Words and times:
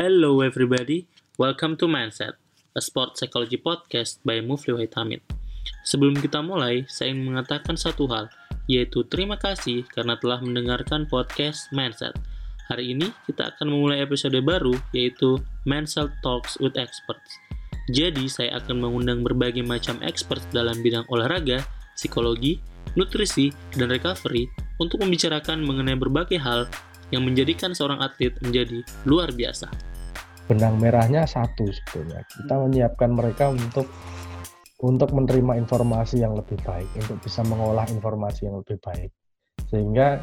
Hello 0.00 0.40
everybody, 0.40 1.04
welcome 1.36 1.76
to 1.76 1.84
Mindset, 1.84 2.40
a 2.72 2.80
sport 2.80 3.20
psychology 3.20 3.60
podcast 3.60 4.16
by 4.24 4.40
Mufli 4.40 4.72
Hamid. 4.72 5.20
Sebelum 5.84 6.16
kita 6.16 6.40
mulai, 6.40 6.88
saya 6.88 7.12
ingin 7.12 7.28
mengatakan 7.28 7.76
satu 7.76 8.08
hal, 8.08 8.32
yaitu 8.64 9.04
terima 9.12 9.36
kasih 9.36 9.84
karena 9.92 10.16
telah 10.16 10.40
mendengarkan 10.40 11.04
podcast 11.04 11.68
Mindset. 11.76 12.16
Hari 12.72 12.96
ini 12.96 13.12
kita 13.28 13.52
akan 13.52 13.76
memulai 13.76 14.00
episode 14.00 14.40
baru, 14.40 14.72
yaitu 14.96 15.36
Mindset 15.68 16.08
Talks 16.24 16.56
with 16.64 16.80
Experts. 16.80 17.36
Jadi, 17.92 18.24
saya 18.24 18.56
akan 18.56 18.80
mengundang 18.80 19.20
berbagai 19.20 19.60
macam 19.60 20.00
expert 20.00 20.40
dalam 20.48 20.80
bidang 20.80 21.04
olahraga, 21.12 21.60
psikologi, 21.92 22.56
nutrisi, 22.96 23.52
dan 23.76 23.92
recovery 23.92 24.48
untuk 24.80 25.04
membicarakan 25.04 25.60
mengenai 25.60 26.00
berbagai 26.00 26.40
hal 26.40 26.64
yang 27.12 27.20
menjadikan 27.20 27.76
seorang 27.76 28.00
atlet 28.00 28.32
menjadi 28.40 28.80
luar 29.04 29.28
biasa. 29.36 29.89
Benang 30.50 30.82
merahnya 30.82 31.30
satu 31.30 31.62
sebetulnya. 31.70 32.26
Kita 32.26 32.58
menyiapkan 32.58 33.14
mereka 33.14 33.54
untuk 33.54 33.86
untuk 34.82 35.14
menerima 35.14 35.62
informasi 35.62 36.26
yang 36.26 36.34
lebih 36.34 36.58
baik, 36.66 36.90
untuk 36.98 37.22
bisa 37.22 37.46
mengolah 37.46 37.86
informasi 37.86 38.50
yang 38.50 38.58
lebih 38.58 38.82
baik. 38.82 39.14
Sehingga 39.70 40.18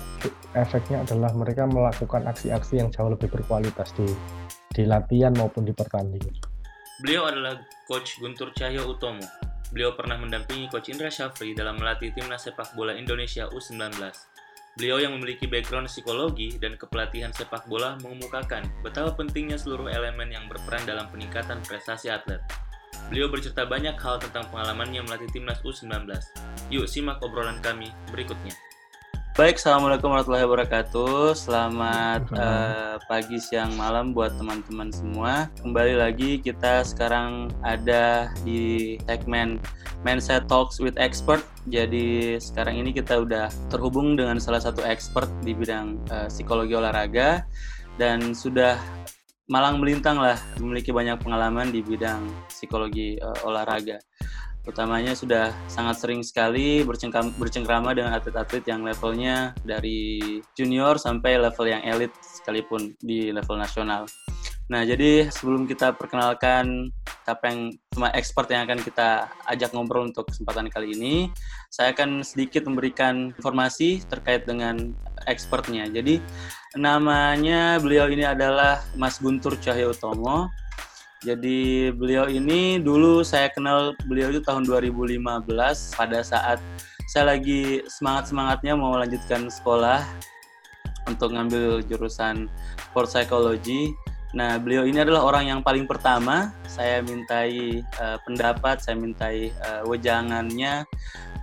efeknya 0.51 1.07
adalah 1.07 1.31
mereka 1.31 1.63
melakukan 1.63 2.27
aksi-aksi 2.27 2.83
yang 2.83 2.91
jauh 2.91 3.07
lebih 3.07 3.31
berkualitas 3.31 3.95
di 3.95 4.03
di 4.75 4.83
latihan 4.83 5.31
maupun 5.31 5.63
di 5.63 5.71
pertandingan. 5.71 6.35
Beliau 6.99 7.31
adalah 7.31 7.55
Coach 7.87 8.19
Guntur 8.19 8.51
Cahyo 8.51 8.83
Utomo. 8.91 9.23
Beliau 9.71 9.95
pernah 9.95 10.19
mendampingi 10.19 10.67
Coach 10.67 10.91
Indra 10.91 11.07
Syafri 11.07 11.55
dalam 11.55 11.79
melatih 11.79 12.11
timnas 12.11 12.43
sepak 12.43 12.75
bola 12.75 12.91
Indonesia 12.91 13.47
U19. 13.47 13.95
Beliau 14.77 15.01
yang 15.01 15.17
memiliki 15.17 15.49
background 15.49 15.89
psikologi 15.89 16.53
dan 16.61 16.77
kepelatihan 16.77 17.33
sepak 17.33 17.65
bola 17.65 17.97
mengemukakan 18.05 18.61
betapa 18.85 19.09
pentingnya 19.17 19.57
seluruh 19.57 19.89
elemen 19.89 20.29
yang 20.29 20.45
berperan 20.45 20.85
dalam 20.85 21.09
peningkatan 21.09 21.65
prestasi 21.65 22.13
atlet. 22.13 22.37
Beliau 23.09 23.25
bercerita 23.25 23.65
banyak 23.65 23.97
hal 23.97 24.21
tentang 24.21 24.45
pengalamannya 24.53 25.01
melatih 25.01 25.33
timnas 25.33 25.65
U19. 25.65 26.05
Yuk 26.69 26.85
simak 26.85 27.17
obrolan 27.25 27.57
kami 27.57 27.89
berikutnya. 28.13 28.53
Baik, 29.37 29.61
Assalamualaikum 29.61 30.09
warahmatullahi 30.09 30.49
wabarakatuh. 30.49 31.37
Selamat 31.37 32.25
uh, 32.33 32.97
pagi, 33.05 33.37
siang, 33.37 33.69
malam 33.77 34.09
buat 34.09 34.33
teman-teman 34.33 34.89
semua. 34.89 35.45
Kembali 35.61 35.93
lagi 35.93 36.41
kita 36.41 36.81
sekarang 36.81 37.53
ada 37.61 38.33
di 38.41 38.97
segmen 39.05 39.61
Mindset 40.01 40.49
Talks 40.49 40.81
with 40.81 40.97
Expert. 40.97 41.45
Jadi 41.69 42.41
sekarang 42.41 42.81
ini 42.81 42.89
kita 42.89 43.21
udah 43.21 43.53
terhubung 43.69 44.17
dengan 44.17 44.41
salah 44.41 44.57
satu 44.57 44.81
expert 44.81 45.29
di 45.45 45.53
bidang 45.53 46.01
uh, 46.09 46.25
psikologi 46.33 46.73
olahraga 46.73 47.45
dan 48.01 48.33
sudah 48.33 48.81
malang 49.53 49.77
melintang 49.77 50.17
lah 50.17 50.41
memiliki 50.57 50.89
banyak 50.89 51.13
pengalaman 51.21 51.69
di 51.69 51.85
bidang 51.85 52.25
psikologi 52.49 53.21
uh, 53.21 53.45
olahraga 53.45 54.01
utamanya 54.67 55.15
sudah 55.15 55.55
sangat 55.71 56.03
sering 56.03 56.21
sekali 56.21 56.83
bercengkrama 56.83 57.95
dengan 57.95 58.11
atlet-atlet 58.13 58.67
yang 58.67 58.83
levelnya 58.83 59.55
dari 59.63 60.19
junior 60.53 60.99
sampai 60.99 61.39
level 61.39 61.65
yang 61.65 61.81
elit 61.87 62.11
sekalipun 62.19 62.93
di 62.99 63.31
level 63.31 63.55
nasional. 63.55 64.03
Nah, 64.67 64.83
jadi 64.83 65.31
sebelum 65.31 65.63
kita 65.63 65.95
perkenalkan 65.95 66.91
siapa 67.23 67.47
yang 67.47 67.71
expert 68.11 68.51
yang 68.51 68.67
akan 68.67 68.83
kita 68.83 69.31
ajak 69.47 69.71
ngobrol 69.71 70.11
untuk 70.11 70.27
kesempatan 70.27 70.67
kali 70.67 70.91
ini, 70.91 71.31
saya 71.71 71.95
akan 71.95 72.19
sedikit 72.19 72.67
memberikan 72.67 73.31
informasi 73.31 74.03
terkait 74.11 74.43
dengan 74.43 74.91
expertnya. 75.23 75.87
Jadi 75.87 76.19
namanya 76.75 77.79
beliau 77.79 78.11
ini 78.11 78.27
adalah 78.27 78.83
Mas 78.99 79.23
Guntur 79.23 79.55
Cahyotomo. 79.55 80.51
Jadi 81.25 81.89
beliau 81.97 82.29
ini 82.29 82.77
dulu 82.77 83.25
saya 83.25 83.49
kenal 83.49 83.97
beliau 84.05 84.29
itu 84.29 84.41
tahun 84.45 84.69
2015 84.69 85.17
pada 85.97 86.19
saat 86.21 86.61
saya 87.09 87.33
lagi 87.33 87.81
semangat-semangatnya 87.89 88.77
mau 88.77 88.93
melanjutkan 88.93 89.49
sekolah 89.49 90.05
untuk 91.07 91.33
ngambil 91.33 91.81
jurusan 91.87 92.51
sport 92.77 93.09
psychology. 93.09 93.95
Nah, 94.35 94.59
beliau 94.59 94.83
ini 94.83 95.01
adalah 95.01 95.23
orang 95.23 95.49
yang 95.49 95.61
paling 95.63 95.87
pertama. 95.87 96.51
Saya 96.67 96.99
mintai 97.01 97.79
uh, 97.97 98.19
pendapat, 98.27 98.83
saya 98.83 98.99
mintai 98.99 99.55
uh, 99.65 99.87
wejangannya. 99.87 100.83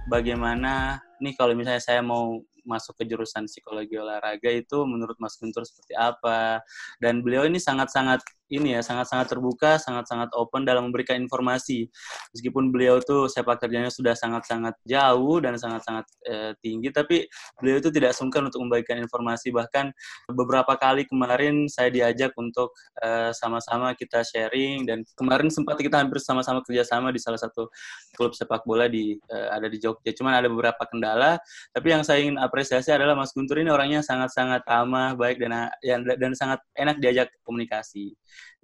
Bagaimana 0.07 1.01
nih 1.19 1.33
kalau 1.35 1.57
misalnya 1.57 1.81
saya 1.81 2.05
mau 2.05 2.45
masuk 2.65 2.97
ke 3.01 3.05
jurusan 3.09 3.49
psikologi 3.49 3.97
olahraga 3.97 4.49
itu 4.53 4.85
menurut 4.85 5.17
Mas 5.17 5.41
Guntur 5.41 5.65
seperti 5.65 5.97
apa? 5.97 6.61
Dan 7.01 7.25
beliau 7.25 7.49
ini 7.49 7.57
sangat-sangat 7.57 8.21
ini 8.53 8.77
ya 8.77 8.81
sangat-sangat 8.85 9.27
terbuka, 9.33 9.81
sangat-sangat 9.81 10.29
open 10.37 10.69
dalam 10.69 10.91
memberikan 10.91 11.17
informasi. 11.17 11.89
Meskipun 12.37 12.69
beliau 12.69 13.01
tuh 13.01 13.27
sepak 13.33 13.65
kerjanya 13.65 13.89
sudah 13.89 14.13
sangat-sangat 14.13 14.77
jauh 14.85 15.41
dan 15.41 15.57
sangat-sangat 15.57 16.05
eh, 16.29 16.53
tinggi, 16.61 16.93
tapi 16.93 17.25
beliau 17.57 17.81
itu 17.81 17.89
tidak 17.89 18.13
sungkan 18.13 18.45
untuk 18.49 18.61
membagikan 18.61 19.01
informasi. 19.01 19.49
Bahkan 19.49 19.91
beberapa 20.37 20.77
kali 20.77 21.09
kemarin 21.09 21.67
saya 21.73 21.89
diajak 21.89 22.37
untuk 22.37 22.77
eh, 23.01 23.33
sama-sama 23.33 23.97
kita 23.97 24.21
sharing 24.21 24.85
dan 24.85 25.03
kemarin 25.17 25.49
sempat 25.49 25.81
kita 25.81 26.05
hampir 26.05 26.21
sama-sama 26.21 26.61
kerjasama 26.61 27.09
di 27.11 27.21
salah 27.21 27.41
satu 27.41 27.73
klub 28.13 28.37
sepak 28.37 28.63
bola 28.69 28.87
di 28.93 29.17
eh, 29.17 29.49
ada 29.49 29.67
di 29.73 29.81
Jogja. 29.81 30.13
Cuman 30.13 30.37
ada 30.37 30.53
beberapa 30.53 30.85
kendala, 30.85 31.41
tapi 31.73 31.97
yang 31.97 32.05
saya 32.05 32.21
ingin 32.21 32.37
apresiasi 32.37 32.93
adalah 32.93 33.17
Mas 33.17 33.33
Guntur 33.33 33.57
ini 33.57 33.73
orangnya 33.73 34.05
sangat-sangat 34.05 34.63
ramah, 34.69 35.17
baik 35.17 35.41
dan 35.41 35.73
dan 36.21 36.33
sangat 36.37 36.61
enak 36.77 37.01
diajak 37.01 37.33
komunikasi. 37.47 38.13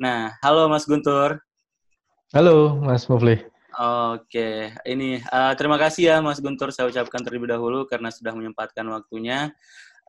Nah, 0.00 0.34
halo 0.40 0.70
Mas 0.70 0.88
Guntur. 0.88 1.40
Halo 2.30 2.78
Mas 2.78 3.04
Mufli. 3.10 3.42
Oke, 4.14 4.74
ini 4.82 5.22
uh, 5.30 5.54
terima 5.54 5.78
kasih 5.78 6.02
ya 6.10 6.16
Mas 6.18 6.42
Guntur 6.42 6.74
saya 6.74 6.90
ucapkan 6.90 7.22
terlebih 7.22 7.50
dahulu 7.50 7.86
karena 7.86 8.10
sudah 8.10 8.34
menyempatkan 8.34 8.82
waktunya 8.90 9.54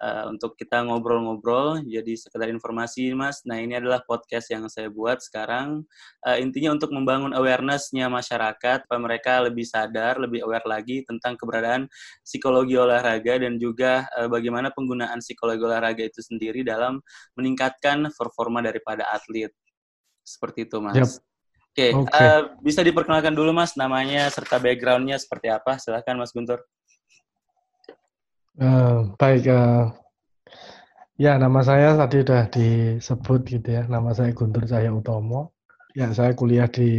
uh, 0.01 0.23
untuk 0.27 0.57
kita 0.57 0.81
ngobrol-ngobrol. 0.83 1.85
Jadi 1.85 2.17
sekedar 2.17 2.49
informasi 2.49 3.13
Mas, 3.13 3.45
nah 3.45 3.61
ini 3.61 3.77
adalah 3.77 4.01
podcast 4.03 4.49
yang 4.49 4.65
saya 4.67 4.89
buat 4.89 5.21
sekarang. 5.21 5.85
Uh, 6.25 6.37
intinya 6.41 6.73
untuk 6.73 6.89
membangun 6.89 7.31
awarenessnya 7.37 8.09
masyarakat, 8.09 8.89
supaya 8.89 8.99
mereka 8.99 9.45
lebih 9.45 9.63
sadar, 9.63 10.17
lebih 10.17 10.41
aware 10.43 10.65
lagi 10.65 11.05
tentang 11.05 11.37
keberadaan 11.37 11.85
psikologi 12.25 12.75
olahraga 12.75 13.37
dan 13.37 13.61
juga 13.61 14.09
uh, 14.17 14.27
bagaimana 14.27 14.73
penggunaan 14.73 15.21
psikologi 15.21 15.61
olahraga 15.61 16.01
itu 16.01 16.19
sendiri 16.19 16.65
dalam 16.65 16.99
meningkatkan 17.37 18.09
performa 18.17 18.65
daripada 18.65 19.05
atlet. 19.13 19.53
Seperti 20.25 20.65
itu 20.65 20.81
Mas. 20.81 20.97
Yep. 20.97 21.09
Oke, 21.71 21.87
okay. 21.87 21.91
okay. 21.95 22.27
uh, 22.27 22.41
bisa 22.59 22.83
diperkenalkan 22.83 23.31
dulu 23.31 23.55
Mas 23.55 23.79
namanya 23.79 24.27
serta 24.27 24.59
backgroundnya 24.59 25.15
seperti 25.15 25.47
apa? 25.47 25.79
Silahkan 25.79 26.19
Mas 26.19 26.35
Guntur. 26.35 26.59
Uh, 28.61 29.09
baik, 29.17 29.49
uh, 29.49 29.89
ya 31.17 31.33
nama 31.41 31.65
saya 31.65 31.97
tadi 31.97 32.21
sudah 32.21 32.45
disebut 32.53 33.41
gitu 33.49 33.73
ya. 33.73 33.89
Nama 33.89 34.13
saya 34.13 34.37
Guntur 34.37 34.69
Cahya 34.69 34.93
Utomo. 34.93 35.57
Ya, 35.97 36.13
saya 36.13 36.37
kuliah 36.37 36.69
di 36.69 36.89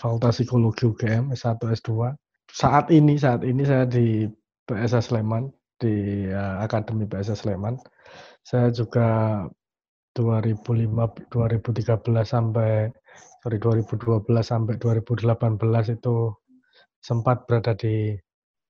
Fakultas 0.00 0.40
Psikologi 0.40 0.88
UGM 0.88 1.36
S1 1.36 1.60
S2. 1.60 2.16
Saat 2.48 2.88
ini 2.88 3.20
saat 3.20 3.44
ini 3.44 3.68
saya 3.68 3.84
di 3.84 4.32
PSS 4.64 5.12
Sleman 5.12 5.52
di 5.76 6.24
uh, 6.32 6.64
Akademi 6.64 7.04
PSS 7.04 7.44
Sleman. 7.44 7.76
Saya 8.40 8.72
juga 8.72 9.44
2005 10.16 10.56
2013 11.28 12.00
sampai 12.24 12.88
sorry 13.44 13.60
2012 13.60 14.24
sampai 14.40 14.74
2018 14.80 16.00
itu 16.00 16.32
sempat 17.04 17.44
berada 17.44 17.76
di 17.76 18.16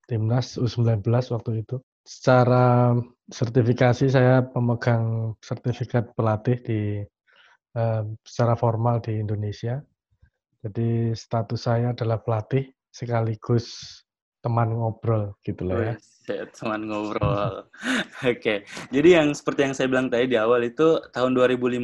timnas 0.03 0.59
U19 0.59 0.99
waktu 1.31 1.63
itu 1.63 1.79
secara 2.01 2.97
sertifikasi 3.31 4.11
saya 4.11 4.43
pemegang 4.43 5.37
sertifikat 5.39 6.11
pelatih 6.17 6.57
di 6.61 6.79
uh, 7.77 8.03
secara 8.25 8.57
formal 8.57 8.99
di 8.99 9.21
Indonesia. 9.21 9.79
Jadi 10.61 11.15
status 11.17 11.65
saya 11.65 11.93
adalah 11.95 12.21
pelatih 12.21 12.69
sekaligus 12.93 13.97
teman 14.41 14.73
ngobrol 14.73 15.37
gitu 15.45 15.69
loh 15.69 15.77
ya. 15.77 15.95
teman 16.57 16.89
ngobrol. 16.89 17.65
Oke. 18.25 18.37
okay. 18.37 18.57
Jadi 18.93 19.09
yang 19.17 19.33
seperti 19.33 19.69
yang 19.69 19.73
saya 19.77 19.87
bilang 19.89 20.09
tadi 20.09 20.29
di 20.29 20.37
awal 20.37 20.65
itu 20.65 21.01
tahun 21.13 21.33
2015 21.33 21.81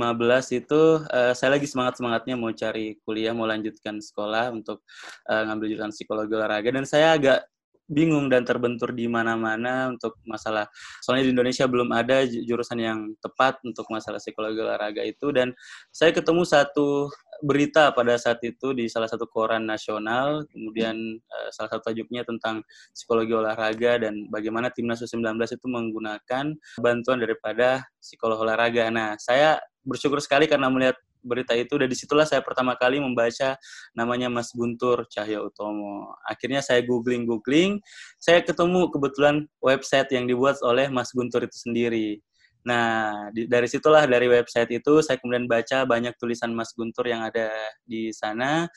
itu 0.62 0.82
uh, 1.06 1.34
saya 1.34 1.58
lagi 1.58 1.68
semangat-semangatnya 1.70 2.38
mau 2.38 2.54
cari 2.54 2.98
kuliah, 3.06 3.34
mau 3.34 3.50
lanjutkan 3.50 3.98
sekolah 4.02 4.54
untuk 4.54 4.82
uh, 5.30 5.42
ngambil 5.50 5.74
jurusan 5.74 5.94
psikologi 5.94 6.34
olahraga 6.38 6.70
dan 6.70 6.86
saya 6.86 7.18
agak 7.18 7.40
bingung 7.88 8.28
dan 8.28 8.44
terbentur 8.44 8.92
di 8.92 9.08
mana-mana 9.08 9.92
untuk 9.92 10.20
masalah 10.28 10.68
soalnya 11.00 11.28
di 11.28 11.34
Indonesia 11.34 11.66
belum 11.66 11.90
ada 11.96 12.28
jurusan 12.28 12.80
yang 12.84 13.00
tepat 13.24 13.64
untuk 13.64 13.88
masalah 13.88 14.20
psikologi 14.20 14.60
olahraga 14.60 15.02
itu 15.08 15.32
dan 15.32 15.56
saya 15.90 16.12
ketemu 16.12 16.44
satu 16.44 17.08
berita 17.42 17.94
pada 17.94 18.18
saat 18.18 18.42
itu 18.44 18.74
di 18.74 18.90
salah 18.90 19.08
satu 19.08 19.30
koran 19.30 19.64
nasional 19.64 20.44
kemudian 20.50 20.98
uh, 21.22 21.50
salah 21.54 21.70
satu 21.70 21.94
tajuknya 21.94 22.26
tentang 22.26 22.66
psikologi 22.92 23.32
olahraga 23.32 24.02
dan 24.04 24.28
bagaimana 24.28 24.74
timnas 24.74 25.00
U19 25.02 25.38
itu 25.38 25.68
menggunakan 25.70 26.46
bantuan 26.82 27.18
daripada 27.22 27.86
psikolog 28.02 28.42
olahraga. 28.42 28.90
Nah, 28.92 29.16
saya 29.20 29.62
bersyukur 29.88 30.20
sekali 30.20 30.46
karena 30.50 30.68
melihat 30.68 30.98
berita 31.28 31.52
itu 31.54 31.76
dan 31.76 31.92
di 31.92 31.98
situlah 32.00 32.24
saya 32.24 32.40
pertama 32.40 32.80
kali 32.80 33.04
membaca 33.04 33.60
namanya 33.92 34.32
Mas 34.32 34.56
Guntur 34.56 35.04
Cahyo 35.12 35.52
Utomo. 35.52 36.16
Akhirnya 36.24 36.64
saya 36.64 36.80
googling 36.82 37.28
googling, 37.28 37.84
saya 38.18 38.40
ketemu 38.40 38.88
kebetulan 38.88 39.44
website 39.60 40.10
yang 40.16 40.26
dibuat 40.26 40.58
oleh 40.64 40.88
Mas 40.88 41.12
Guntur 41.12 41.44
itu 41.44 41.58
sendiri. 41.60 42.24
Nah, 42.68 43.28
di, 43.32 43.48
dari 43.48 43.68
situlah 43.68 44.04
dari 44.08 44.28
website 44.28 44.68
itu 44.76 45.00
saya 45.00 45.16
kemudian 45.20 45.48
baca 45.48 45.88
banyak 45.88 46.16
tulisan 46.20 46.52
Mas 46.56 46.76
Guntur 46.76 47.08
yang 47.08 47.24
ada 47.24 47.52
di 47.84 48.12
sana 48.16 48.68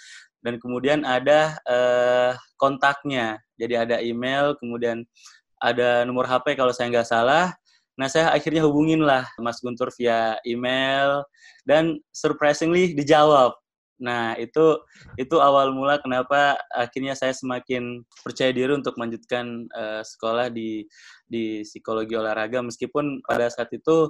dan 0.44 0.58
kemudian 0.58 1.02
ada 1.02 1.58
eh, 1.64 2.32
kontaknya. 2.56 3.38
Jadi 3.60 3.74
ada 3.76 3.96
email, 3.98 4.56
kemudian 4.56 5.04
ada 5.60 6.08
nomor 6.08 6.24
HP 6.24 6.56
kalau 6.56 6.72
saya 6.72 6.88
nggak 6.88 7.08
salah. 7.08 7.52
Nah, 8.00 8.08
saya 8.08 8.32
akhirnya 8.32 8.64
hubungin 8.64 9.04
lah 9.04 9.28
Mas 9.36 9.60
Guntur 9.60 9.92
via 10.00 10.40
email 10.48 11.20
dan 11.68 12.00
surprisingly 12.16 12.96
dijawab. 12.96 13.52
Nah, 14.00 14.32
itu 14.40 14.80
itu 15.20 15.36
awal 15.36 15.76
mula 15.76 16.00
kenapa 16.00 16.56
akhirnya 16.72 17.12
saya 17.12 17.36
semakin 17.36 18.00
percaya 18.24 18.48
diri 18.56 18.72
untuk 18.72 18.96
melanjutkan 18.96 19.68
uh, 19.76 20.00
sekolah 20.00 20.48
di 20.48 20.88
di 21.28 21.60
psikologi 21.60 22.16
olahraga 22.16 22.64
meskipun 22.64 23.20
pada 23.28 23.52
saat 23.52 23.68
itu 23.76 24.08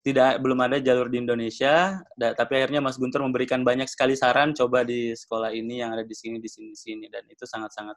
tidak 0.00 0.40
belum 0.40 0.60
ada 0.64 0.80
jalur 0.80 1.12
di 1.12 1.20
Indonesia, 1.20 2.00
da, 2.16 2.32
tapi 2.32 2.56
akhirnya 2.56 2.80
Mas 2.80 2.96
Guntur 2.96 3.20
memberikan 3.20 3.60
banyak 3.60 3.84
sekali 3.84 4.16
saran 4.16 4.56
coba 4.56 4.80
di 4.84 5.12
sekolah 5.12 5.52
ini 5.52 5.84
yang 5.84 5.92
ada 5.92 6.04
di 6.04 6.16
sini 6.16 6.40
di 6.40 6.48
sini 6.48 6.72
di 6.72 6.78
sini 6.80 7.06
dan 7.12 7.24
itu 7.28 7.44
sangat-sangat 7.44 7.96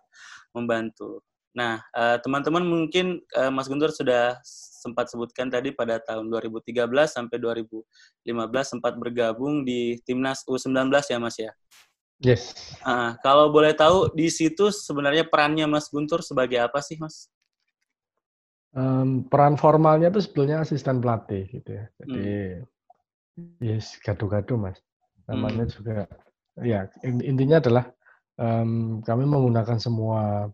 membantu. 0.55 1.23
Nah, 1.53 1.85
uh, 1.93 2.17
teman-teman 2.17 2.65
mungkin 2.65 3.21
uh, 3.37 3.53
Mas 3.53 3.69
Guntur 3.69 3.93
sudah 3.93 4.41
sempat 4.83 5.07
sebutkan 5.07 5.47
tadi 5.47 5.71
pada 5.71 6.01
tahun 6.01 6.27
2013 6.27 6.89
sampai 7.07 7.37
2015 7.39 8.25
sempat 8.65 8.97
bergabung 8.97 9.63
di 9.63 10.01
timnas 10.03 10.43
U19 10.49 10.89
ya 10.89 11.17
Mas 11.21 11.37
ya. 11.39 11.51
Yes. 12.19 12.55
Uh, 12.81 13.13
kalau 13.21 13.53
boleh 13.53 13.71
tahu 13.77 14.09
di 14.17 14.27
situ 14.33 14.73
sebenarnya 14.73 15.29
perannya 15.29 15.69
Mas 15.69 15.87
Guntur 15.93 16.25
sebagai 16.25 16.57
apa 16.57 16.81
sih 16.81 16.97
Mas? 16.97 17.29
Um, 18.73 19.29
peran 19.29 19.53
formalnya 19.53 20.09
itu 20.09 20.25
sebetulnya 20.25 20.65
asisten 20.65 20.97
pelatih 20.97 21.45
gitu 21.53 21.77
ya. 21.77 21.85
Jadi 22.01 22.25
hmm. 23.37 23.61
yes 23.61 24.01
gaduh-gaduh 24.01 24.57
Mas. 24.57 24.81
Namanya 25.29 25.69
hmm. 25.69 25.73
juga 25.77 25.97
ya 26.61 26.89
intinya 27.05 27.61
adalah 27.61 27.85
um, 28.41 29.01
kami 29.05 29.23
menggunakan 29.25 29.77
semua 29.77 30.49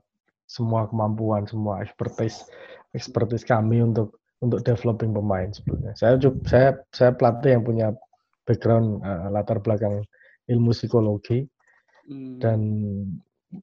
semua 0.50 0.90
kemampuan, 0.90 1.46
semua 1.46 1.86
expertise 1.86 2.50
expertise 2.98 3.46
kami 3.46 3.86
untuk 3.86 4.18
untuk 4.42 4.66
developing 4.66 5.14
pemain 5.14 5.54
sebetulnya. 5.54 5.94
Saya 5.94 6.18
saya 6.50 6.70
saya 6.90 7.12
pelatih 7.14 7.60
yang 7.60 7.64
punya 7.64 7.88
background 8.50 9.06
uh, 9.06 9.30
latar 9.30 9.62
belakang 9.62 10.02
ilmu 10.50 10.74
psikologi 10.74 11.46
hmm. 12.10 12.42
dan 12.42 12.60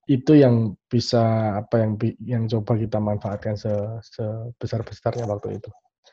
itu 0.06 0.38
yang 0.38 0.79
bisa 0.87 1.55
apa 1.59 1.83
yang 1.83 1.93
yang 2.23 2.43
coba 2.47 2.79
kita 2.79 2.99
manfaatkan 3.03 3.59
se, 3.59 3.71
sebesar 4.03 4.87
besarnya 4.87 5.27
waktu 5.27 5.59
itu. 5.59 5.71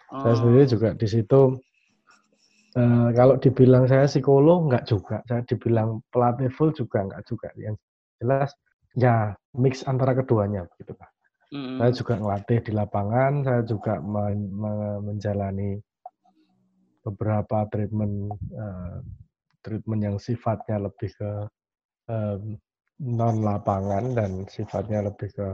Oh. 0.10 0.26
Saya 0.26 0.34
sendiri 0.42 0.66
juga 0.66 0.90
di 0.98 1.08
situ 1.10 1.58
uh, 2.78 3.10
kalau 3.14 3.38
dibilang 3.38 3.86
saya 3.86 4.10
psikolog 4.10 4.74
nggak 4.74 4.90
juga, 4.90 5.22
saya 5.30 5.46
dibilang 5.46 6.02
pelatih 6.10 6.50
full 6.50 6.74
juga 6.74 7.06
nggak 7.06 7.24
juga. 7.30 7.50
Yang 7.62 7.78
jelas 8.18 8.50
ya 8.94 9.34
mix 9.58 9.86
antara 9.86 10.14
keduanya 10.18 10.66
gitu 10.78 10.94
Pak. 10.94 11.10
Mm. 11.54 11.78
Saya 11.78 11.92
juga 11.94 12.14
ngelatih 12.18 12.60
di 12.66 12.72
lapangan, 12.74 13.34
saya 13.46 13.62
juga 13.62 14.02
men 14.02 14.50
menjalani 15.06 15.78
beberapa 17.06 17.70
treatment 17.70 18.34
uh, 18.58 18.98
treatment 19.62 20.02
yang 20.02 20.18
sifatnya 20.18 20.82
lebih 20.82 21.14
ke 21.14 21.32
uh, 22.10 22.38
non 23.04 23.38
lapangan 23.46 24.18
dan 24.18 24.50
sifatnya 24.50 25.06
lebih 25.06 25.30
ke 25.30 25.48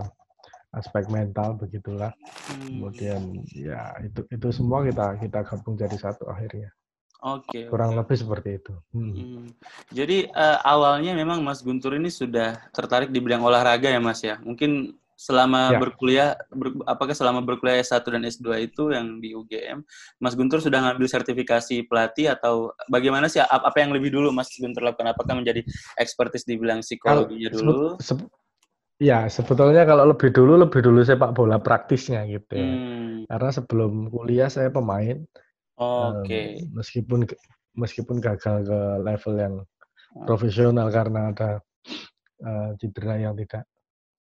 aspek 0.72 1.10
mental 1.12 1.60
begitulah. 1.60 2.16
Mm. 2.48 2.64
Kemudian 2.80 3.22
ya 3.52 3.92
itu 4.00 4.24
itu 4.32 4.48
semua 4.56 4.88
kita 4.88 5.20
kita 5.20 5.40
gabung 5.44 5.76
jadi 5.76 5.98
satu 6.00 6.32
akhirnya. 6.32 6.72
Oke. 7.20 7.52
Okay, 7.52 7.64
Kurang 7.68 7.94
okay. 7.94 8.00
lebih 8.00 8.16
seperti 8.16 8.50
itu. 8.64 8.74
Hmm. 8.96 9.12
Hmm. 9.12 9.48
Jadi 9.92 10.32
uh, 10.32 10.60
awalnya 10.64 11.12
memang 11.12 11.44
Mas 11.44 11.60
Guntur 11.60 12.00
ini 12.00 12.08
sudah 12.08 12.56
tertarik 12.72 13.12
di 13.12 13.20
bidang 13.20 13.44
olahraga 13.44 13.92
ya 13.92 14.00
Mas 14.00 14.24
ya. 14.24 14.40
Mungkin 14.40 14.96
selama 15.20 15.76
ya. 15.76 15.80
berkuliah, 15.84 16.30
ber, 16.48 16.80
apakah 16.88 17.12
selama 17.12 17.44
berkuliah 17.44 17.84
S1 17.84 18.08
dan 18.08 18.24
S2 18.24 18.72
itu 18.72 18.96
yang 18.96 19.20
di 19.20 19.36
UGM, 19.36 19.84
Mas 20.24 20.32
Guntur 20.40 20.64
sudah 20.64 20.80
ngambil 20.80 21.12
sertifikasi 21.12 21.84
pelatih 21.92 22.32
atau 22.32 22.72
bagaimana 22.88 23.28
sih? 23.28 23.44
Apa 23.44 23.84
yang 23.84 23.92
lebih 23.92 24.16
dulu 24.16 24.32
Mas 24.32 24.48
Guntur 24.56 24.88
lakukan? 24.88 25.12
Apakah 25.12 25.36
menjadi 25.36 25.60
ekspertis 26.00 26.48
di 26.48 26.56
bidang 26.56 26.80
psikologinya 26.80 27.52
dulu? 27.52 28.00
Se 28.00 28.16
ya 29.00 29.28
sebetulnya 29.32 29.88
kalau 29.88 30.12
lebih 30.12 30.32
dulu 30.32 30.60
lebih 30.60 30.84
dulu 30.84 31.04
sepak 31.04 31.36
bola 31.36 31.60
praktisnya 31.60 32.24
gitu 32.32 32.56
ya. 32.56 32.64
Hmm. 32.64 33.28
Karena 33.28 33.50
sebelum 33.52 34.08
kuliah 34.08 34.48
saya 34.48 34.72
pemain. 34.72 35.20
Oke. 35.80 36.28
Okay. 36.28 36.48
Um, 36.68 36.76
meskipun 36.76 37.20
meskipun 37.80 38.18
gagal 38.20 38.68
ke 38.68 38.80
level 39.00 39.34
yang 39.40 39.56
ah. 39.64 40.26
profesional 40.28 40.88
karena 40.92 41.32
ada 41.32 41.64
uh, 42.44 42.76
cedera 42.76 43.16
yang 43.16 43.34
tidak 43.40 43.64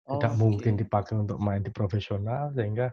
oh, 0.04 0.20
tidak 0.20 0.36
okay. 0.36 0.40
mungkin 0.40 0.72
dipakai 0.76 1.14
untuk 1.16 1.40
main 1.40 1.64
di 1.64 1.72
profesional 1.72 2.52
sehingga 2.52 2.92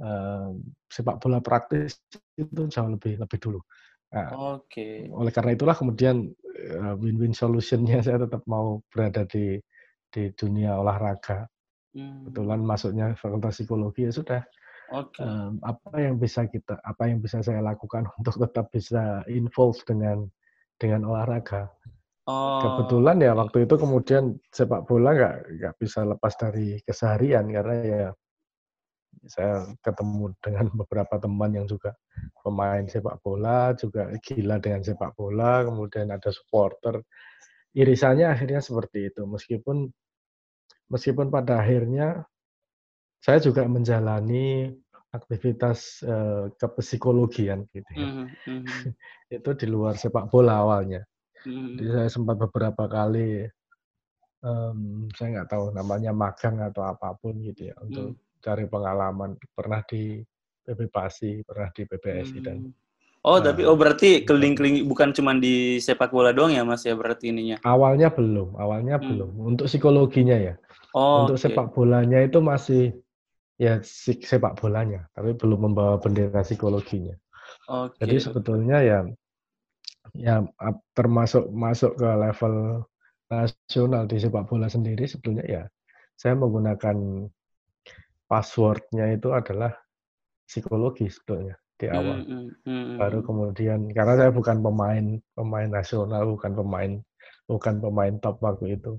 uh, 0.00 0.56
sepak 0.88 1.20
bola 1.20 1.44
praktis 1.44 2.00
itu 2.40 2.64
jauh 2.72 2.88
lebih 2.88 3.20
lebih 3.20 3.38
dulu. 3.38 3.60
Nah, 4.16 4.56
Oke. 4.56 4.72
Okay. 4.72 5.12
Oleh 5.12 5.32
karena 5.34 5.52
itulah 5.52 5.76
kemudian 5.76 6.32
uh, 6.80 6.94
win-win 6.96 7.36
solutionnya 7.36 8.00
saya 8.06 8.24
tetap 8.24 8.40
mau 8.48 8.80
berada 8.88 9.28
di 9.28 9.60
di 10.08 10.32
dunia 10.32 10.80
olahraga. 10.80 11.44
Hmm. 11.92 12.24
Kebetulan 12.24 12.60
masuknya 12.64 13.06
fakultas 13.20 13.60
psikologi 13.60 14.08
ya 14.08 14.12
sudah 14.12 14.40
Okay. 14.86 15.22
Um, 15.26 15.58
apa 15.66 15.98
yang 15.98 16.16
bisa 16.22 16.46
kita, 16.46 16.78
apa 16.86 17.10
yang 17.10 17.18
bisa 17.18 17.42
saya 17.42 17.58
lakukan 17.58 18.06
untuk 18.22 18.38
tetap 18.38 18.70
bisa 18.70 19.26
involve 19.26 19.78
dengan 19.82 20.30
dengan 20.78 21.08
olahraga. 21.08 21.72
Oh. 22.26 22.58
Kebetulan 22.58 23.22
ya 23.22 23.32
waktu 23.38 23.70
itu 23.70 23.74
kemudian 23.78 24.34
sepak 24.50 24.86
bola 24.90 25.14
nggak 25.14 25.36
nggak 25.62 25.74
bisa 25.78 26.02
lepas 26.02 26.34
dari 26.34 26.82
keseharian 26.82 27.46
karena 27.54 27.76
ya 27.86 28.10
saya 29.26 29.66
ketemu 29.82 30.34
dengan 30.42 30.66
beberapa 30.74 31.18
teman 31.18 31.54
yang 31.54 31.66
juga 31.66 31.94
pemain 32.42 32.82
sepak 32.86 33.22
bola, 33.22 33.74
juga 33.78 34.10
gila 34.22 34.58
dengan 34.62 34.82
sepak 34.86 35.14
bola, 35.18 35.66
kemudian 35.66 36.10
ada 36.14 36.30
supporter. 36.30 37.02
Irisannya 37.76 38.26
akhirnya 38.26 38.62
seperti 38.62 39.12
itu, 39.12 39.22
meskipun 39.26 39.90
meskipun 40.90 41.28
pada 41.30 41.62
akhirnya 41.62 42.26
saya 43.20 43.42
juga 43.42 43.66
menjalani 43.66 44.70
aktivitas 45.16 46.04
uh, 46.04 46.52
kepsikologian 46.60 47.64
gitu 47.72 47.90
ya. 47.96 48.08
Mm 48.08 48.26
-hmm. 48.28 48.62
itu 49.36 49.50
di 49.56 49.66
luar 49.66 49.96
sepak 49.96 50.28
bola 50.28 50.60
awalnya. 50.60 51.02
Mm 51.44 51.52
-hmm. 51.52 51.74
Jadi 51.80 51.90
saya 51.90 52.08
sempat 52.12 52.36
beberapa 52.36 52.84
kali 52.86 53.48
um, 54.44 55.08
saya 55.16 55.40
nggak 55.40 55.50
tahu 55.50 55.64
namanya 55.72 56.12
magang 56.12 56.60
atau 56.60 56.84
apa 56.84 57.16
pun 57.16 57.40
gitu 57.40 57.72
ya 57.72 57.74
untuk 57.80 58.14
mm. 58.14 58.44
cari 58.44 58.64
pengalaman. 58.68 59.34
Pernah 59.56 59.80
di 59.88 60.20
PB 60.66 60.80
Pasi, 60.92 61.40
pernah 61.42 61.72
di 61.72 61.82
PBSI 61.88 62.38
mm. 62.38 62.44
dan 62.44 62.58
Oh, 63.26 63.42
nah, 63.42 63.50
tapi 63.50 63.66
oh 63.66 63.74
berarti 63.74 64.22
keliling-keliling 64.22 64.86
bukan 64.86 65.10
cuma 65.10 65.34
di 65.34 65.82
sepak 65.82 66.14
bola 66.14 66.30
doang 66.30 66.54
ya 66.54 66.62
Mas 66.62 66.86
ya 66.86 66.94
berarti 66.94 67.34
ininya. 67.34 67.58
Awalnya 67.66 68.14
belum, 68.14 68.54
awalnya 68.54 69.02
hmm. 69.02 69.02
belum. 69.02 69.30
Untuk 69.42 69.66
psikologinya 69.66 70.38
ya. 70.38 70.54
Oh, 70.94 71.26
Untuk 71.26 71.34
okay. 71.34 71.50
sepak 71.50 71.74
bolanya 71.74 72.22
itu 72.22 72.38
masih 72.38 72.94
ya 73.56 73.80
sepak 73.82 74.60
bolanya, 74.60 75.08
tapi 75.16 75.32
belum 75.32 75.72
membawa 75.72 75.96
bendera 75.96 76.44
psikologinya. 76.44 77.16
Okay. 77.66 77.98
Jadi 78.04 78.16
sebetulnya 78.20 78.78
ya 78.84 78.98
ya 80.14 80.44
termasuk 80.94 81.50
masuk 81.50 81.98
ke 81.98 82.08
level 82.08 82.84
nasional 83.26 84.06
di 84.06 84.22
sepak 84.22 84.46
bola 84.46 84.70
sendiri 84.70 85.02
sebetulnya 85.02 85.44
ya 85.44 85.62
saya 86.14 86.38
menggunakan 86.38 87.26
passwordnya 88.30 89.12
itu 89.12 89.34
adalah 89.34 89.74
psikologi 90.46 91.10
sebetulnya 91.10 91.58
di 91.76 91.86
awal. 91.92 92.24
Mm, 92.24 92.48
mm, 92.64 92.64
mm, 92.64 92.96
Baru 92.96 93.20
kemudian 93.20 93.90
karena 93.92 94.14
saya 94.16 94.30
bukan 94.32 94.64
pemain 94.64 95.06
pemain 95.36 95.68
nasional, 95.68 96.24
bukan 96.24 96.52
pemain 96.56 96.92
bukan 97.46 97.74
pemain 97.78 98.14
top 98.18 98.40
waktu 98.40 98.80
itu. 98.80 98.96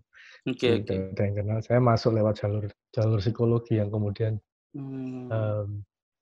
Oke. 0.47 0.85
Okay, 0.85 1.01
okay. 1.11 1.25
yang 1.25 1.35
kenal. 1.41 1.59
Saya 1.65 1.81
masuk 1.81 2.15
lewat 2.15 2.39
jalur 2.39 2.69
jalur 2.93 3.19
psikologi 3.19 3.81
yang 3.81 3.89
kemudian 3.89 4.37
hmm. 4.77 5.27
um, 5.33 5.69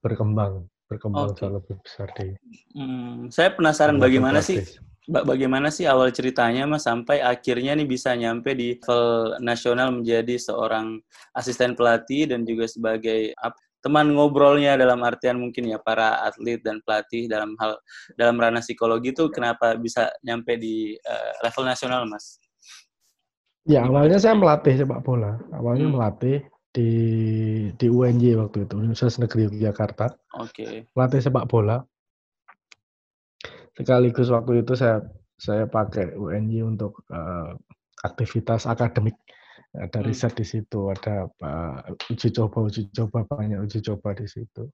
berkembang 0.00 0.64
berkembang 0.86 1.34
okay. 1.34 1.44
jauh 1.44 1.52
lebih 1.58 1.76
besar 1.82 2.08
di. 2.14 2.32
Hmm. 2.72 3.28
Saya 3.28 3.52
penasaran 3.52 3.98
bagaimana 3.98 4.38
sih 4.40 4.62
bagaimana 5.06 5.70
sih 5.70 5.86
awal 5.86 6.10
ceritanya 6.10 6.66
mas 6.66 6.82
sampai 6.82 7.22
akhirnya 7.22 7.78
nih 7.78 7.86
bisa 7.86 8.14
nyampe 8.18 8.54
di 8.58 8.78
level 8.82 9.34
nasional 9.38 9.94
menjadi 9.94 10.34
seorang 10.34 10.98
asisten 11.38 11.78
pelatih 11.78 12.26
dan 12.26 12.42
juga 12.42 12.66
sebagai 12.66 13.34
teman 13.86 14.10
ngobrolnya 14.18 14.74
dalam 14.74 14.98
artian 15.06 15.38
mungkin 15.38 15.70
ya 15.70 15.78
para 15.78 16.18
atlet 16.26 16.58
dan 16.58 16.82
pelatih 16.82 17.30
dalam 17.30 17.54
hal 17.62 17.78
dalam 18.18 18.34
ranah 18.34 18.58
psikologi 18.58 19.14
itu 19.14 19.30
kenapa 19.30 19.78
bisa 19.78 20.10
nyampe 20.26 20.58
di 20.58 20.98
uh, 21.06 21.32
level 21.46 21.64
nasional, 21.70 22.02
Mas? 22.10 22.42
Ya 23.62 23.86
awalnya 23.86 24.18
saya 24.18 24.34
melatih 24.34 24.74
sepak 24.74 25.06
bola. 25.06 25.38
Awalnya 25.54 25.86
hmm. 25.86 25.94
melatih 25.94 26.38
di 26.76 26.90
di 27.72 27.86
UNJ 27.88 28.36
waktu 28.36 28.68
itu 28.68 28.74
Universitas 28.76 29.16
Negeri 29.16 29.48
Yogyakarta. 29.48 30.12
Oke. 30.36 30.52
Okay. 30.52 30.74
Melatih 30.92 31.24
sepak 31.24 31.48
bola. 31.48 31.80
Sekaligus 33.72 34.28
waktu 34.28 34.60
itu 34.60 34.76
saya 34.76 35.00
saya 35.40 35.64
pakai 35.64 36.12
UNJ 36.12 36.52
untuk 36.68 37.00
uh, 37.08 37.56
aktivitas 38.04 38.68
akademik. 38.68 39.16
Ada 39.76 40.00
hmm. 40.00 40.08
riset 40.08 40.32
di 40.36 40.44
situ, 40.44 40.88
ada 40.88 41.28
uh, 41.44 42.12
uji 42.12 42.32
coba 42.32 42.64
uji 42.68 42.88
coba 42.92 43.24
banyak 43.28 43.60
uji 43.64 43.80
coba 43.80 44.12
di 44.16 44.28
situ. 44.28 44.68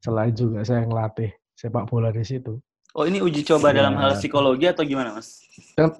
Selain 0.00 0.32
juga 0.32 0.64
saya 0.64 0.84
ngelatih 0.84 1.32
sepak 1.56 1.88
bola 1.88 2.08
di 2.12 2.24
situ. 2.24 2.56
Oh 2.96 3.06
ini 3.06 3.22
uji 3.22 3.46
coba 3.46 3.70
ya. 3.70 3.84
dalam 3.84 3.94
hal 4.00 4.18
psikologi 4.18 4.66
atau 4.66 4.82
gimana 4.82 5.14
mas? 5.14 5.44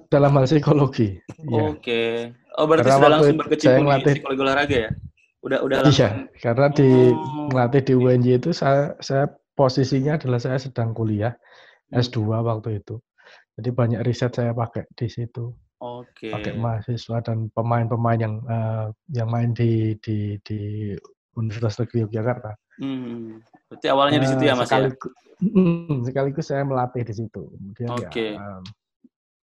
Dalam 0.09 0.33
hal 0.35 0.45
psikologi. 0.49 1.21
Ya. 1.45 1.69
Oke. 1.69 1.77
Okay. 1.79 2.11
Oh 2.57 2.65
berarti 2.67 2.89
karena 2.89 2.97
sudah 2.99 3.11
langsung 3.13 3.37
berkecimpung 3.39 3.87
di 3.87 4.03
psikologi 4.11 4.41
olahraga 4.41 4.77
ya? 4.89 4.91
Udah 5.41 5.59
udah 5.65 5.77
iya, 5.81 5.85
langsung. 5.85 6.05
Iya, 6.05 6.09
karena 6.37 6.67
di 6.69 6.89
oh. 7.09 7.49
ngelatih 7.49 7.81
di 7.81 7.93
UNJ 7.97 8.27
itu 8.37 8.49
saya 8.53 8.93
saya 9.01 9.25
posisinya 9.57 10.21
adalah 10.21 10.39
saya 10.41 10.57
sedang 10.61 10.93
kuliah 10.93 11.33
hmm. 11.89 11.97
S2 11.97 12.17
waktu 12.45 12.81
itu. 12.81 13.01
Jadi 13.57 13.69
banyak 13.73 14.01
riset 14.05 14.31
saya 14.33 14.53
pakai 14.53 14.85
di 14.93 15.07
situ. 15.09 15.53
Oke. 15.81 16.29
Okay. 16.29 16.31
Pakai 16.31 16.53
mahasiswa 16.55 17.17
dan 17.25 17.49
pemain-pemain 17.57 18.19
yang 18.21 18.35
uh, 18.45 18.93
yang 19.09 19.29
main 19.33 19.51
di 19.57 19.97
di 19.97 20.37
di 20.45 20.93
Universitas 21.33 21.81
Negeri 21.81 22.05
Yogyakarta. 22.05 22.51
Hmm. 22.77 23.41
Berarti 23.65 23.87
awalnya 23.89 24.21
uh, 24.21 24.23
di 24.23 24.27
situ 24.29 24.43
ya 24.45 24.53
Mas 24.53 24.69
sekaligus, 24.69 25.13
ya? 25.13 25.33
Hmm, 25.41 25.97
sekaligus 26.05 26.45
saya 26.53 26.63
melatih 26.63 27.01
di 27.01 27.13
situ. 27.17 27.41
Kemudian 27.49 27.89
okay. 27.97 28.37
ya 28.37 28.41
um, 28.41 28.63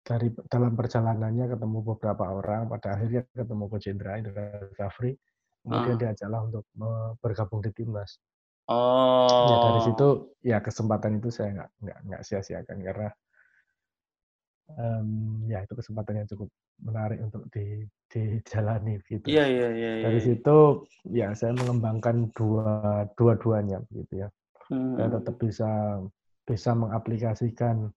dari 0.07 0.31
dalam 0.47 0.71
perjalanannya 0.77 1.45
ketemu 1.51 1.77
beberapa 1.83 2.25
orang, 2.31 2.71
pada 2.71 2.95
akhirnya 2.95 3.27
ketemu 3.35 3.63
Coach 3.67 3.89
Indra, 3.91 4.15
Indra 4.15 4.71
Zafri, 4.79 5.11
kemudian 5.67 5.97
uh. 5.99 6.01
diajaklah 6.07 6.41
untuk 6.47 6.63
bergabung 7.19 7.59
di 7.59 7.71
timnas. 7.75 8.17
Oh. 8.67 9.27
Ya 9.27 9.55
dari 9.63 9.81
situ 9.87 10.07
ya 10.43 10.57
kesempatan 10.59 11.19
itu 11.19 11.29
saya 11.31 11.55
nggak 11.55 11.69
nggak 11.83 11.99
nggak 12.07 12.21
sia-siakan 12.23 12.77
karena 12.83 13.09
um, 14.75 15.09
ya 15.47 15.63
itu 15.63 15.73
kesempatan 15.75 16.23
yang 16.23 16.27
cukup 16.27 16.49
menarik 16.83 17.19
untuk 17.23 17.47
di 17.51 17.87
dijalani 18.07 18.99
gitu. 19.07 19.27
Iya 19.27 19.45
iya 19.47 19.67
iya. 19.71 19.91
Dari 20.07 20.19
ya. 20.19 20.25
situ 20.31 20.57
ya 21.11 21.27
saya 21.35 21.55
mengembangkan 21.55 22.31
dua 22.35 23.07
dua-duanya 23.15 23.83
gitu 23.91 24.27
ya 24.27 24.29
hmm. 24.71 24.95
saya 24.99 25.09
tetap 25.19 25.35
bisa 25.39 25.71
bisa 26.47 26.71
mengaplikasikan 26.75 27.91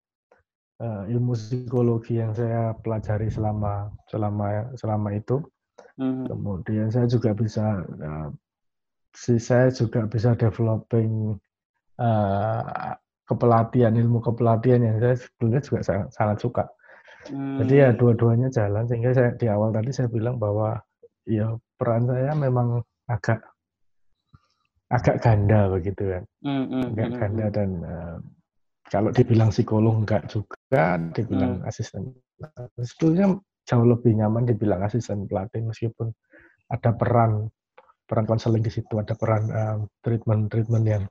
uh, 0.81 1.03
ilmu 1.09 1.37
psikologi 1.37 2.21
yang 2.21 2.33
saya 2.33 2.73
pelajari 2.81 3.29
selama 3.29 3.93
selama 4.09 4.73
selama 4.77 5.09
itu 5.17 5.45
hmm. 5.99 6.27
kemudian 6.31 6.89
saya 6.89 7.07
juga 7.11 7.35
bisa 7.35 7.83
uh, 7.85 8.31
saya 9.19 9.69
juga 9.75 10.07
bisa 10.07 10.39
developing 10.39 11.35
uh, 11.99 12.95
kepelatihan 13.29 13.93
ilmu 13.93 14.23
kepelatihan 14.23 14.81
yang 14.81 14.97
saya 15.03 15.17
sebenarnya 15.19 15.63
juga 15.67 15.81
sangat, 15.85 16.09
sangat 16.15 16.39
suka 16.39 16.65
hmm. 17.29 17.57
jadi 17.65 17.75
ya 17.75 17.89
hmm. 17.93 17.99
dua-duanya 17.99 18.49
jalan 18.49 18.87
sehingga 18.87 19.11
saya 19.13 19.31
di 19.37 19.47
awal 19.51 19.75
tadi 19.75 19.91
saya 19.91 20.09
bilang 20.09 20.39
bahwa 20.41 20.79
ya 21.29 21.53
peran 21.77 22.09
saya 22.09 22.33
memang 22.33 22.81
agak 23.11 23.45
agak 24.89 25.21
ganda 25.21 25.69
begitu 25.69 26.03
kan. 26.17 26.25
Mm, 26.45 26.65
mm, 26.65 26.85
agak 26.93 27.09
mm, 27.09 27.17
ganda 27.21 27.47
dan 27.53 27.71
uh, 27.85 28.17
kalau 28.89 29.11
dibilang 29.13 29.53
psikolog 29.53 30.01
enggak 30.01 30.25
juga, 30.33 30.97
dibilang 31.13 31.61
asisten. 31.69 32.17
Sebetulnya 32.81 33.37
jauh 33.69 33.85
lebih 33.85 34.17
nyaman 34.17 34.49
dibilang 34.49 34.81
asisten 34.81 35.29
pelatih 35.29 35.61
meskipun 35.61 36.09
ada 36.73 36.97
peran 36.97 37.53
peran 38.09 38.25
konseling 38.25 38.65
di 38.65 38.73
situ, 38.73 38.97
ada 38.97 39.13
peran 39.13 39.53
um, 39.53 39.79
treatment 40.01 40.49
treatment 40.49 40.85
yang 40.89 41.05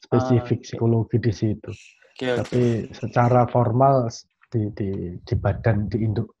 spesifik 0.00 0.64
uh, 0.64 0.64
psikologi 0.64 1.20
di 1.20 1.32
situ. 1.36 1.70
Okay, 2.16 2.40
Tapi 2.40 2.62
okay. 2.88 2.96
secara 2.96 3.44
formal 3.44 4.08
di 4.48 4.72
di 4.72 4.90
di 5.20 5.34
badan 5.36 5.92
di 5.92 6.00
induk 6.00 6.32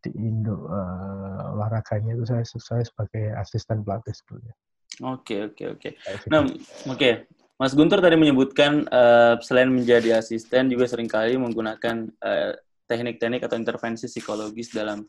di 0.00 0.10
induk 0.16 0.66
uh, 0.66 1.52
olahraganya 1.52 2.16
itu 2.16 2.24
saya 2.24 2.42
saya 2.48 2.82
sebagai 2.82 3.36
asisten 3.36 3.84
pelatih 3.84 4.16
sebetulnya. 4.16 4.54
Oke 5.04 5.52
oke 5.52 5.64
oke. 5.76 5.88
Nah 6.32 6.48
oke, 6.48 6.56
okay. 6.88 7.12
Mas 7.60 7.76
Guntur 7.76 8.00
tadi 8.00 8.16
menyebutkan 8.16 8.88
uh, 8.88 9.36
selain 9.44 9.68
menjadi 9.68 10.16
asisten 10.18 10.72
juga 10.72 10.88
sering 10.88 11.06
kali 11.06 11.36
menggunakan 11.36 12.08
uh, 12.24 12.52
teknik-teknik 12.86 13.42
atau 13.44 13.56
intervensi 13.58 14.06
psikologis 14.10 14.72
dalam 14.74 15.04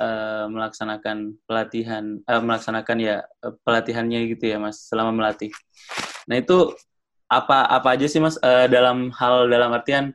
uh, 0.00 0.46
melaksanakan 0.50 1.38
pelatihan, 1.44 2.18
uh, 2.26 2.42
melaksanakan 2.42 2.96
ya 3.00 3.16
pelatihannya 3.62 4.34
gitu 4.34 4.54
ya 4.54 4.58
Mas 4.58 4.84
selama 4.86 5.14
melatih. 5.14 5.50
Nah 6.30 6.40
itu 6.40 6.72
apa 7.28 7.66
apa 7.66 7.98
aja 7.98 8.06
sih 8.06 8.20
Mas 8.22 8.36
uh, 8.40 8.66
dalam 8.68 9.10
hal 9.14 9.48
dalam 9.48 9.70
artian 9.74 10.14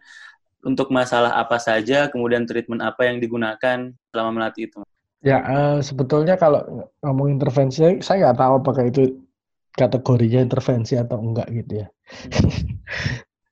untuk 0.63 0.91
masalah 0.91 1.39
apa 1.39 1.55
saja, 1.55 2.11
kemudian 2.11 2.43
treatment 2.43 2.83
apa 2.83 3.07
yang 3.07 3.23
digunakan 3.23 3.95
selama 4.11 4.31
melatih 4.35 4.67
itu? 4.67 4.79
Ya, 5.19 5.43
uh, 5.43 5.79
sebetulnya 5.83 6.39
kalau 6.39 6.87
ngomong 7.03 7.35
intervensi, 7.35 7.99
saya 7.99 8.17
nggak 8.27 8.39
tahu 8.39 8.53
apakah 8.63 8.83
itu 8.87 9.19
kategorinya 9.75 10.43
intervensi 10.43 10.95
atau 10.99 11.19
enggak 11.19 11.47
gitu 11.51 11.83
ya. 11.83 11.87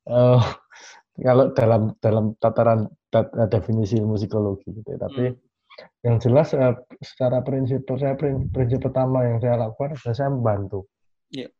uh, 0.08 0.40
kalau 1.18 1.50
dalam 1.52 1.82
dalam 1.98 2.34
tataran 2.38 2.86
tat, 3.10 3.30
uh, 3.34 3.48
definisi 3.50 3.98
ilmu 3.98 4.14
psikologi 4.14 4.70
gitu 4.70 4.88
ya. 4.94 4.98
Tapi 5.02 5.34
hmm. 5.34 5.38
yang 6.06 6.16
jelas 6.22 6.54
uh, 6.54 6.74
secara 7.02 7.42
prinsip 7.42 7.82
saya 7.98 8.14
prinsip, 8.14 8.48
prinsip 8.54 8.78
pertama 8.82 9.26
yang 9.26 9.38
saya 9.42 9.58
lakukan 9.58 9.98
adalah 9.98 10.14
saya 10.14 10.30
membantu. 10.30 10.80
Yeah. 11.34 11.50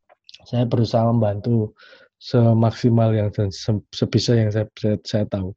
Saya 0.46 0.64
berusaha 0.70 1.02
membantu 1.10 1.74
semaksimal 2.18 3.14
yang 3.14 3.30
dan 3.30 3.50
sebisa 3.94 4.34
yang 4.34 4.50
saya, 4.50 4.66
saya, 4.74 4.98
saya 5.06 5.24
tahu 5.30 5.54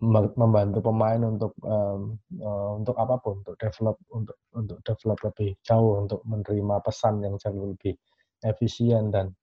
membantu 0.00 0.80
pemain 0.80 1.20
untuk 1.20 1.52
um, 1.60 2.16
uh, 2.40 2.72
untuk 2.80 2.96
apa 2.96 3.20
pun 3.20 3.44
untuk 3.44 3.56
develop 3.60 4.00
untuk 4.16 4.36
untuk 4.56 4.78
develop 4.80 5.18
lebih 5.28 5.52
jauh 5.60 6.00
untuk 6.00 6.24
menerima 6.24 6.80
pesan 6.80 7.20
yang 7.20 7.36
jauh 7.36 7.76
lebih 7.76 7.92
efisien 8.40 9.12
dan 9.12 9.36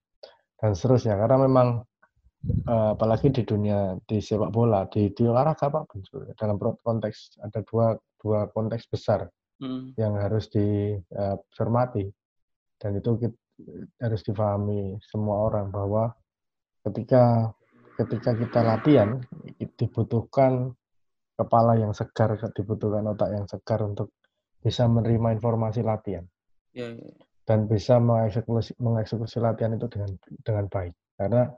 dan 0.57 0.73
seterusnya 0.73 1.13
karena 1.21 1.45
memang 1.45 1.85
uh, 2.67 2.93
apalagi 2.93 3.33
di 3.33 3.43
dunia 3.43 3.97
di 4.05 4.21
sepak 4.21 4.51
bola 4.53 4.85
di 4.89 5.09
di 5.13 5.23
olahraga 5.25 5.69
apa 5.69 5.85
pun 5.85 6.01
dalam 6.37 6.57
konteks 6.59 7.41
ada 7.41 7.59
dua 7.65 7.97
dua 8.21 8.47
konteks 8.51 8.89
besar 8.89 9.27
hmm. 9.61 9.97
yang 9.97 10.17
harus 10.17 10.49
dicermati 10.49 12.05
uh, 12.05 12.13
dan 12.77 12.91
itu 12.97 13.11
kita, 13.17 13.37
harus 14.01 14.21
difahami 14.21 15.01
semua 15.01 15.49
orang 15.49 15.73
bahwa 15.73 16.13
ketika 16.85 17.49
ketika 17.97 18.37
kita 18.37 18.59
latihan 18.61 19.17
dibutuhkan 19.57 20.77
kepala 21.33 21.77
yang 21.77 21.93
segar, 21.93 22.37
dibutuhkan 22.53 23.05
otak 23.09 23.33
yang 23.33 23.45
segar 23.49 23.81
untuk 23.81 24.13
bisa 24.61 24.85
menerima 24.85 25.37
informasi 25.37 25.81
latihan 25.85 26.25
ya, 26.73 26.93
ya. 26.93 27.13
dan 27.45 27.65
bisa 27.65 27.97
mengeksekusi, 27.97 28.77
mengeksekusi 28.77 29.37
latihan 29.41 29.73
itu 29.73 29.89
dengan 29.89 30.11
dengan 30.45 30.65
baik. 30.69 30.93
Karena 31.17 31.49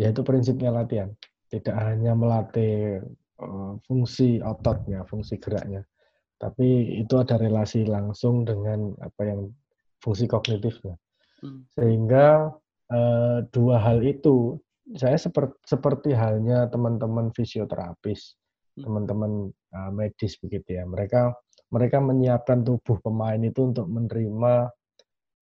ya 0.00 0.08
itu 0.08 0.24
prinsipnya 0.24 0.72
latihan, 0.72 1.12
tidak 1.52 1.76
hanya 1.76 2.16
melatih 2.16 3.04
uh, 3.36 3.76
fungsi 3.84 4.40
ototnya, 4.40 5.04
fungsi 5.04 5.36
geraknya, 5.36 5.84
tapi 6.40 6.96
itu 7.04 7.20
ada 7.20 7.36
relasi 7.36 7.84
langsung 7.84 8.48
dengan 8.48 8.96
apa 9.04 9.28
yang 9.28 9.52
fungsi 10.00 10.24
kognitifnya. 10.24 10.96
Hmm. 11.44 11.68
Sehingga 11.76 12.48
uh, 12.88 13.38
dua 13.52 13.76
hal 13.76 14.00
itu 14.00 14.56
saya 14.96 15.20
seperti 15.20 15.54
seperti 15.68 16.10
halnya 16.16 16.64
teman-teman 16.72 17.28
fisioterapis, 17.36 18.40
hmm. 18.80 18.82
teman-teman 18.88 19.52
uh, 19.76 19.90
medis 19.92 20.40
begitu 20.40 20.80
ya. 20.80 20.88
Mereka 20.88 21.36
mereka 21.70 22.00
menyiapkan 22.00 22.64
tubuh 22.64 22.98
pemain 23.04 23.38
itu 23.38 23.68
untuk 23.68 23.84
menerima 23.86 24.72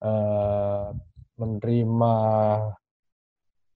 uh, 0.03 0.91
menerima 1.39 2.13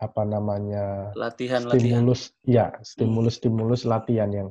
apa 0.03 0.27
namanya 0.27 1.15
latihan 1.15 1.63
stimulus 1.63 2.35
latihan. 2.43 2.51
ya 2.51 2.65
stimulus 2.83 3.35
stimulus 3.39 3.81
latihan 3.87 4.29
yang 4.29 4.49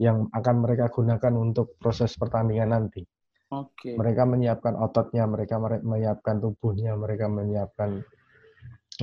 yang 0.00 0.28
akan 0.32 0.64
mereka 0.64 0.88
gunakan 0.88 1.34
untuk 1.36 1.76
proses 1.76 2.16
pertandingan 2.16 2.72
nanti. 2.72 3.04
Okay. 3.50 3.98
Mereka 3.98 4.24
menyiapkan 4.24 4.78
ototnya, 4.78 5.28
mereka 5.28 5.60
menyiapkan 5.60 6.40
tubuhnya, 6.40 6.96
mereka 6.96 7.28
menyiapkan 7.28 8.00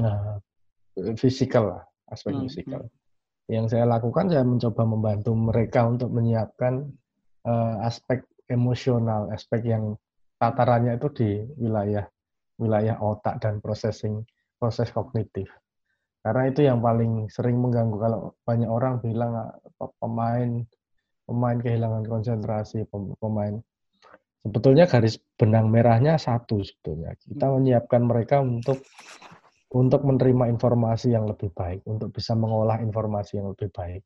uh, 0.01 0.41
fisikal 1.19 1.77
lah, 1.77 1.83
aspek 2.09 2.33
hmm. 2.33 2.43
fisikal. 2.49 2.81
Hmm. 2.81 2.95
Yang 3.45 3.65
saya 3.77 3.85
lakukan 3.85 4.25
saya 4.33 4.41
mencoba 4.41 4.83
membantu 4.89 5.31
mereka 5.37 5.85
untuk 5.85 6.09
menyiapkan 6.09 6.89
uh, 7.45 7.75
aspek 7.85 8.25
emosional, 8.49 9.29
aspek 9.29 9.69
yang 9.69 9.93
tatarannya 10.41 10.97
itu 10.97 11.07
di 11.13 11.29
wilayah 11.61 12.07
wilayah 12.57 12.97
otak 12.97 13.37
dan 13.37 13.61
processing 13.61 14.25
proses 14.57 14.89
kognitif. 14.89 15.45
Karena 16.21 16.43
itu 16.49 16.61
yang 16.65 16.79
paling 16.83 17.31
sering 17.31 17.57
mengganggu 17.61 17.97
kalau 17.97 18.21
banyak 18.43 18.67
orang 18.67 18.99
bilang 18.99 19.31
ah, 19.37 19.53
pemain 20.01 20.65
pemain 21.27 21.57
kehilangan 21.59 22.03
konsentrasi, 22.07 22.87
pemain 23.19 23.59
sebetulnya 24.47 24.87
garis 24.87 25.19
benang 25.35 25.67
merahnya 25.67 26.15
satu 26.15 26.63
sebetulnya. 26.63 27.15
Kita 27.19 27.51
menyiapkan 27.51 28.01
mereka 28.07 28.39
untuk 28.39 28.79
untuk 29.75 30.07
menerima 30.07 30.47
informasi 30.47 31.11
yang 31.11 31.27
lebih 31.27 31.51
baik, 31.51 31.83
untuk 31.83 32.15
bisa 32.15 32.31
mengolah 32.31 32.79
informasi 32.79 33.43
yang 33.43 33.51
lebih 33.51 33.67
baik. 33.75 34.01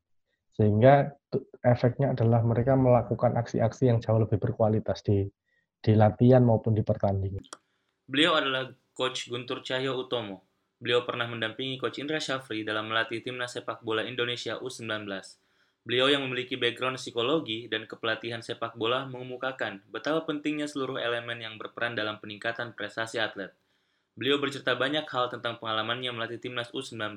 Sehingga 0.52 1.14
efeknya 1.62 2.12
adalah 2.12 2.42
mereka 2.42 2.74
melakukan 2.74 3.38
aksi-aksi 3.38 3.88
yang 3.88 4.02
jauh 4.02 4.18
lebih 4.18 4.42
berkualitas 4.42 5.00
di 5.06 5.24
di 5.82 5.92
latihan 5.94 6.42
maupun 6.42 6.74
di 6.74 6.82
pertandingan. 6.82 7.46
Beliau 8.06 8.36
adalah 8.36 8.70
Coach 8.92 9.30
Guntur 9.30 9.62
Cahyo 9.62 9.96
Utomo. 9.96 10.51
Beliau 10.82 11.06
pernah 11.06 11.30
mendampingi 11.30 11.78
Coach 11.78 12.02
Indra 12.02 12.18
Syafri 12.18 12.66
dalam 12.66 12.90
melatih 12.90 13.22
timnas 13.22 13.54
sepak 13.54 13.86
bola 13.86 14.02
Indonesia 14.02 14.58
U19. 14.58 15.06
Beliau 15.86 16.10
yang 16.10 16.26
memiliki 16.26 16.58
background 16.58 16.98
psikologi 16.98 17.70
dan 17.70 17.86
kepelatihan 17.86 18.42
sepak 18.42 18.74
bola 18.74 19.06
mengemukakan 19.06 19.78
betapa 19.94 20.26
pentingnya 20.26 20.66
seluruh 20.66 20.98
elemen 20.98 21.38
yang 21.38 21.54
berperan 21.54 21.94
dalam 21.94 22.18
peningkatan 22.18 22.74
prestasi 22.74 23.22
atlet. 23.22 23.54
Beliau 24.18 24.42
bercerita 24.42 24.74
banyak 24.74 25.06
hal 25.06 25.30
tentang 25.30 25.62
pengalamannya 25.62 26.10
melatih 26.18 26.42
timnas 26.42 26.74
U19. 26.74 27.14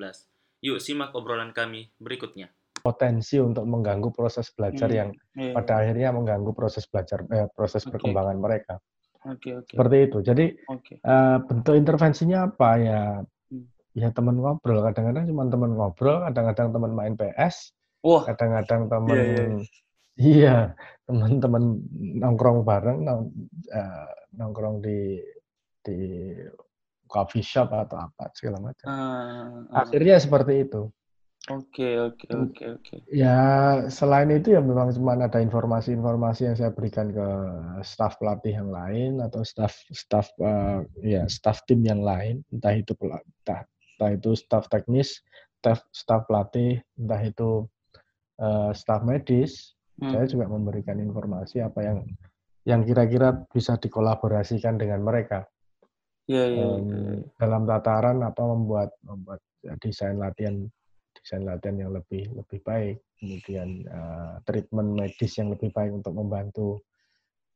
Yuk 0.62 0.78
simak 0.78 1.18
obrolan 1.18 1.50
kami 1.50 1.90
berikutnya. 1.98 2.54
Potensi 2.86 3.42
untuk 3.42 3.66
mengganggu 3.66 4.14
proses 4.14 4.46
belajar 4.54 4.94
hmm, 4.94 4.98
yang 4.98 5.10
iya, 5.42 5.58
pada 5.58 5.82
akhirnya 5.82 6.14
mengganggu 6.14 6.54
proses 6.54 6.86
belajar 6.86 7.26
eh, 7.34 7.50
proses 7.50 7.82
okay. 7.82 7.98
perkembangan 7.98 8.38
mereka. 8.38 8.78
Okay, 9.26 9.58
okay. 9.58 9.74
Seperti 9.74 9.98
itu. 10.06 10.18
Jadi 10.22 10.46
okay. 10.70 11.02
uh, 11.02 11.10
eh, 11.10 11.38
bentuk 11.50 11.74
intervensinya 11.74 12.46
apa 12.46 12.70
ya? 12.78 13.02
Ya 13.96 14.12
teman 14.12 14.38
ngobrol. 14.38 14.84
Kadang-kadang 14.84 15.26
cuma 15.32 15.48
teman 15.48 15.72
ngobrol, 15.74 16.20
kadang-kadang 16.28 16.76
teman 16.76 16.92
main 16.92 17.16
PS, 17.16 17.72
Wah. 18.04 18.28
kadang-kadang 18.28 18.92
teman 18.92 19.16
yeah, 19.16 19.28
yeah. 19.32 19.64
iya 20.20 20.56
teman-teman 21.08 21.80
nongkrong 22.20 22.68
bareng, 22.68 23.08
nong, 23.08 23.32
uh, 23.72 24.10
nongkrong 24.36 24.84
di 24.84 25.24
di 25.80 25.98
coffee 27.08 27.46
shop 27.46 27.72
atau 27.72 28.12
apa 28.12 28.34
segala 28.36 28.60
macam. 28.60 28.86
Uh, 28.86 28.94
uh. 29.72 29.86
Akhirnya 29.86 30.20
seperti 30.20 30.68
itu. 30.68 30.92
Oke, 31.46 32.02
oke, 32.02 32.26
oke, 32.34 32.64
oke. 32.74 32.96
Ya, 33.14 33.38
selain 33.94 34.34
itu 34.34 34.58
ya 34.58 34.66
memang 34.66 34.90
cuma 34.98 35.14
ada 35.14 35.38
informasi-informasi 35.38 36.50
yang 36.50 36.58
saya 36.58 36.74
berikan 36.74 37.14
ke 37.14 37.28
staf 37.86 38.18
pelatih 38.18 38.58
yang 38.58 38.74
lain 38.74 39.22
atau 39.22 39.46
staf 39.46 39.78
staf 39.94 40.34
uh, 40.42 40.82
ya 41.06 41.30
staf 41.30 41.62
tim 41.70 41.86
yang 41.86 42.02
lain, 42.02 42.42
entah 42.50 42.74
itu 42.74 42.98
entah, 42.98 43.62
entah 43.96 44.12
itu 44.12 44.36
staf 44.36 44.68
teknis, 44.68 45.24
staf 45.60 45.82
staf 45.96 46.28
pelatih, 46.28 46.84
entah 47.00 47.22
itu 47.24 47.66
uh, 48.44 48.72
staf 48.76 49.02
medis. 49.08 49.76
Hmm. 49.96 50.12
Saya 50.12 50.26
juga 50.28 50.52
memberikan 50.52 51.00
informasi 51.00 51.64
apa 51.64 51.80
yang 51.80 52.04
yang 52.68 52.82
kira-kira 52.84 53.48
bisa 53.48 53.80
dikolaborasikan 53.80 54.76
dengan 54.76 55.00
mereka. 55.06 55.48
Ya, 56.26 56.50
ya, 56.50 56.82
ya. 56.82 57.22
Dalam 57.38 57.70
tataran 57.70 58.26
apa 58.26 58.42
membuat 58.44 58.90
membuat 59.06 59.40
desain 59.80 60.18
latihan 60.18 60.66
desain 61.16 61.46
latihan 61.46 61.78
yang 61.88 61.92
lebih 61.94 62.34
lebih 62.34 62.60
baik, 62.66 62.98
kemudian 63.22 63.86
uh, 63.88 64.42
treatment 64.44 64.98
medis 64.98 65.38
yang 65.38 65.54
lebih 65.54 65.70
baik 65.72 65.94
untuk 65.94 66.14
membantu 66.18 66.82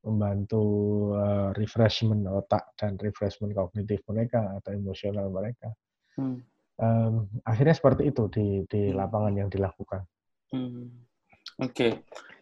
membantu 0.05 0.63
uh, 1.17 1.51
refreshment 1.59 2.23
otak 2.29 2.71
dan 2.79 2.95
refreshment 3.03 3.51
kognitif 3.51 3.99
mereka 4.07 4.55
atau 4.55 4.71
emosional 4.71 5.27
mereka. 5.27 5.73
Hmm. 6.19 6.37
Um, 6.79 7.27
akhirnya 7.43 7.75
seperti 7.75 8.11
itu 8.11 8.27
di 8.31 8.63
di 8.67 8.91
hmm. 8.91 8.95
lapangan 8.95 9.33
yang 9.35 9.49
dilakukan. 9.51 10.03
Hmm. 10.51 10.91
Oke, 11.59 11.71
okay. 11.71 11.91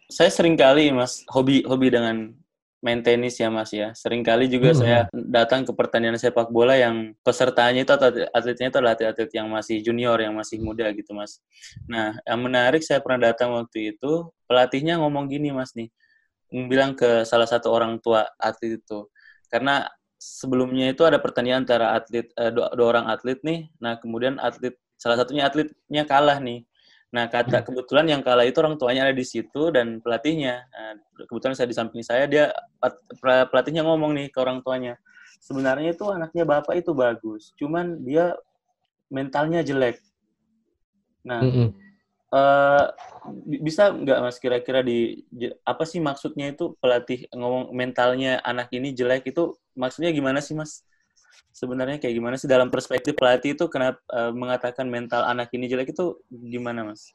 saya 0.06 0.30
sering 0.30 0.54
kali 0.54 0.90
mas 0.94 1.26
hobi 1.30 1.66
hobi 1.66 1.90
dengan 1.90 2.30
main 2.78 3.02
tenis 3.02 3.38
ya 3.38 3.50
mas 3.50 3.74
ya. 3.74 3.90
Seringkali 3.94 4.46
juga 4.46 4.70
hmm. 4.70 4.78
saya 4.78 5.00
datang 5.10 5.66
ke 5.66 5.74
pertandingan 5.74 6.18
sepak 6.18 6.54
bola 6.54 6.78
yang 6.78 7.14
pesertanya 7.26 7.82
itu 7.82 7.90
atau 7.90 8.14
atletnya 8.30 8.70
itu 8.70 8.78
adalah 8.78 8.94
atlet-atlet 8.94 9.30
yang 9.34 9.50
masih 9.50 9.82
junior, 9.82 10.18
yang 10.22 10.34
masih 10.38 10.62
muda 10.62 10.86
gitu 10.94 11.10
mas. 11.14 11.42
Nah 11.90 12.14
yang 12.22 12.38
menarik 12.38 12.82
saya 12.86 13.02
pernah 13.02 13.30
datang 13.30 13.54
waktu 13.58 13.98
itu 13.98 14.30
pelatihnya 14.46 15.02
ngomong 15.02 15.26
gini 15.26 15.50
mas 15.50 15.74
nih, 15.74 15.90
bilang 16.70 16.94
ke 16.94 17.26
salah 17.26 17.50
satu 17.50 17.74
orang 17.74 17.98
tua 17.98 18.22
atlet 18.38 18.78
itu 18.78 19.10
karena 19.50 19.88
sebelumnya 20.18 20.90
itu 20.90 21.06
ada 21.06 21.22
pertandingan 21.22 21.64
antara 21.64 21.94
atlet 21.94 22.28
dua, 22.34 22.74
dua 22.74 22.86
orang 22.98 23.06
atlet 23.08 23.38
nih. 23.46 23.70
Nah 23.78 23.96
kemudian 24.02 24.36
atlet 24.42 24.74
salah 24.98 25.14
satunya 25.14 25.46
atletnya 25.46 26.02
kalah 26.04 26.42
nih. 26.42 26.66
Nah, 27.08 27.24
kata 27.24 27.64
hmm. 27.64 27.64
kebetulan 27.64 28.06
yang 28.12 28.20
kalah 28.20 28.44
itu 28.44 28.60
orang 28.60 28.76
tuanya 28.76 29.08
ada 29.08 29.16
di 29.16 29.24
situ 29.24 29.72
dan 29.72 30.04
pelatihnya. 30.04 30.68
Nah, 30.68 30.92
kebetulan 31.24 31.56
saya 31.56 31.68
di 31.70 31.76
samping 31.76 32.04
saya, 32.04 32.28
dia 32.28 32.52
pelatihnya 33.48 33.80
ngomong 33.80 34.12
nih 34.12 34.28
ke 34.28 34.36
orang 34.36 34.60
tuanya. 34.60 35.00
Sebenarnya 35.40 35.96
itu 35.96 36.04
anaknya 36.04 36.44
bapak 36.44 36.84
itu 36.84 36.92
bagus, 36.92 37.56
cuman 37.56 38.04
dia 38.04 38.36
mentalnya 39.08 39.64
jelek. 39.64 40.04
Nah, 41.24 41.40
mm 41.40 41.48
-hmm. 41.48 41.68
uh, 42.36 42.84
bisa 43.64 43.88
nggak 43.92 44.18
mas 44.20 44.36
kira-kira 44.36 44.84
di 44.84 45.24
apa 45.64 45.88
sih 45.88 46.00
maksudnya 46.04 46.52
itu 46.52 46.76
pelatih 46.76 47.24
ngomong 47.32 47.72
mentalnya 47.72 48.40
anak 48.44 48.68
ini 48.76 48.92
jelek 48.92 49.32
itu 49.32 49.56
maksudnya 49.78 50.10
gimana 50.10 50.42
sih 50.42 50.58
mas? 50.58 50.82
sebenarnya 51.52 51.98
kayak 51.98 52.14
gimana 52.14 52.34
sih 52.38 52.46
dalam 52.46 52.70
perspektif 52.70 53.18
pelatih 53.18 53.58
itu 53.58 53.66
kenapa 53.66 53.98
uh, 54.14 54.30
mengatakan 54.30 54.86
mental 54.86 55.26
anak 55.26 55.50
ini 55.50 55.66
jelek 55.66 55.90
itu 55.90 56.18
gimana 56.30 56.86
mas? 56.86 57.10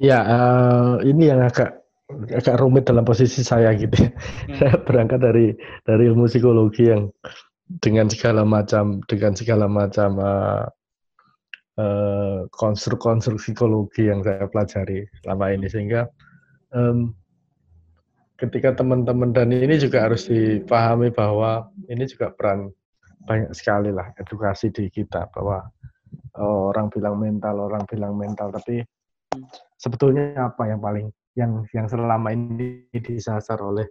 Ya 0.00 0.24
uh, 0.24 0.98
ini 1.04 1.30
yang 1.30 1.44
agak 1.44 1.84
agak 2.32 2.56
rumit 2.60 2.88
dalam 2.88 3.04
posisi 3.04 3.44
saya 3.44 3.72
gitu. 3.76 3.94
Ya. 3.94 4.10
Hmm. 4.10 4.56
Saya 4.60 4.74
berangkat 4.80 5.20
dari 5.20 5.46
dari 5.84 6.02
ilmu 6.08 6.28
psikologi 6.28 6.88
yang 6.88 7.12
dengan 7.80 8.08
segala 8.12 8.44
macam 8.44 9.00
dengan 9.08 9.32
segala 9.32 9.66
macam 9.68 10.20
uh, 10.20 10.64
uh, 11.80 12.44
konstruk-konstruk 12.52 13.40
psikologi 13.40 14.08
yang 14.08 14.20
saya 14.20 14.48
pelajari 14.48 15.08
selama 15.24 15.44
ini 15.52 15.66
sehingga 15.68 16.08
um, 16.76 17.16
ketika 18.34 18.74
teman-teman 18.74 19.30
dan 19.30 19.54
ini 19.54 19.78
juga 19.78 20.10
harus 20.10 20.26
dipahami 20.26 21.14
bahwa 21.14 21.70
ini 21.86 22.04
juga 22.06 22.34
peran 22.34 22.70
banyak 23.24 23.54
sekali 23.56 23.94
lah 23.94 24.10
edukasi 24.20 24.68
di 24.74 24.90
kita 24.90 25.30
bahwa 25.32 25.64
oh, 26.38 26.74
orang 26.74 26.90
bilang 26.92 27.16
mental, 27.16 27.56
orang 27.62 27.86
bilang 27.88 28.14
mental, 28.18 28.52
tapi 28.52 28.82
sebetulnya 29.78 30.34
apa 30.52 30.68
yang 30.68 30.80
paling 30.82 31.06
yang 31.34 31.66
yang 31.74 31.86
selama 31.90 32.30
ini 32.30 32.86
disasar 32.94 33.58
oleh 33.58 33.86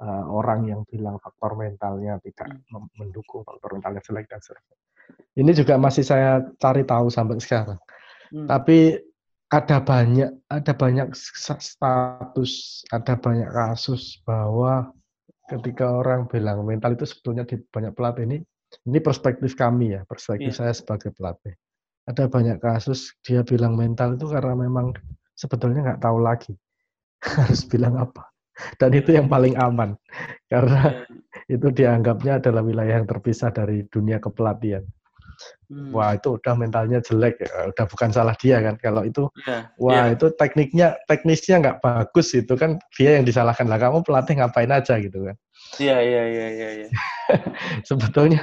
uh, 0.00 0.24
orang 0.30 0.68
yang 0.68 0.80
bilang 0.88 1.20
faktor 1.20 1.56
mentalnya 1.58 2.16
tidak 2.24 2.48
hmm. 2.48 2.88
mendukung 2.96 3.44
faktor 3.44 3.76
mentalnya 3.76 4.00
jelek 4.04 4.28
dan 4.30 4.40
sebagainya. 4.40 4.76
Ini 5.38 5.50
juga 5.54 5.74
masih 5.80 6.04
saya 6.04 6.44
cari 6.60 6.82
tahu 6.84 7.08
sampai 7.08 7.40
sekarang. 7.40 7.80
Hmm. 8.32 8.46
Tapi 8.48 9.07
ada 9.48 9.80
banyak 9.80 10.30
ada 10.52 10.72
banyak 10.76 11.08
status, 11.16 12.52
ada 12.92 13.14
banyak 13.16 13.48
kasus 13.48 14.20
bahwa 14.28 14.92
ketika 15.48 15.88
orang 15.88 16.28
bilang 16.28 16.68
mental 16.68 16.92
itu 16.92 17.08
sebetulnya 17.08 17.48
di 17.48 17.56
banyak 17.72 17.96
pelatih 17.96 18.28
ini 18.28 18.38
ini 18.84 18.98
perspektif 19.00 19.56
kami 19.56 19.96
ya, 19.96 20.04
perspektif 20.04 20.52
yeah. 20.52 20.68
saya 20.68 20.72
sebagai 20.76 21.16
pelatih. 21.16 21.56
Ada 22.04 22.28
banyak 22.28 22.60
kasus 22.60 23.16
dia 23.24 23.40
bilang 23.40 23.76
mental 23.76 24.16
itu 24.20 24.28
karena 24.28 24.52
memang 24.52 24.92
sebetulnya 25.32 25.80
nggak 25.92 26.04
tahu 26.04 26.18
lagi 26.20 26.52
harus 27.40 27.64
bilang 27.64 27.96
apa. 27.96 28.28
Dan 28.76 28.90
itu 28.92 29.14
yang 29.14 29.30
paling 29.30 29.56
aman 29.56 29.96
karena 30.52 30.92
yeah. 31.48 31.56
itu 31.56 31.72
dianggapnya 31.72 32.44
adalah 32.44 32.60
wilayah 32.60 33.00
yang 33.00 33.08
terpisah 33.08 33.48
dari 33.48 33.88
dunia 33.88 34.20
kepelatihan. 34.20 34.84
Hmm. 35.68 35.92
Wah 35.92 36.16
itu 36.16 36.40
udah 36.40 36.54
mentalnya 36.56 37.04
jelek, 37.04 37.44
ya. 37.44 37.68
udah 37.68 37.84
bukan 37.92 38.08
salah 38.08 38.32
dia 38.40 38.56
kan. 38.64 38.80
Kalau 38.80 39.04
itu, 39.04 39.28
yeah. 39.44 39.68
wah 39.76 40.08
yeah. 40.08 40.16
itu 40.16 40.32
tekniknya, 40.40 40.96
teknisnya 41.04 41.60
nggak 41.60 41.84
bagus 41.84 42.32
itu 42.32 42.56
kan 42.56 42.80
dia 42.96 43.20
yang 43.20 43.28
disalahkan 43.28 43.68
lah. 43.68 43.76
Kamu 43.76 44.00
pelatih 44.00 44.40
ngapain 44.40 44.72
aja 44.72 44.96
gitu 44.96 45.28
kan? 45.28 45.36
Iya 45.76 46.00
iya 46.00 46.22
iya 46.24 46.46
iya. 46.48 46.68
Ya. 46.84 46.88
Sebetulnya 47.88 48.40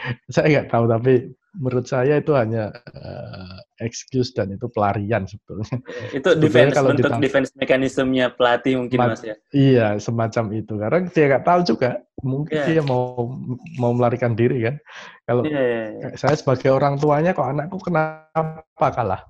saya 0.32 0.46
nggak 0.48 0.68
tahu 0.72 0.84
tapi 0.88 1.14
menurut 1.56 1.86
saya 1.88 2.20
itu 2.20 2.32
hanya 2.32 2.72
uh, 2.96 3.56
excuse 3.80 4.32
dan 4.32 4.52
itu 4.52 4.66
pelarian 4.72 5.28
sebetulnya. 5.28 5.68
Itu 6.12 6.36
defense 6.36 6.72
kalau 6.76 6.92
bentuk 6.96 7.12
ditang- 7.12 7.22
defense 7.22 7.50
mekanismenya 7.56 8.32
pelatih 8.32 8.80
mungkin 8.80 8.98
mas 8.98 9.22
ya. 9.22 9.36
Iya 9.52 10.00
semacam 10.00 10.44
itu 10.56 10.74
karena 10.76 10.98
dia 11.12 11.24
nggak 11.28 11.44
tahu 11.44 11.60
juga 11.64 11.90
mungkin 12.24 12.56
yeah. 12.56 12.66
dia 12.66 12.82
mau 12.84 13.36
mau 13.76 13.92
melarikan 13.92 14.32
diri 14.32 14.64
kan. 14.64 14.76
Kalau 15.28 15.42
yeah, 15.44 15.64
yeah, 15.64 15.86
yeah. 16.00 16.12
saya 16.16 16.34
sebagai 16.38 16.72
orang 16.72 16.96
tuanya 16.96 17.36
kok 17.36 17.48
anakku 17.48 17.78
kenapa 17.80 18.86
kalah 18.92 19.22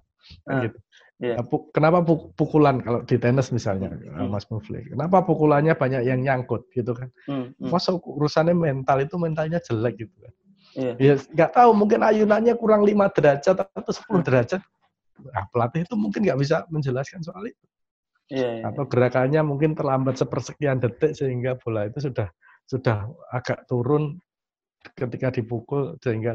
uh. 0.46 0.62
gitu. 0.62 0.78
Yeah. 1.16 1.40
Kenapa 1.72 2.04
pukulan 2.36 2.84
kalau 2.84 3.00
di 3.00 3.16
tenis 3.16 3.48
misalnya, 3.48 3.88
hmm. 3.88 4.28
Mas 4.28 4.44
Mufli? 4.52 4.84
Kenapa 4.84 5.24
pukulannya 5.24 5.72
banyak 5.72 6.04
yang 6.04 6.20
nyangkut 6.20 6.68
gitu 6.76 6.92
kan? 6.92 7.08
Hmm. 7.24 7.56
Hmm. 7.56 7.72
Masa 7.72 7.96
urusannya 7.96 8.52
mental 8.52 9.00
itu 9.00 9.16
mentalnya 9.16 9.56
jelek 9.64 9.96
gitu 10.04 10.12
kan? 10.20 10.32
Yeah. 10.76 10.94
Ya 11.00 11.14
nggak 11.16 11.56
tahu 11.56 11.70
mungkin 11.72 12.04
ayunannya 12.04 12.52
kurang 12.60 12.84
5 12.84 13.16
derajat 13.16 13.56
atau 13.64 13.92
10 13.92 14.04
hmm. 14.04 14.24
derajat. 14.28 14.62
Nah, 15.16 15.44
pelatih 15.48 15.88
itu 15.88 15.96
mungkin 15.96 16.20
nggak 16.28 16.38
bisa 16.38 16.68
menjelaskan 16.68 17.24
soal 17.24 17.48
itu. 17.48 17.64
Yeah, 18.26 18.60
yeah, 18.60 18.68
atau 18.68 18.84
iya. 18.84 18.90
gerakannya 18.90 19.40
mungkin 19.46 19.78
terlambat 19.78 20.18
sepersekian 20.18 20.82
detik 20.82 21.14
sehingga 21.14 21.56
bola 21.62 21.86
itu 21.86 22.10
sudah 22.10 22.28
sudah 22.66 23.06
agak 23.30 23.64
turun 23.70 24.18
ketika 24.98 25.30
dipukul 25.30 25.94
sehingga 26.02 26.34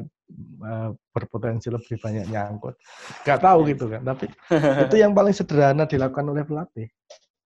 uh, 0.63 0.95
berpotensi 1.11 1.67
lebih 1.67 1.99
banyak 1.99 2.31
nyangkut. 2.31 2.79
Gak 3.27 3.43
tahu 3.43 3.67
gitu 3.69 3.91
kan, 3.91 4.01
tapi 4.07 4.31
itu 4.87 4.95
yang 4.97 5.11
paling 5.11 5.35
sederhana 5.35 5.83
dilakukan 5.83 6.25
oleh 6.31 6.43
pelatih. 6.47 6.87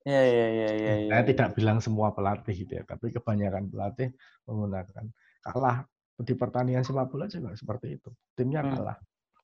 Ya, 0.05 0.21
ya, 0.21 0.47
ya, 0.53 0.69
ya, 0.77 0.93
ya. 1.01 1.09
Saya 1.09 1.23
tidak 1.25 1.49
bilang 1.57 1.81
semua 1.81 2.13
pelatih 2.13 2.53
gitu 2.53 2.77
ya, 2.77 2.85
tapi 2.85 3.09
kebanyakan 3.09 3.73
pelatih 3.73 4.13
menggunakan 4.45 5.09
kalah 5.41 5.89
di 6.21 6.33
pertandingan 6.37 6.83
sepak 6.85 7.11
bola 7.11 7.25
juga 7.27 7.51
seperti 7.55 7.99
itu. 7.99 8.09
Timnya 8.37 8.63
hmm. 8.63 8.71
kalah. 8.71 8.97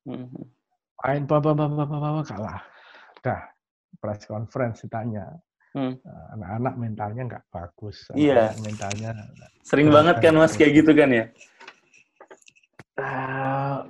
Hmm. 0.08 0.28
Main 1.02 1.24
bawa 1.28 1.52
bawa 1.52 1.84
bawa 1.84 2.22
kalah. 2.24 2.60
Dah 3.20 3.42
press 4.00 4.24
conference 4.24 4.82
ditanya, 4.88 5.28
Hmm. 5.72 5.96
Eh, 5.96 6.24
anak-anak 6.36 6.74
mentalnya 6.76 7.22
nggak 7.32 7.44
bagus. 7.48 8.04
Iya. 8.12 8.52
Mentalnya. 8.60 9.16
Sering 9.64 9.88
banget 9.88 10.20
kan 10.20 10.36
mas 10.36 10.52
kayak 10.52 10.84
gitu 10.84 10.92
kan 10.92 11.08
ya? 11.08 11.24
Uh, 13.00 13.88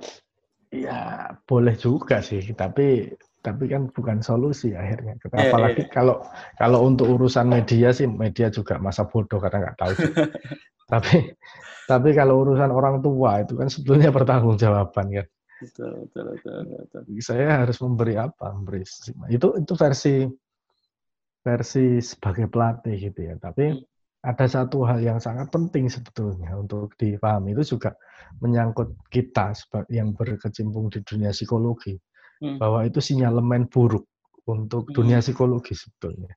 ya 0.71 0.99
boleh 1.43 1.75
juga 1.75 2.23
sih, 2.23 2.39
tapi 2.55 3.11
tapi 3.43 3.67
kan 3.67 3.91
bukan 3.91 4.23
solusi 4.23 4.71
akhirnya. 4.71 5.19
Yeah, 5.19 5.51
Apalagi 5.51 5.83
yeah. 5.83 5.91
kalau 5.91 6.23
kalau 6.55 6.87
untuk 6.87 7.11
urusan 7.19 7.51
media 7.51 7.91
sih 7.91 8.07
media 8.07 8.47
juga 8.47 8.79
masa 8.79 9.03
bodoh 9.03 9.43
karena 9.43 9.67
nggak 9.67 9.77
tahu. 9.83 9.93
tapi 10.91 11.35
tapi 11.83 12.09
kalau 12.15 12.47
urusan 12.47 12.71
orang 12.71 13.03
tua 13.03 13.43
itu 13.43 13.59
kan 13.59 13.67
sebetulnya 13.67 14.09
pertanggungjawaban 14.15 15.07
kan. 15.11 15.27
Betul, 15.63 15.91
betul, 16.07 16.25
betul, 16.35 16.59
betul. 16.67 17.01
Saya 17.23 17.63
harus 17.63 17.77
memberi 17.79 18.15
apa? 18.19 18.51
Memberi 18.51 18.83
itu 19.31 19.47
itu 19.59 19.73
versi 19.75 20.15
versi 21.43 21.99
sebagai 21.99 22.47
pelatih 22.47 22.95
gitu 23.11 23.19
ya. 23.31 23.35
Tapi 23.39 23.71
hmm. 23.71 23.79
ada 24.23 24.45
satu 24.47 24.87
hal 24.87 25.03
yang 25.03 25.19
sangat 25.19 25.51
penting 25.51 25.91
sebetulnya 25.91 26.55
untuk 26.55 26.95
dipahami 26.95 27.55
itu 27.55 27.75
juga 27.75 27.95
menyangkut 28.39 28.95
kita 29.11 29.51
yang 29.91 30.15
berkecimpung 30.15 30.87
di 30.91 31.03
dunia 31.03 31.35
psikologi 31.35 31.95
hmm. 32.43 32.59
bahwa 32.59 32.87
itu 32.87 33.03
sinyalemen 33.03 33.67
buruk 33.67 34.07
untuk 34.47 34.87
hmm. 34.89 34.95
dunia 34.95 35.19
psikologi 35.19 35.75
sebetulnya. 35.75 36.31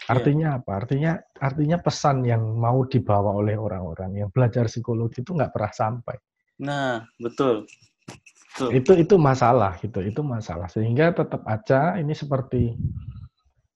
Iya. 0.00 0.16
Artinya 0.16 0.48
yeah. 0.54 0.58
apa? 0.60 0.70
Artinya 0.72 1.12
artinya 1.36 1.76
pesan 1.78 2.16
yang 2.24 2.42
mau 2.56 2.82
dibawa 2.88 3.36
oleh 3.36 3.56
orang-orang 3.56 4.24
yang 4.24 4.28
belajar 4.32 4.66
psikologi 4.66 5.20
itu 5.20 5.36
nggak 5.36 5.52
pernah 5.52 5.72
sampai. 5.72 6.16
Nah, 6.60 7.04
betul. 7.20 7.64
betul. 8.08 8.68
Itu 8.72 8.92
itu 8.96 9.14
masalah 9.20 9.76
gitu, 9.80 10.00
itu 10.00 10.20
masalah. 10.24 10.68
Sehingga 10.68 11.12
tetap 11.12 11.44
aja 11.44 11.96
ini 12.00 12.12
seperti 12.12 12.72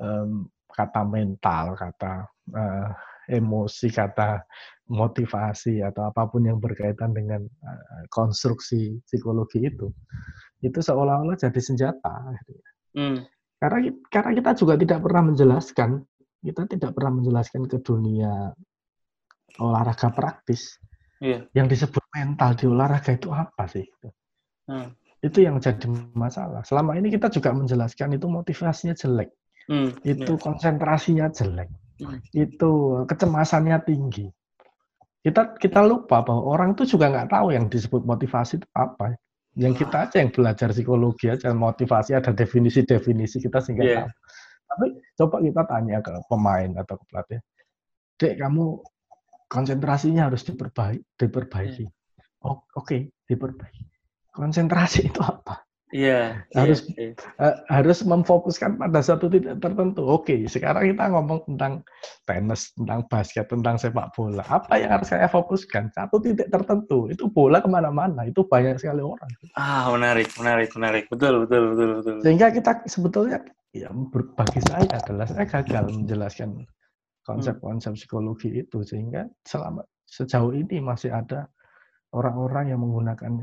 um, 0.00 0.48
kata 0.68 1.02
mental, 1.06 1.76
kata 1.78 2.28
uh, 2.52 2.88
emosi, 3.30 3.88
kata 3.88 4.44
motivasi 4.84 5.80
atau 5.80 6.12
apa 6.12 6.28
pun 6.28 6.44
yang 6.44 6.60
berkaitan 6.60 7.16
dengan 7.16 7.40
uh, 7.40 8.04
konstruksi 8.12 9.00
psikologi 9.08 9.64
itu, 9.64 9.88
itu 10.60 10.78
seolah-olah 10.80 11.40
jadi 11.40 11.60
senjata. 11.60 12.36
Gitu. 12.44 12.52
Hmm. 13.00 13.18
Karena 13.56 13.88
karena 14.12 14.30
kita 14.36 14.50
juga 14.60 14.74
tidak 14.76 15.00
pernah 15.00 15.32
menjelaskan, 15.32 16.04
kita 16.44 16.68
tidak 16.68 16.92
pernah 16.92 17.16
menjelaskan 17.16 17.64
ke 17.64 17.80
dunia 17.80 18.52
olahraga 19.58 20.12
praktis. 20.12 20.76
Yeah. 21.24 21.48
Yang 21.56 21.80
disebut 21.80 22.04
mental 22.12 22.52
di 22.52 22.64
olahraga 22.68 23.16
itu 23.16 23.32
apa 23.32 23.64
sih? 23.64 23.88
Hmm. 24.68 24.92
Itu 25.24 25.40
yang 25.40 25.56
jadi 25.56 25.88
masalah. 26.12 26.60
Selama 26.68 27.00
ini 27.00 27.08
kita 27.08 27.32
juga 27.32 27.56
menjelaskan 27.56 28.20
itu 28.20 28.28
motivasinya 28.28 28.92
jelek 28.92 29.32
Hmm, 29.64 29.96
itu 30.04 30.32
yeah. 30.36 30.42
konsentrasinya 30.44 31.26
jelek, 31.32 31.72
hmm. 32.04 32.20
itu 32.36 32.72
kecemasannya 33.08 33.80
tinggi. 33.88 34.28
Kita 35.24 35.56
kita 35.56 35.80
lupa 35.80 36.20
bahwa 36.20 36.44
orang 36.52 36.76
itu 36.76 36.84
juga 36.84 37.08
nggak 37.08 37.32
tahu 37.32 37.56
yang 37.56 37.72
disebut 37.72 38.04
motivasi 38.04 38.60
itu 38.60 38.68
apa. 38.76 39.16
Yang 39.56 39.86
kita 39.86 39.96
aja 40.10 40.16
yang 40.20 40.34
belajar 40.34 40.68
psikologi 40.74 41.32
aja 41.32 41.56
motivasi 41.56 42.12
ada 42.12 42.36
definisi-definisi 42.36 43.40
kita 43.40 43.64
sehingga 43.64 43.84
yeah. 43.88 43.96
tahu. 44.04 44.08
Tapi 44.74 44.88
coba 45.14 45.36
kita 45.38 45.62
tanya 45.70 45.96
ke 46.02 46.12
pemain 46.26 46.70
atau 46.82 46.94
ke 46.98 47.04
pelatih, 47.06 47.40
dek 48.18 48.34
kamu 48.42 48.82
konsentrasinya 49.46 50.26
harus 50.26 50.42
diperbaiki, 50.42 51.06
diperbaiki. 51.14 51.86
Yeah. 51.86 51.94
Oh, 52.42 52.66
Oke, 52.74 52.74
okay, 52.74 53.00
diperbaiki. 53.30 53.86
Konsentrasi 54.34 55.06
itu 55.14 55.22
apa? 55.22 55.62
Iya. 55.94 56.42
Harus 56.58 56.90
yeah, 56.98 57.14
yeah. 57.14 57.38
Uh, 57.38 57.54
harus 57.70 58.02
memfokuskan 58.02 58.82
pada 58.82 58.98
satu 58.98 59.30
titik 59.30 59.62
tertentu. 59.62 60.02
Oke, 60.02 60.42
sekarang 60.50 60.90
kita 60.90 61.06
ngomong 61.06 61.46
tentang 61.46 61.86
tenis, 62.26 62.74
tentang 62.74 63.06
basket, 63.06 63.46
tentang 63.46 63.78
sepak 63.78 64.10
bola. 64.10 64.42
Apa 64.50 64.74
yang 64.74 64.90
harus 64.90 65.14
saya 65.14 65.30
fokuskan? 65.30 65.94
Satu 65.94 66.18
titik 66.18 66.50
tertentu. 66.50 67.06
Itu 67.06 67.30
bola 67.30 67.62
ke 67.62 67.70
mana-mana. 67.70 68.26
Itu 68.26 68.42
banyak 68.42 68.82
sekali 68.82 69.06
orang. 69.06 69.30
Ah, 69.54 69.86
menarik, 69.94 70.34
menarik, 70.34 70.74
menarik. 70.74 71.06
Betul, 71.06 71.46
betul, 71.46 71.62
betul, 71.78 71.88
betul. 72.02 72.16
Sehingga 72.26 72.50
kita 72.50 72.82
sebetulnya, 72.90 73.38
ya 73.74 73.90
bagi 74.38 74.60
saya 74.62 74.86
adalah 75.02 75.26
saya 75.26 75.44
gagal 75.50 75.84
menjelaskan 75.90 76.62
konsep-konsep 77.26 77.98
psikologi 77.98 78.54
itu 78.54 78.86
sehingga 78.86 79.26
selama 79.42 79.82
sejauh 80.06 80.54
ini 80.54 80.78
masih 80.78 81.10
ada 81.10 81.50
orang-orang 82.14 82.70
yang 82.70 82.80
menggunakan 82.86 83.42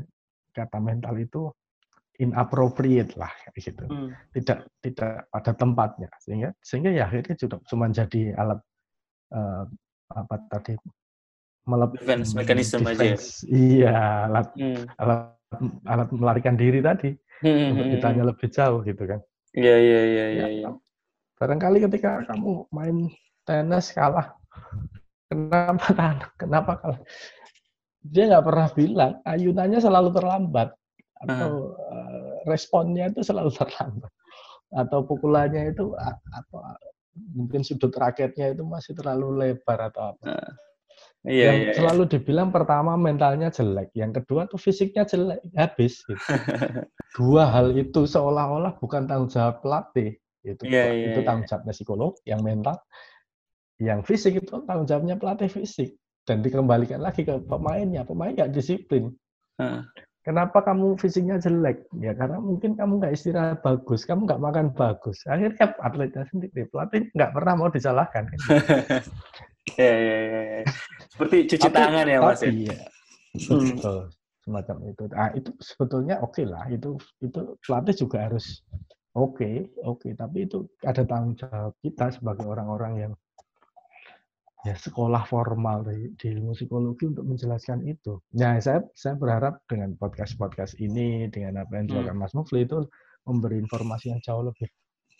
kata 0.56 0.78
mental 0.80 1.14
itu 1.20 1.52
inappropriate 2.16 3.12
lah 3.20 3.32
gitu. 3.52 3.84
Hmm. 3.84 4.16
Tidak 4.32 4.80
tidak 4.80 5.28
pada 5.28 5.52
tempatnya 5.52 6.08
sehingga 6.22 6.56
sehingga 6.64 6.90
ya 6.94 7.04
akhirnya 7.08 7.34
juga 7.36 7.56
cuma 7.68 7.92
jadi 7.92 8.32
alat 8.36 8.60
uh, 9.36 9.64
apa 10.12 10.36
tadi 10.48 10.76
melep 11.68 11.98
defense 11.98 12.32
mechanism 12.32 12.84
aja. 12.88 13.16
Ya? 13.16 13.18
Iya, 13.48 13.96
alat 14.30 14.48
hmm. 14.56 14.82
alat 14.96 15.20
alat 15.84 16.08
melarikan 16.14 16.56
diri 16.56 16.80
tadi 16.80 17.12
hmm. 17.12 17.48
hmm 17.48 17.68
untuk 17.74 17.84
hmm, 17.84 17.94
ditanya 17.98 18.22
hmm. 18.24 18.30
lebih 18.32 18.48
jauh 18.48 18.80
gitu 18.86 19.04
kan. 19.04 19.20
Iya 19.52 19.76
iya 19.76 20.00
iya 20.08 20.26
iya 20.32 20.46
ya. 20.64 20.70
Barangkali 21.36 21.84
ketika 21.84 22.24
kamu 22.24 22.70
main 22.72 23.12
tenis 23.44 23.92
kalah 23.92 24.32
kenapa 25.28 26.32
kenapa 26.40 26.72
kalah? 26.80 27.00
Dia 28.02 28.32
nggak 28.32 28.46
pernah 28.46 28.68
bilang 28.72 29.12
ayunannya 29.28 29.78
selalu 29.78 30.08
terlambat 30.14 30.72
atau 31.22 31.76
uh, 31.78 32.42
responnya 32.48 33.12
itu 33.12 33.22
selalu 33.22 33.52
terlambat 33.60 34.12
atau 34.72 35.04
pukulannya 35.04 35.76
itu 35.76 35.92
atau 36.32 36.58
mungkin 37.36 37.60
sudut 37.60 37.92
raketnya 37.92 38.56
itu 38.56 38.64
masih 38.64 38.96
terlalu 38.96 39.36
lebar 39.36 39.92
atau 39.92 40.16
apa. 40.16 40.24
Uh, 40.24 40.50
iya, 41.26 41.44
yang 41.50 41.58
iya, 41.70 41.72
selalu 41.74 42.02
iya. 42.06 42.10
dibilang 42.18 42.48
pertama 42.50 42.92
mentalnya 42.98 43.48
jelek, 43.48 43.94
yang 43.94 44.10
kedua 44.10 44.50
tuh 44.50 44.58
fisiknya 44.58 45.06
jelek, 45.06 45.40
habis. 45.54 46.02
Gitu. 46.06 46.18
Dua 47.18 47.44
hal 47.44 47.76
itu 47.76 48.08
seolah-olah 48.08 48.80
bukan 48.80 49.04
tanggung 49.04 49.28
jawab 49.28 49.60
pelatih, 49.60 50.16
itu 50.42 50.62
iya, 50.64 50.90
iya, 50.90 51.06
itu 51.12 51.20
iya. 51.20 51.26
tanggung 51.28 51.46
jawabnya 51.46 51.74
psikolog, 51.76 52.12
yang 52.24 52.40
mental, 52.40 52.76
yang 53.76 54.00
fisik 54.02 54.40
itu 54.40 54.64
tanggung 54.64 54.88
jawabnya 54.88 55.20
pelatih 55.20 55.50
fisik 55.52 55.94
dan 56.24 56.40
dikembalikan 56.40 57.02
lagi 57.02 57.22
ke 57.26 57.38
pemainnya, 57.44 58.06
pemain 58.06 58.32
nggak 58.32 58.54
disiplin. 58.54 59.12
Kenapa 60.22 60.62
kamu 60.62 60.94
fisiknya 61.02 61.42
jelek? 61.42 61.82
Ya 61.98 62.14
karena 62.14 62.38
mungkin 62.38 62.78
kamu 62.78 63.02
nggak 63.02 63.14
istirahat 63.18 63.58
bagus, 63.66 64.06
kamu 64.06 64.30
nggak 64.30 64.42
makan 64.42 64.66
bagus. 64.70 65.18
Akhirnya 65.26 65.74
atletnya 65.82 66.22
sendiri, 66.30 66.70
pelatih 66.70 67.10
nggak 67.10 67.30
pernah 67.34 67.54
mau 67.58 67.68
disalahkan. 67.68 68.30
ya, 69.78 69.94
ya, 69.94 70.18
ya. 70.22 70.62
Seperti 71.10 71.36
cuci 71.54 71.68
tapi, 71.68 71.76
tangan 71.76 72.06
ya 72.08 72.18
mas. 72.18 72.40
Ya? 72.42 72.50
Iya, 72.50 72.78
betul 73.36 74.10
semacam 74.42 74.76
itu. 74.90 75.02
Ah 75.14 75.30
itu 75.32 75.50
sebetulnya 75.62 76.18
oke 76.20 76.42
okay 76.42 76.46
lah. 76.46 76.66
Itu 76.68 76.98
itu 77.22 77.40
pelatih 77.62 77.94
juga 77.94 78.26
harus 78.26 78.60
oke, 79.14 79.38
okay, 79.38 79.54
oke. 79.86 80.02
Okay. 80.02 80.12
Tapi 80.18 80.38
itu 80.50 80.66
ada 80.82 81.02
tanggung 81.06 81.38
jawab 81.38 81.74
kita 81.80 82.10
sebagai 82.10 82.46
orang-orang 82.46 82.92
yang 82.98 83.12
ya 84.62 84.78
sekolah 84.78 85.26
formal 85.26 85.82
di, 85.82 86.14
di 86.14 86.38
ilmu 86.38 86.54
psikologi 86.54 87.10
untuk 87.10 87.26
menjelaskan 87.26 87.82
itu. 87.86 88.22
Nah, 88.38 88.58
saya 88.62 88.82
saya 88.94 89.18
berharap 89.18 89.62
dengan 89.66 89.94
podcast-podcast 89.98 90.78
ini, 90.78 91.26
dengan 91.30 91.66
apa 91.66 91.82
yang 91.82 91.90
dilakukan 91.90 92.14
hmm. 92.14 92.22
Mas 92.22 92.34
Mufli 92.34 92.62
itu 92.66 92.78
memberi 93.26 93.58
informasi 93.58 94.14
yang 94.14 94.20
jauh 94.22 94.42
lebih 94.46 94.70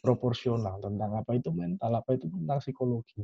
proporsional 0.03 0.83
tentang 0.83 1.15
apa 1.15 1.31
itu 1.39 1.55
mental, 1.55 1.91
apa 1.95 2.19
itu 2.19 2.27
tentang 2.27 2.59
psikologi, 2.59 3.23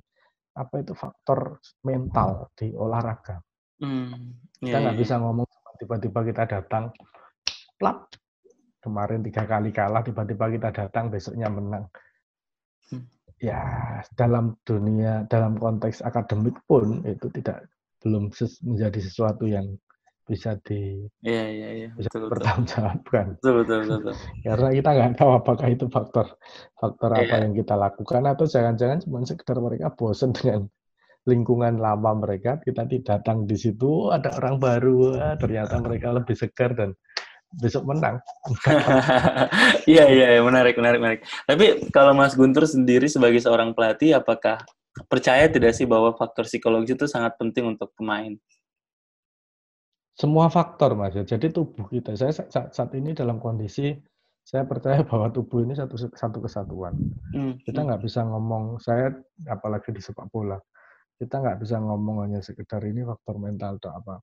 apa 0.59 0.75
itu 0.83 0.92
faktor 0.99 1.62
mental 1.87 2.51
di 2.59 2.75
olahraga. 2.75 3.38
Hmm. 3.79 4.35
Kita 4.59 4.75
iya, 4.75 4.83
nggak 4.83 4.97
yeah, 4.99 5.03
bisa 5.07 5.14
yeah. 5.16 5.23
ngomong 5.23 5.47
tiba-tiba 5.79 6.21
kita 6.27 6.42
datang, 6.51 6.90
plap, 7.79 8.11
kemarin 8.83 9.21
tiga 9.23 9.44
kali 9.47 9.71
kalah 9.75 10.03
tiba-tiba 10.03 10.47
kita 10.51 10.68
datang 10.73 11.11
besoknya 11.11 11.49
menang 11.51 11.87
Hmm. 12.88 13.05
ya 13.37 13.61
dalam 14.16 14.57
dunia 14.64 15.29
dalam 15.29 15.61
konteks 15.61 16.01
akademik 16.01 16.57
pun 16.64 17.05
itu 17.05 17.29
tidak 17.37 17.68
belum 18.01 18.33
ses- 18.33 18.64
menjadi 18.64 18.97
sesuatu 19.05 19.44
yang 19.44 19.77
bisa 20.29 20.61
di 20.61 21.09
Iya, 21.25 21.45
iya, 21.49 21.69
iya. 21.73 21.88
bisa 21.97 22.12
Betul, 22.12 22.29
bertanggungjawabkan 22.37 23.27
Betul, 23.41 23.53
betul, 23.64 23.77
betul. 23.81 23.99
betul. 24.05 24.14
karena 24.47 24.69
kita 24.77 24.91
nggak 24.93 25.12
tahu 25.17 25.31
apakah 25.33 25.69
itu 25.73 25.85
faktor 25.88 26.27
faktor 26.77 27.11
apa 27.17 27.25
Iya. 27.25 27.43
yang 27.49 27.53
kita 27.57 27.75
lakukan 27.75 28.23
atau 28.29 28.45
jangan-jangan 28.45 28.99
cuma 29.09 29.25
sekedar 29.25 29.57
mereka 29.57 29.88
bosan 29.97 30.37
dengan 30.37 30.69
lingkungan 31.25 31.81
lama 31.81 32.12
mereka 32.17 32.61
kita 32.61 32.85
tidak 32.88 33.25
datang 33.25 33.49
di 33.49 33.57
situ 33.57 34.12
ada 34.12 34.33
orang 34.37 34.61
baru 34.61 35.17
ah, 35.17 35.37
ternyata 35.41 35.81
mereka 35.81 36.12
lebih 36.12 36.37
segar 36.37 36.73
dan 36.77 36.93
besok 37.61 37.88
menang 37.88 38.21
Iya, 39.88 40.05
iya, 40.12 40.27
iya, 40.37 40.43
menarik, 40.45 40.77
menarik, 40.77 41.01
menarik. 41.01 41.21
Tapi 41.49 41.88
kalau 41.88 42.12
Mas 42.12 42.37
Guntur 42.37 42.69
sendiri 42.69 43.09
sebagai 43.09 43.41
seorang 43.41 43.73
pelatih, 43.73 44.21
apakah 44.21 44.61
percaya 45.09 45.49
tidak 45.49 45.73
sih 45.73 45.88
bahwa 45.88 46.12
faktor 46.12 46.45
psikologis 46.45 46.93
itu 46.93 47.07
sangat 47.09 47.41
penting 47.41 47.64
untuk 47.73 47.88
pemain? 47.97 48.37
Semua 50.18 50.46
faktor 50.50 50.90
mas 50.98 51.14
ya. 51.14 51.24
jadi 51.24 51.46
tubuh 51.54 51.87
kita 51.88 52.12
saya 52.18 52.33
sa- 52.35 52.50
saat, 52.50 52.68
saat 52.76 52.90
ini 52.98 53.14
dalam 53.14 53.38
kondisi 53.38 53.94
saya 54.42 54.64
percaya 54.66 55.00
bahwa 55.11 55.28
tubuh 55.31 55.62
ini 55.64 55.74
satu 55.78 55.94
satu 55.96 56.38
kesatuan 56.44 56.94
Hmm, 57.33 57.59
kita 57.66 57.85
nggak 57.87 58.02
bisa 58.07 58.20
ngomong 58.26 58.81
saya 58.81 59.12
apalagi 59.46 59.90
di 59.94 60.00
sepak 60.02 60.26
bola 60.33 60.59
kita 61.20 61.38
nggak 61.42 61.59
bisa 61.62 61.76
ngomong 61.83 62.16
hanya 62.26 62.40
sekedar 62.42 62.83
ini 62.87 63.02
faktor 63.07 63.37
mental 63.38 63.78
atau 63.78 63.92
apa 63.94 64.14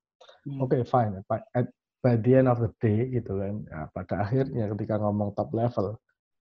hmm, 0.46 0.62
Oke, 0.62 0.84
fine. 0.88 1.20
By, 1.28 1.40
at, 1.52 1.68
by 2.00 2.16
the 2.16 2.32
end 2.40 2.48
of 2.48 2.62
the 2.64 2.72
day, 2.80 3.12
gitu 3.12 3.36
kan, 3.42 3.64
ya, 3.68 3.90
pada 3.92 4.24
akhirnya 4.24 4.72
ketika 4.72 4.96
ngomong 5.02 5.36
top 5.36 5.52
level, 5.52 6.00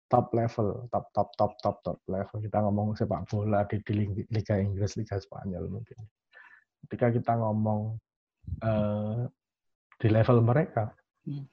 top 0.10 0.34
level, 0.34 0.90
top 0.90 1.06
top 1.14 1.30
top 1.38 1.54
top 1.62 1.78
top 1.86 2.00
level, 2.10 2.38
kita 2.42 2.58
ngomong 2.66 2.98
sepak 2.98 3.30
bola 3.30 3.66
di, 3.70 3.78
di 3.86 3.94
Lig- 3.94 4.30
Liga 4.34 4.56
Inggris, 4.58 4.98
Liga 4.98 5.22
Spanyol 5.22 5.70
mungkin. 5.70 6.00
Ketika 6.86 7.14
kita 7.14 7.34
ngomong 7.38 8.00
eh, 8.64 9.22
di 10.00 10.08
level 10.08 10.40
mereka, 10.42 10.96
Hmm. 11.28 11.46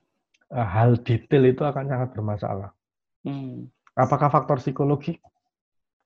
eh, 0.54 0.68
hal 0.74 1.02
detail 1.02 1.44
itu 1.50 1.62
akan 1.66 1.84
sangat 1.90 2.08
bermasalah. 2.14 2.70
hmm. 3.26 3.66
Apakah 3.96 4.28
faktor 4.28 4.60
psikologi? 4.62 5.16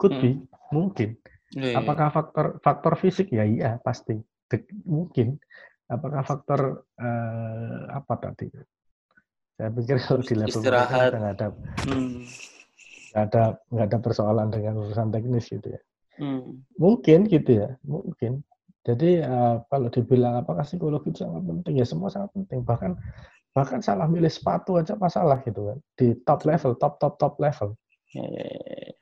Could 0.00 0.16
Hmm. 0.16 0.22
be, 0.22 0.30
mungkin. 0.72 1.18
Iya, 1.52 1.68
iya. 1.74 1.78
Apakah 1.82 2.08
faktor 2.14 2.46
faktor 2.62 2.94
fisik? 2.96 3.28
Ya 3.34 3.44
iya, 3.44 3.70
pasti. 3.82 4.16
De- 4.48 4.70
mungkin. 4.86 5.36
Apakah 5.90 6.22
faktor 6.22 6.86
eh, 6.96 7.82
apa 7.90 8.14
tadi? 8.16 8.46
Saya 9.58 9.70
pikir 9.74 9.96
kalau 10.06 10.22
di 10.24 10.34
level 10.38 10.60
mereka 10.62 10.64
Istirahat. 10.64 11.10
kita 11.10 11.18
nggak 11.20 11.34
ada 11.36 11.48
Hmm, 11.84 12.22
nggak 13.10 13.24
ada 13.26 13.42
nggak 13.74 13.86
ada 13.90 13.98
persoalan 13.98 14.48
dengan 14.54 14.74
urusan 14.80 15.10
teknis 15.10 15.46
gitu 15.50 15.68
ya. 15.74 15.80
hmm, 16.22 16.62
Mungkin 16.78 17.18
gitu 17.28 17.50
ya, 17.60 17.68
mungkin. 17.84 18.40
Jadi 18.80 19.20
eh, 19.20 19.56
kalau 19.68 19.88
dibilang 19.92 20.40
apakah 20.40 20.64
psikologi 20.64 21.12
itu 21.12 21.20
sangat 21.24 21.44
penting 21.44 21.74
ya 21.76 21.86
semua 21.86 22.08
sangat 22.08 22.32
penting. 22.32 22.64
Bahkan 22.64 22.92
bahkan 23.50 23.80
salah 23.82 24.06
milih 24.06 24.30
sepatu 24.30 24.78
aja 24.78 24.94
masalah 24.94 25.42
gitu 25.42 25.74
kan 25.74 25.78
di 25.98 26.14
top 26.22 26.46
level, 26.46 26.72
top 26.78 26.96
top 27.02 27.14
top 27.18 27.34
level. 27.42 27.74
iya, 28.10 28.26
iya, 28.26 28.46
iya. 28.50 28.92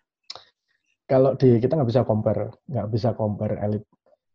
kalau 1.09 1.33
di 1.41 1.57
kita 1.57 1.81
nggak 1.81 1.89
bisa 1.89 2.05
compare 2.05 2.53
nggak 2.69 2.89
bisa 2.93 3.09
compare 3.17 3.57
elit 3.65 3.85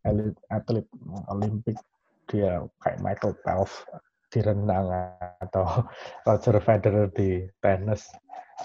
elit 0.02 0.34
atlet 0.50 0.86
Olimpik 1.30 1.78
dia 2.26 2.66
kayak 2.82 3.00
Michael 3.06 3.38
Phelps 3.46 3.86
di 4.34 4.42
renang 4.42 4.90
atau 5.46 5.66
Roger 6.26 6.58
Federer 6.58 7.14
di 7.14 7.46
tenis 7.62 8.10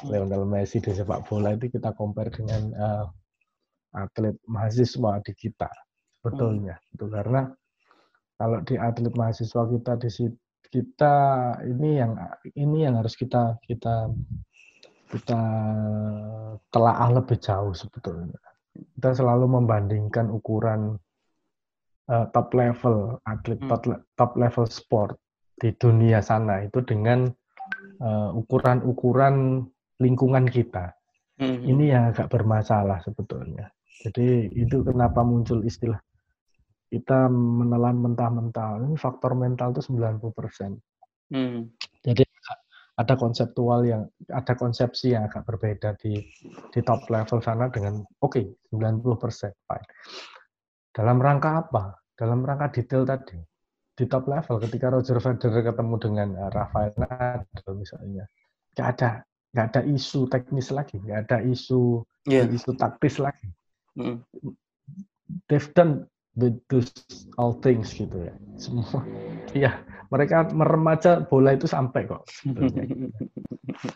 Lionel 0.08 0.48
Messi 0.48 0.80
di 0.80 0.96
sepak 0.96 1.28
bola 1.28 1.52
itu 1.52 1.68
kita 1.68 1.92
compare 1.92 2.32
dengan 2.32 2.62
eh, 2.72 3.06
atlet 3.96 4.36
mahasiswa 4.48 5.20
di 5.24 5.32
kita 5.36 5.68
sebetulnya 6.28 6.74
itu 6.92 7.04
karena 7.08 7.40
kalau 8.38 8.58
di 8.62 8.74
atlet 8.78 9.14
mahasiswa 9.16 9.62
kita 9.66 9.92
di 9.98 10.10
kita 10.68 11.14
ini 11.64 11.90
yang 11.96 12.12
ini 12.54 12.84
yang 12.84 13.00
harus 13.00 13.16
kita 13.16 13.56
kita 13.64 14.12
kita 15.08 15.40
telaah 16.68 17.08
lebih 17.08 17.40
jauh 17.40 17.72
sebetulnya. 17.72 18.36
Kita 18.76 19.16
selalu 19.16 19.48
membandingkan 19.48 20.28
ukuran 20.28 21.00
eh, 22.08 22.26
top 22.30 22.52
level 22.52 23.16
atlet 23.24 23.58
Hmm. 23.58 23.68
top, 23.72 23.82
top 24.14 24.32
level 24.36 24.68
sport 24.68 25.16
di 25.58 25.72
dunia 25.74 26.20
sana 26.20 26.62
itu 26.62 26.84
dengan 26.84 27.26
eh, 27.98 28.30
ukuran-ukuran 28.36 29.64
lingkungan 29.98 30.46
kita. 30.46 30.92
Hmm, 31.38 31.64
Ini 31.64 31.84
yang 31.90 32.04
agak 32.14 32.28
bermasalah 32.30 33.02
sebetulnya. 33.02 33.70
Jadi 34.04 34.46
itu 34.54 34.82
kenapa 34.86 35.26
muncul 35.26 35.66
istilah 35.66 35.98
kita 36.88 37.28
menelan 37.28 38.00
mentah-mentah. 38.00 38.80
Ini 38.80 38.96
faktor 38.96 39.36
mental 39.36 39.76
itu 39.76 39.84
90%. 39.92 40.80
hmm, 41.32 41.58
Jadi 42.04 42.24
ada 42.98 43.14
konseptual 43.14 43.86
yang 43.86 44.02
ada 44.26 44.58
konsepsi 44.58 45.14
yang 45.14 45.30
agak 45.30 45.46
berbeda 45.46 45.94
di 46.02 46.18
di 46.74 46.80
top 46.82 47.06
level 47.06 47.38
sana 47.38 47.70
dengan 47.70 48.02
oke 48.18 48.66
90% 48.74 49.54
fine. 49.54 49.88
Dalam 50.90 51.22
rangka 51.22 51.62
apa? 51.62 51.94
Dalam 52.18 52.42
rangka 52.42 52.74
detail 52.74 53.06
tadi. 53.06 53.38
Di 53.94 54.06
top 54.10 54.26
level 54.26 54.58
ketika 54.62 54.90
Roger 54.90 55.18
Federer 55.22 55.62
ketemu 55.62 55.94
dengan 55.98 56.28
eh, 56.38 56.50
Rafael 56.50 56.90
Nadal 56.98 57.74
misalnya, 57.78 58.26
nggak 58.74 58.88
ada 58.98 59.10
nggak 59.54 59.66
ada 59.74 59.80
isu 59.86 60.26
teknis 60.26 60.68
lagi, 60.74 60.98
nggak 60.98 61.18
ada 61.28 61.38
isu 61.46 62.02
Iya. 62.28 62.44
isu 62.50 62.76
taktis 62.76 63.16
lagi. 63.16 63.48
Hmm, 63.96 64.20
They've 65.48 65.70
done 65.72 66.04
with 66.38 66.56
those 66.70 66.88
all 67.36 67.58
things 67.58 67.90
gitu 67.92 68.30
ya. 68.30 68.34
Semua, 68.58 69.02
iya 69.54 69.82
mereka 70.08 70.48
meremaja 70.50 71.22
bola 71.28 71.52
itu 71.54 71.68
sampai 71.68 72.08
kok. 72.08 72.24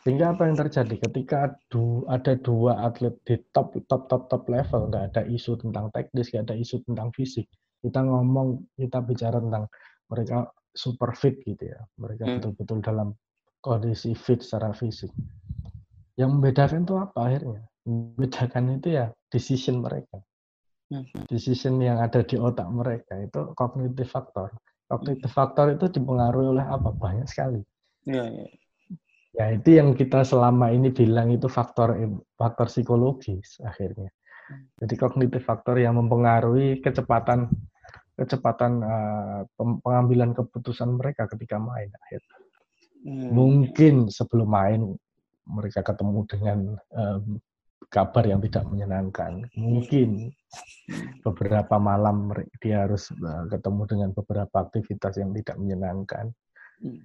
Sehingga 0.04 0.36
apa 0.36 0.46
yang 0.46 0.58
terjadi 0.58 0.94
ketika 1.08 1.56
du- 1.72 2.04
ada 2.06 2.36
dua 2.38 2.86
atlet 2.86 3.16
di 3.26 3.40
top 3.50 3.74
top 3.88 4.06
top 4.06 4.28
top 4.30 4.42
level 4.46 4.92
nggak 4.92 5.14
ada 5.14 5.22
isu 5.26 5.58
tentang 5.58 5.88
teknis, 5.90 6.30
nggak 6.30 6.52
ada 6.52 6.56
isu 6.58 6.84
tentang 6.86 7.08
fisik. 7.16 7.48
Kita 7.82 8.04
ngomong, 8.06 8.78
kita 8.78 9.02
bicara 9.02 9.42
tentang 9.42 9.66
mereka 10.06 10.46
super 10.70 11.16
fit 11.18 11.40
gitu 11.42 11.74
ya. 11.74 11.80
Mereka 11.98 12.24
Hmm. 12.28 12.34
betul-betul 12.38 12.78
dalam 12.84 13.08
kondisi 13.58 14.14
fit 14.14 14.38
secara 14.38 14.70
fisik. 14.70 15.10
Yang 16.14 16.30
membedakan 16.38 16.84
itu 16.86 16.94
apa 17.00 17.18
akhirnya? 17.26 17.62
Membedakan 17.88 18.78
itu 18.78 18.88
ya 18.94 19.10
decision 19.32 19.82
mereka. 19.82 20.22
Hmm. 20.92 21.24
Decision 21.24 21.80
yang 21.80 22.04
ada 22.04 22.20
di 22.20 22.36
otak 22.36 22.68
mereka 22.68 23.16
itu 23.16 23.56
cognitive 23.56 24.12
factor. 24.12 24.52
Cognitive 24.84 25.32
factor 25.32 25.72
itu 25.72 25.88
dipengaruhi 25.88 26.52
oleh 26.52 26.66
apa? 26.68 26.92
Banyak 26.92 27.24
sekali. 27.24 27.64
Iya, 28.04 28.24
iya. 28.28 28.46
Ya 29.32 29.46
itu 29.56 29.80
yang 29.80 29.96
kita 29.96 30.28
selama 30.28 30.68
ini 30.68 30.92
bilang 30.92 31.32
itu 31.32 31.48
faktor 31.48 31.96
faktor 32.36 32.68
psikologis 32.68 33.56
akhirnya. 33.64 34.12
Jadi 34.76 34.94
kognitif 35.00 35.48
faktor 35.48 35.80
yang 35.80 35.96
mempengaruhi 35.96 36.84
kecepatan 36.84 37.48
kecepatan 38.20 38.84
pem- 39.56 39.80
pengambilan 39.80 40.36
keputusan 40.36 41.00
mereka 41.00 41.24
ketika 41.32 41.56
main. 41.56 41.88
Akhirnya. 41.88 42.36
Hmm, 43.02 43.28
Mungkin 43.32 43.94
sebelum 44.12 44.52
main 44.52 44.80
mereka 45.48 45.80
ketemu 45.80 46.20
dengan 46.28 46.58
em, 46.92 47.40
kabar 47.90 48.24
yang 48.28 48.40
tidak 48.44 48.64
menyenangkan. 48.68 49.46
Mungkin 49.56 50.30
beberapa 51.24 51.80
malam 51.80 52.30
dia 52.60 52.84
harus 52.84 53.08
eh, 53.14 53.44
ketemu 53.48 53.82
dengan 53.88 54.10
beberapa 54.12 54.56
aktivitas 54.68 55.16
yang 55.16 55.32
tidak 55.32 55.56
menyenangkan 55.56 56.34
hmm, 56.82 57.00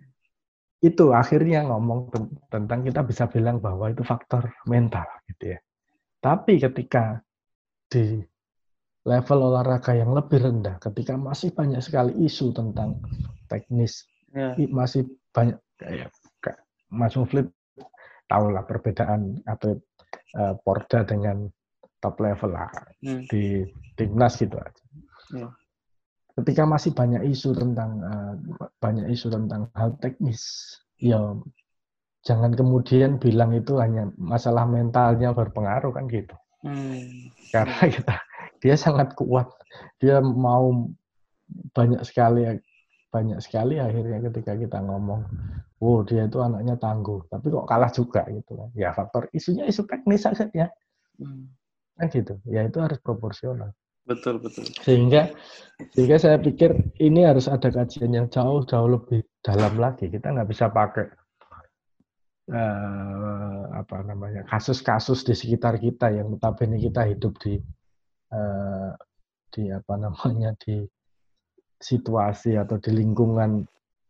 itu 0.83 1.09
akhirnya 1.09 1.65
ngomong 1.65 2.11
ten- 2.13 2.33
tentang 2.53 2.85
kita 2.85 3.01
bisa 3.07 3.25
bilang 3.31 3.57
bahwa 3.57 3.89
itu 3.89 4.05
faktor 4.05 4.53
mental 4.69 5.05
gitu 5.25 5.57
ya. 5.57 5.59
Tapi 6.21 6.61
ketika 6.61 7.21
di 7.87 8.21
level 9.07 9.39
olahraga 9.39 9.95
yang 9.95 10.11
lebih 10.11 10.43
rendah, 10.43 10.77
ketika 10.83 11.15
masih 11.15 11.55
banyak 11.55 11.79
sekali 11.79 12.13
isu 12.27 12.51
tentang 12.51 12.99
teknis, 13.47 14.05
i- 14.59 14.69
masih 14.69 15.07
banyak 15.31 15.57
kayak 15.79 16.11
Mas 16.91 17.15
Muflid 17.15 17.49
tahulah 18.27 18.67
perbedaan 18.67 19.39
atlet 19.47 19.79
eh, 20.35 20.53
Porda 20.61 21.07
dengan 21.07 21.47
top 22.03 22.19
level 22.21 22.51
lah 22.53 22.69
Hmm, 22.97 23.23
di 23.29 23.61
timnas 23.93 24.41
gitu 24.41 24.57
aja. 24.57 24.83
Iya. 25.33 25.49
Ketika 26.37 26.69
masih 26.69 26.93
banyak 26.93 27.25
isu 27.29 27.53
tentang 27.53 28.01
eh, 28.01 28.33
banyak 28.81 29.07
isu 29.13 29.29
tentang 29.29 29.69
hal 29.77 29.95
teknis, 30.01 30.41
ya 30.97 31.37
jangan 32.25 32.51
kemudian 32.53 33.21
bilang 33.21 33.55
itu 33.55 33.79
hanya 33.79 34.11
masalah 34.19 34.67
mentalnya 34.67 35.31
berpengaruh 35.31 35.93
kan 35.95 36.09
gitu. 36.11 36.35
hmm, 36.65 37.31
Karena 37.53 37.81
kita 37.93 38.15
dia 38.59 38.75
sangat 38.75 39.13
kuat, 39.13 39.47
dia 40.01 40.19
mau 40.19 40.91
banyak 41.71 42.01
sekali 42.03 42.59
banyak 43.17 43.39
sekali 43.41 43.81
akhirnya 43.81 44.21
ketika 44.29 44.53
kita 44.53 44.77
ngomong 44.85 45.25
oh 45.81 46.05
dia 46.05 46.29
itu 46.29 46.37
anaknya 46.37 46.77
tangguh, 46.77 47.25
tapi 47.33 47.49
kok 47.49 47.65
kalah 47.65 47.89
juga 47.89 48.21
gitu 48.29 48.53
kan. 48.53 48.69
Ya 48.77 48.93
faktor 48.93 49.25
isunya 49.33 49.65
isu 49.65 49.89
teknis 49.89 50.25
saja 50.25 50.45
ya. 50.53 50.67
Hmm. 51.17 51.49
Kan 51.97 52.13
gitu. 52.13 52.37
Ya 52.45 52.61
itu 52.69 52.77
harus 52.77 53.01
proporsional. 53.01 53.73
Betul, 54.07 54.39
betul. 54.39 54.63
Sehingga 54.85 55.33
sehingga 55.91 56.17
saya 56.21 56.37
pikir 56.39 56.93
ini 57.01 57.25
harus 57.25 57.51
ada 57.51 57.67
kajian 57.67 58.13
yang 58.13 58.27
jauh 58.29 58.63
jauh 58.63 58.89
lebih 58.89 59.25
dalam 59.43 59.75
lagi. 59.81 60.07
Kita 60.07 60.31
nggak 60.31 60.49
bisa 60.49 60.69
pakai 60.71 61.05
uh, 62.53 63.61
apa 63.75 63.97
namanya 64.07 64.47
kasus-kasus 64.47 65.27
di 65.27 65.33
sekitar 65.35 65.75
kita 65.77 66.13
yang 66.13 66.31
notabene 66.31 66.79
kita 66.79 67.03
hidup 67.11 67.35
di 67.43 67.59
uh, 68.31 68.95
di 69.51 69.69
apa 69.69 69.93
namanya 69.99 70.55
di 70.55 70.87
situasi 71.77 72.57
atau 72.57 72.81
di 72.81 72.91
lingkungan 72.93 73.65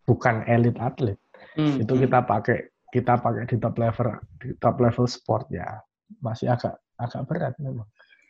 bukan 0.08 0.48
elit 0.48 0.80
atlet 0.80 1.20
hmm. 1.60 1.84
itu 1.84 1.94
hmm. 1.94 2.02
kita 2.08 2.20
pakai 2.24 2.58
kita 2.92 3.14
pakai 3.20 3.44
di 3.46 3.58
top 3.60 3.76
level 3.76 4.08
di 4.40 4.50
top 4.58 4.76
level 4.80 5.06
sport 5.06 5.52
ya 5.52 5.80
masih 6.24 6.48
agak 6.52 6.80
agak 6.98 7.28
berat 7.28 7.54
memang 7.60 7.86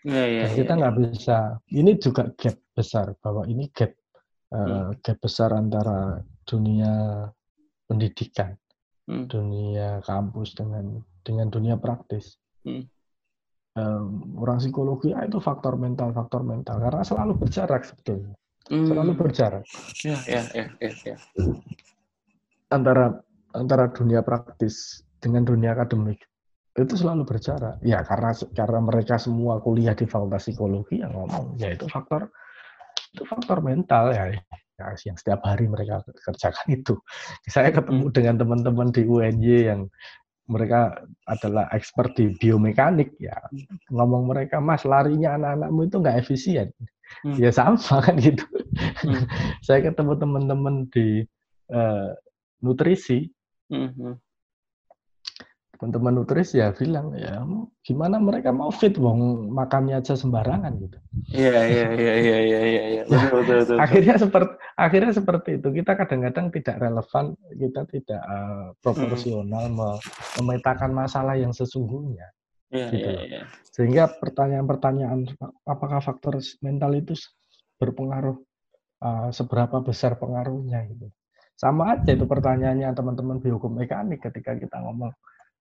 Ya, 0.07 0.23
ya, 0.23 0.45
kita 0.53 0.77
ya, 0.77 0.79
nggak 0.79 0.93
ya. 0.93 0.99
bisa. 1.09 1.37
Ini 1.67 1.91
juga 1.99 2.31
gap 2.37 2.55
besar 2.71 3.11
bahwa 3.19 3.43
ini 3.43 3.67
gap 3.75 3.91
uh, 4.55 4.95
gap 5.03 5.17
besar 5.19 5.51
antara 5.51 6.23
dunia 6.47 7.27
pendidikan, 7.91 8.55
hmm. 9.11 9.27
dunia 9.27 9.99
kampus 10.07 10.55
dengan 10.55 11.03
dengan 11.27 11.51
dunia 11.51 11.75
praktis. 11.75 12.39
Hmm. 12.63 12.87
Um, 13.77 14.33
orang 14.41 14.57
psikologi 14.57 15.13
ah, 15.13 15.27
itu 15.27 15.37
faktor 15.37 15.77
mental, 15.77 16.09
faktor 16.09 16.41
mental 16.41 16.81
karena 16.81 17.05
selalu 17.05 17.37
berjarak 17.37 17.85
sebetulnya, 17.85 18.33
hmm. 18.69 18.87
selalu 18.87 19.11
berjarak. 19.15 19.63
Ya, 20.03 20.17
ya, 20.27 20.41
ya, 20.53 20.65
ya, 20.79 20.91
ya. 21.13 21.17
Antara 22.71 23.23
antara 23.55 23.89
dunia 23.91 24.21
praktis 24.21 25.01
dengan 25.23 25.47
dunia 25.47 25.73
akademik 25.73 26.21
itu 26.77 26.93
selalu 26.93 27.25
berjarak. 27.25 27.81
Ya 27.81 28.05
karena 28.05 28.31
karena 28.53 28.79
mereka 28.83 29.17
semua 29.17 29.57
kuliah 29.63 29.97
di 29.97 30.05
fakultas 30.05 30.45
psikologi 30.45 31.01
yang 31.01 31.15
ngomong, 31.15 31.57
ya 31.57 31.73
itu 31.73 31.89
faktor 31.89 32.29
itu 33.17 33.23
faktor 33.25 33.65
mental 33.65 34.13
ya, 34.13 34.29
ya 34.77 34.87
yang 35.07 35.17
setiap 35.17 35.41
hari 35.41 35.65
mereka 35.65 36.05
kerjakan 36.21 36.67
itu. 36.69 36.93
Saya 37.53 37.73
ketemu 37.73 38.07
hmm. 38.07 38.13
dengan 38.13 38.35
teman-teman 38.37 38.93
di 38.93 39.01
UNY 39.07 39.57
yang 39.73 39.81
mereka 40.47 40.95
adalah 41.27 41.67
expert 41.75 42.15
di 42.15 42.31
biomekanik 42.39 43.11
ya 43.19 43.35
ngomong 43.91 44.31
mereka 44.31 44.63
mas 44.63 44.87
larinya 44.87 45.35
anak-anakmu 45.35 45.91
itu 45.91 45.95
nggak 45.99 46.17
efisien 46.23 46.67
hmm. 47.25 47.37
ya 47.39 47.51
sama 47.53 47.79
kan 48.05 48.15
gitu 48.17 48.43
hmm. 49.03 49.23
saya 49.65 49.83
ketemu 49.85 50.13
teman-teman 50.17 50.75
di 50.91 51.23
uh, 51.71 52.13
nutrisi 52.63 53.29
hmm. 53.71 53.91
hmm 53.95 54.15
teman-teman 55.77 56.13
nutris 56.21 56.57
ya 56.57 56.73
bilang 56.73 57.13
ya 57.13 57.45
gimana 57.85 58.17
mereka 58.17 58.49
mau 58.49 58.73
fit 58.73 58.97
wong 58.97 59.53
makannya 59.53 60.01
aja 60.01 60.17
sembarangan 60.17 60.73
gitu. 60.81 60.97
Iya 61.37 61.61
iya 61.69 61.87
iya 61.93 62.13
iya 62.17 62.37
iya 62.41 62.61
iya 62.65 62.83
ya. 63.05 63.21
betul, 63.29 63.77
Akhirnya 63.77 64.17
seperti 64.17 64.53
akhirnya 64.73 65.13
seperti 65.13 65.49
itu 65.61 65.69
kita 65.69 65.93
kadang-kadang 65.93 66.49
tidak 66.49 66.75
relevan 66.81 67.25
kita 67.53 67.81
tidak 67.93 68.21
uh, 68.25 68.73
proporsional 68.81 69.69
hmm. 69.69 70.01
memetakan 70.41 70.91
masalah 70.97 71.37
yang 71.37 71.53
sesungguhnya. 71.53 72.25
Iya 72.67 72.87
gitu. 72.91 73.09
iya 73.09 73.21
iya. 73.23 73.41
Sehingga 73.71 74.03
pertanyaan-pertanyaan 74.19 75.31
apakah 75.63 76.03
faktor 76.03 76.39
mental 76.59 76.91
itu 76.99 77.15
berpengaruh 77.79 78.35
uh, 79.03 79.29
seberapa 79.31 79.79
besar 79.79 80.19
pengaruhnya 80.19 80.83
gitu. 80.91 81.07
Sama 81.57 81.97
aja 81.97 82.13
itu 82.13 82.25
pertanyaannya 82.29 82.93
teman-teman 82.93 83.41
biokom 83.41 83.73
mekanik 83.73 84.21
ketika 84.21 84.53
kita 84.53 84.77
ngomong 84.77 85.09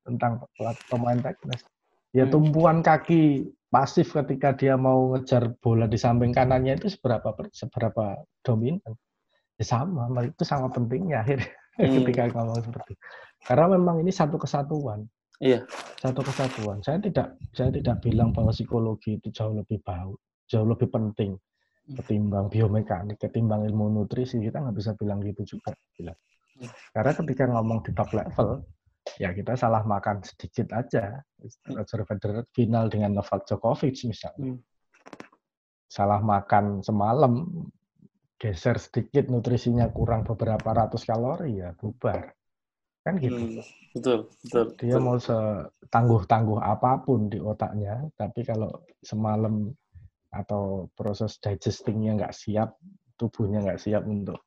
tentang 0.04 0.44
pemain 0.92 1.18
teknis. 1.18 1.64
Ya 2.12 2.28
hmm. 2.28 2.32
tumpuan 2.32 2.78
kaki 2.84 3.48
pasif 3.72 4.12
ketika 4.12 4.54
dia 4.54 4.76
mau 4.76 5.16
ngejar 5.16 5.56
bola 5.58 5.88
di 5.88 5.98
samping 5.98 6.30
kanannya 6.36 6.78
itu 6.78 6.92
seberapa 6.92 7.32
seberapa 7.50 8.20
dominan. 8.44 8.92
Ya 9.56 9.64
sama, 9.64 10.04
itu 10.20 10.44
sangat 10.44 10.76
pentingnya 10.76 11.24
akhirnya 11.24 11.48
hmm. 11.80 11.92
ketika 12.04 12.22
ngomong 12.36 12.60
seperti 12.60 12.92
itu. 12.92 13.04
Karena 13.46 13.66
memang 13.78 13.96
ini 14.04 14.12
satu 14.12 14.36
kesatuan. 14.36 15.08
Iya. 15.40 15.68
Satu 16.00 16.24
kesatuan. 16.24 16.80
Saya 16.80 16.96
tidak 17.00 17.36
saya 17.52 17.68
tidak 17.68 18.00
bilang 18.00 18.32
bahwa 18.32 18.52
psikologi 18.52 19.20
itu 19.20 19.28
jauh 19.32 19.52
lebih 19.52 19.80
bau, 19.84 20.16
jauh 20.48 20.64
lebih 20.64 20.88
penting 20.88 21.36
hmm. 21.36 21.96
ketimbang 22.00 22.46
biomekanik, 22.48 23.20
ketimbang 23.20 23.68
ilmu 23.68 23.92
nutrisi. 23.92 24.40
Kita 24.40 24.64
nggak 24.64 24.76
bisa 24.76 24.92
bilang 24.96 25.20
gitu 25.20 25.56
juga. 25.56 25.76
Hmm. 26.00 26.70
Karena 26.92 27.12
ketika 27.12 27.44
ngomong 27.52 27.84
di 27.84 27.90
top 27.92 28.10
level, 28.16 28.64
ya 29.20 29.30
kita 29.36 29.52
salah 29.60 29.84
makan 29.84 30.24
sedikit 30.24 30.72
aja. 30.72 31.20
Roger 31.68 32.00
Federer 32.08 32.44
final 32.56 32.88
dengan 32.88 33.20
Novak 33.20 33.44
Djokovic 33.44 34.08
misalnya. 34.08 34.56
Hmm. 34.56 34.60
Salah 35.86 36.18
makan 36.18 36.82
semalam, 36.82 37.46
geser 38.36 38.76
sedikit 38.76 39.32
nutrisinya 39.32 39.88
kurang 39.92 40.24
beberapa 40.28 40.72
ratus 40.72 41.08
kalori 41.08 41.60
ya 41.60 41.72
bubar. 41.76 42.36
Kan 43.06 43.22
gitu. 43.22 43.38
Hmm. 43.38 43.62
Betul, 43.94 44.18
betul. 44.42 44.64
Dia 44.82 44.98
betul. 44.98 45.06
mau 45.06 45.16
setangguh-tangguh 45.16 46.58
apa 46.58 47.06
pun 47.06 47.30
di 47.30 47.38
otaknya, 47.38 48.02
tapi 48.18 48.42
kalau 48.42 48.82
semalam 48.98 49.70
atau 50.34 50.90
proses 50.98 51.38
digestingnya 51.38 52.18
nggak 52.18 52.34
siap, 52.34 52.74
tubuhnya 53.14 53.62
nggak 53.62 53.78
siap 53.78 54.02
untuk 54.04 54.42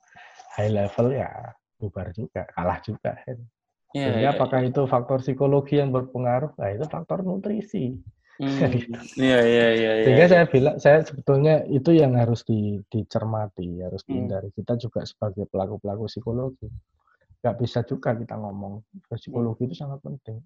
high 0.60 0.70
level 0.70 1.16
ya 1.16 1.56
bubar 1.80 2.12
juga, 2.12 2.44
kalah 2.52 2.84
juga. 2.84 3.16
Kan. 3.24 3.40
Ya, 3.96 4.14
Jadi 4.14 4.22
ya, 4.22 4.30
apakah 4.36 4.60
ya. 4.62 4.70
itu 4.70 4.82
faktor 4.86 5.24
psikologi 5.24 5.82
yang 5.82 5.90
berpengaruh? 5.90 6.54
Nah, 6.60 6.70
itu 6.76 6.86
faktor 6.86 7.24
nutrisi. 7.24 7.96
Hmm. 8.40 8.56
Iya, 9.20 9.40
iya, 9.44 9.68
iya. 9.76 9.92
Sehingga 10.08 10.26
ya. 10.28 10.32
saya 10.32 10.46
bilang, 10.48 10.76
saya 10.80 11.04
sebetulnya 11.04 11.68
itu 11.68 11.92
yang 11.92 12.16
harus 12.16 12.48
di, 12.48 12.80
dicermati, 12.88 13.84
harus 13.84 14.06
hmm. 14.06 14.10
dihindari. 14.14 14.48
Hmm. 14.52 14.58
Kita 14.62 14.74
juga 14.80 15.04
sebagai 15.04 15.44
pelaku-pelaku 15.50 16.08
psikologi, 16.08 16.70
nggak 17.40 17.56
bisa 17.60 17.80
juga 17.88 18.16
kita 18.16 18.36
ngomong 18.36 18.84
psikologi 19.08 19.68
itu 19.72 19.76
sangat 19.76 20.04
penting. 20.04 20.40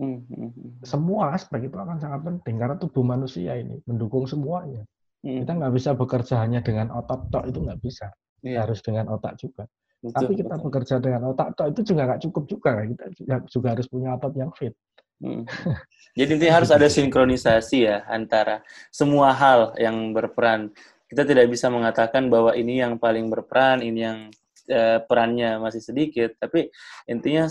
Hmm, 0.00 0.24
hmm, 0.26 0.50
hmm. 0.50 0.70
Semua 0.82 1.36
aspek 1.36 1.70
itu 1.70 1.76
akan 1.78 2.00
sangat 2.02 2.20
penting 2.26 2.58
karena 2.58 2.76
tubuh 2.80 3.04
manusia 3.06 3.54
ini 3.54 3.78
mendukung 3.86 4.26
semuanya. 4.26 4.82
Kita 5.22 5.54
nggak 5.54 5.74
bisa 5.78 5.94
bekerja 5.94 6.42
hanya 6.42 6.58
dengan 6.66 6.90
otot 6.90 7.30
tok 7.30 7.46
itu 7.46 7.62
nggak 7.62 7.78
bisa, 7.78 8.10
yeah. 8.42 8.66
harus 8.66 8.82
dengan 8.82 9.06
otak 9.14 9.38
juga. 9.38 9.70
Betul, 10.02 10.18
Tapi 10.18 10.32
kita 10.34 10.54
betul. 10.58 10.64
bekerja 10.66 10.94
dengan 10.98 11.22
otak 11.30 11.54
itu 11.70 11.80
juga 11.94 12.00
nggak 12.10 12.20
cukup 12.26 12.44
juga. 12.50 12.70
Kita 12.82 13.04
juga, 13.14 13.34
juga 13.46 13.68
harus 13.78 13.86
punya 13.86 14.18
otot 14.18 14.34
yang 14.34 14.50
fit. 14.50 14.74
Hmm. 15.22 15.46
Jadi 16.18 16.30
intinya 16.34 16.58
harus 16.58 16.74
ada 16.74 16.90
sinkronisasi 16.90 17.86
ya 17.86 18.02
antara 18.10 18.66
semua 18.90 19.30
hal 19.30 19.78
yang 19.78 20.10
berperan. 20.10 20.74
Kita 21.06 21.22
tidak 21.22 21.46
bisa 21.54 21.70
mengatakan 21.70 22.26
bahwa 22.26 22.50
ini 22.58 22.82
yang 22.82 22.98
paling 22.98 23.30
berperan, 23.30 23.78
ini 23.86 24.00
yang 24.02 24.18
uh, 24.70 25.02
perannya 25.06 25.58
masih 25.58 25.82
sedikit. 25.82 26.36
Tapi 26.38 26.68
intinya 27.08 27.48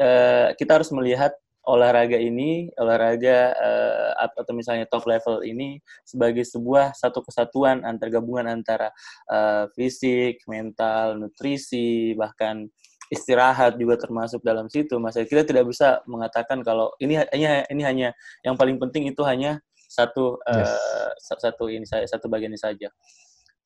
uh, 0.00 0.54
kita 0.56 0.80
harus 0.80 0.90
melihat 0.90 1.34
olahraga 1.68 2.16
ini, 2.16 2.72
olahraga 2.80 3.52
uh, 3.52 4.10
atau 4.16 4.52
misalnya 4.56 4.88
top 4.88 5.04
level 5.04 5.44
ini 5.44 5.78
sebagai 6.02 6.42
sebuah 6.42 6.96
satu 6.96 7.20
kesatuan 7.20 7.84
antar 7.84 8.08
gabungan 8.08 8.48
antara 8.48 8.88
uh, 9.28 9.68
fisik, 9.76 10.40
mental, 10.48 11.20
nutrisi, 11.20 12.16
bahkan 12.16 12.64
istirahat 13.12 13.76
juga 13.76 14.00
termasuk 14.00 14.40
dalam 14.40 14.70
situ. 14.72 14.96
Mas 14.96 15.18
kita 15.18 15.44
tidak 15.44 15.68
bisa 15.68 16.00
mengatakan 16.08 16.64
kalau 16.64 16.94
ini 17.02 17.20
hanya 17.20 17.66
ini 17.68 17.82
hanya 17.84 18.08
yang 18.46 18.54
paling 18.56 18.78
penting 18.80 19.10
itu 19.10 19.20
hanya 19.26 19.60
satu 19.90 20.38
yes. 20.46 20.70
uh, 20.70 21.10
satu 21.42 21.66
ini 21.66 21.84
satu 21.84 22.30
bagian 22.30 22.54
ini 22.54 22.60
saja. 22.60 22.88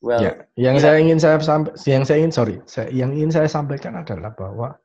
Well, 0.05 0.21
ya, 0.21 0.33
yang 0.61 0.77
ya. 0.77 0.83
saya 0.85 0.97
ingin 1.01 1.17
saya 1.17 1.41
sampai 1.41 1.73
yang 1.89 2.05
saya 2.05 2.21
ingin 2.21 2.35
sorry, 2.37 2.61
saya, 2.69 2.93
yang 2.93 3.17
ingin 3.17 3.33
saya 3.33 3.49
sampaikan 3.49 3.97
adalah 3.97 4.37
bahwa 4.37 4.77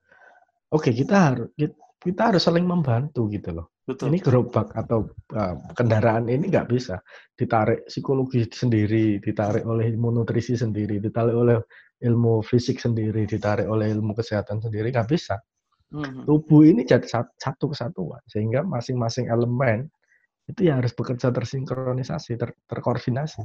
oke 0.72 0.88
okay, 0.88 0.96
kita 0.96 1.16
harus 1.20 1.52
kita 2.00 2.32
harus 2.32 2.40
saling 2.40 2.64
membantu 2.64 3.28
gitu 3.28 3.52
loh. 3.52 3.76
Betul. 3.84 4.16
Ini 4.16 4.24
gerobak 4.24 4.72
atau 4.72 5.12
uh, 5.36 5.56
kendaraan 5.76 6.32
ini 6.32 6.48
nggak 6.48 6.72
bisa 6.72 7.04
ditarik 7.36 7.90
psikologi 7.92 8.48
sendiri, 8.48 9.20
ditarik 9.20 9.68
oleh 9.68 9.92
ilmu 9.92 10.24
nutrisi 10.24 10.56
sendiri, 10.56 11.04
ditarik 11.04 11.36
oleh 11.36 11.60
ilmu 12.00 12.40
fisik 12.40 12.80
sendiri, 12.80 13.28
ditarik 13.28 13.68
oleh 13.68 13.92
ilmu 13.92 14.16
kesehatan 14.16 14.64
sendiri 14.64 14.94
nggak 14.96 15.10
bisa. 15.10 15.36
Mm-hmm. 15.90 16.24
Tubuh 16.30 16.64
ini 16.64 16.88
jadi 16.88 17.04
satu 17.36 17.76
kesatuan 17.76 18.22
sehingga 18.30 18.64
masing-masing 18.64 19.28
elemen 19.28 19.90
itu 20.48 20.70
ya 20.70 20.80
harus 20.80 20.94
bekerja 20.94 21.34
tersinkronisasi, 21.34 22.38
ter, 22.40 22.56
terkoordinasi. 22.70 23.42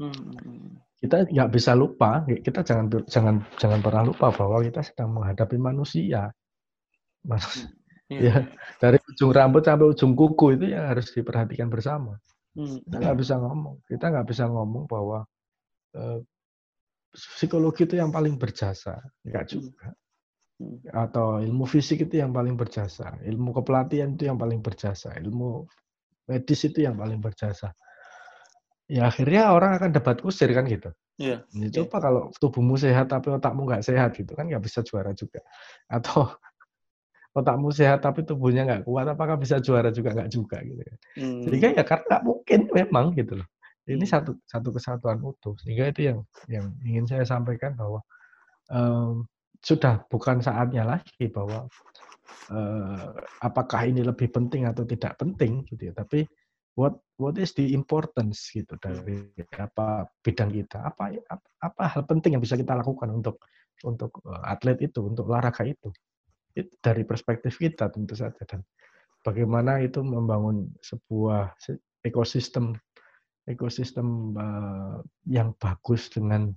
Mm-hmm. 0.00 0.80
Kita 1.00 1.16
nggak 1.28 1.50
bisa 1.52 1.72
lupa, 1.76 2.24
kita 2.24 2.64
jangan 2.64 2.88
jangan 3.08 3.36
jangan 3.60 3.80
pernah 3.84 4.04
lupa 4.04 4.32
bahwa 4.32 4.64
kita 4.64 4.80
sedang 4.80 5.12
menghadapi 5.16 5.56
manusia. 5.60 6.32
Mas, 7.24 7.44
Ya, 8.10 8.18
ya 8.18 8.36
dari 8.82 8.98
ujung 9.06 9.30
rambut 9.30 9.62
sampai 9.62 9.86
ujung 9.86 10.18
kuku 10.18 10.58
itu 10.58 10.74
yang 10.74 10.90
harus 10.90 11.14
diperhatikan 11.14 11.70
bersama. 11.70 12.18
Hmm. 12.58 12.82
Kita 12.82 12.96
nggak 12.98 13.18
bisa 13.22 13.34
ngomong, 13.38 13.76
kita 13.86 14.04
nggak 14.10 14.26
bisa 14.26 14.44
ngomong 14.50 14.90
bahwa 14.90 15.22
uh, 15.94 16.18
psikologi 17.14 17.86
itu 17.86 18.02
yang 18.02 18.10
paling 18.10 18.34
berjasa, 18.34 18.98
nggak 19.22 19.44
hmm. 19.46 19.52
juga. 19.54 19.88
hmm. 20.58 20.90
atau 20.90 21.38
ilmu 21.38 21.62
fisik 21.70 22.10
itu 22.10 22.18
yang 22.18 22.34
paling 22.34 22.58
berjasa, 22.58 23.14
ilmu 23.22 23.54
kepelatihan 23.62 24.10
itu 24.18 24.26
yang 24.26 24.42
paling 24.42 24.58
berjasa, 24.58 25.14
ilmu 25.14 25.70
medis 26.26 26.66
itu 26.66 26.82
yang 26.82 26.98
paling 26.98 27.22
berjasa. 27.22 27.70
Ya 28.90 29.06
akhirnya 29.06 29.54
orang 29.54 29.78
akan 29.78 29.94
debat 29.94 30.18
kusir 30.18 30.50
kan 30.50 30.66
gitu. 30.66 30.90
Iya. 31.14 31.46
Ya, 31.54 31.68
coba 31.70 31.86
yeah. 31.86 32.00
kalau 32.02 32.22
tubuhmu 32.42 32.74
sehat 32.74 33.06
tapi 33.06 33.30
otakmu 33.30 33.70
nggak 33.70 33.86
sehat 33.86 34.18
gitu 34.18 34.34
kan 34.34 34.50
nggak 34.50 34.66
bisa 34.66 34.82
juara 34.82 35.14
juga. 35.14 35.38
Atau 35.86 36.26
otakmu 37.38 37.70
sehat 37.70 38.02
tapi 38.02 38.26
tubuhnya 38.26 38.66
nggak 38.66 38.82
kuat 38.82 39.06
apakah 39.06 39.38
bisa 39.38 39.62
juara 39.62 39.94
juga 39.94 40.10
nggak 40.10 40.30
juga 40.34 40.58
gitu 40.66 40.82
kan. 40.82 40.98
Hmm. 41.22 41.42
Sehingga 41.46 41.68
ya 41.78 41.84
karena 41.86 42.04
nggak 42.10 42.22
mungkin 42.26 42.60
memang 42.74 43.06
gitu 43.14 43.38
loh. 43.38 43.48
Ini 43.86 44.02
hmm. 44.02 44.10
satu 44.10 44.30
satu 44.42 44.68
kesatuan 44.74 45.22
utuh. 45.22 45.54
Sehingga 45.62 45.94
itu 45.94 46.10
yang 46.10 46.18
yang 46.50 46.66
ingin 46.82 47.06
saya 47.06 47.22
sampaikan 47.22 47.78
bahwa 47.78 48.02
um, 48.74 49.22
sudah 49.62 50.02
bukan 50.10 50.42
saatnya 50.42 50.82
lagi 50.82 51.30
bahwa 51.30 51.70
uh, 52.50 53.06
apakah 53.38 53.86
ini 53.86 54.02
lebih 54.02 54.34
penting 54.34 54.66
atau 54.66 54.82
tidak 54.82 55.14
penting 55.14 55.62
gitu 55.70 55.90
ya. 55.90 55.94
Tapi 55.94 56.26
what 56.80 56.96
what 57.20 57.36
is 57.36 57.52
the 57.52 57.76
importance 57.76 58.48
gitu 58.48 58.80
dari 58.80 59.28
apa 59.60 60.08
bidang 60.24 60.48
kita? 60.48 60.80
Apa 60.88 61.12
apa, 61.28 61.46
apa 61.60 61.82
hal 61.92 62.08
penting 62.08 62.40
yang 62.40 62.42
bisa 62.42 62.56
kita 62.56 62.72
lakukan 62.72 63.12
untuk 63.12 63.44
untuk 63.84 64.24
uh, 64.24 64.40
atlet 64.48 64.80
itu 64.80 65.04
untuk 65.04 65.28
olahraga 65.28 65.68
itu? 65.68 65.92
Itu 66.56 66.72
dari 66.80 67.04
perspektif 67.04 67.60
kita 67.60 67.92
tentu 67.92 68.16
saja. 68.16 68.40
Dan 68.48 68.64
bagaimana 69.20 69.84
itu 69.84 70.00
membangun 70.00 70.72
sebuah 70.80 71.52
ekosistem 72.00 72.72
ekosistem 73.44 74.32
uh, 74.40 75.04
yang 75.28 75.52
bagus 75.60 76.08
dengan 76.08 76.48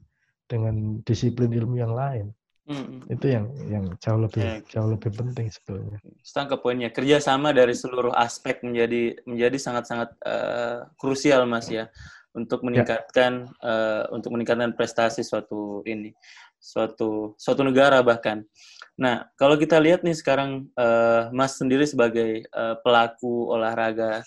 dengan 0.48 1.04
disiplin 1.04 1.52
ilmu 1.52 1.76
yang 1.80 1.92
lain 1.92 2.32
Hmm. 2.64 3.04
Itu 3.12 3.28
yang 3.28 3.52
yang 3.68 3.86
jauh 4.00 4.24
lebih 4.24 4.40
ya. 4.40 4.56
jauh 4.72 4.88
lebih 4.88 5.12
penting 5.12 5.52
sebetulnya. 5.52 6.00
Setangkap 6.24 6.64
poinnya 6.64 6.96
kerjasama 6.96 7.52
dari 7.52 7.76
seluruh 7.76 8.16
aspek 8.16 8.64
menjadi 8.64 9.20
menjadi 9.28 9.58
sangat-sangat 9.60 10.10
uh, 10.24 10.88
krusial 10.96 11.44
mas 11.44 11.68
ya 11.68 11.92
untuk 12.32 12.64
ya. 12.64 12.66
meningkatkan 12.72 13.52
ya. 13.52 13.68
uh, 13.68 14.04
untuk 14.16 14.32
meningkatkan 14.32 14.72
prestasi 14.80 15.28
suatu 15.28 15.84
ini 15.84 16.16
suatu 16.56 17.36
suatu 17.36 17.68
negara 17.68 18.00
bahkan. 18.00 18.48
Nah 18.96 19.28
kalau 19.36 19.60
kita 19.60 19.76
lihat 19.84 20.08
nih 20.08 20.16
sekarang 20.16 20.72
uh, 20.80 21.28
mas 21.36 21.60
sendiri 21.60 21.84
sebagai 21.84 22.48
uh, 22.56 22.80
pelaku 22.80 23.52
olahraga 23.52 24.24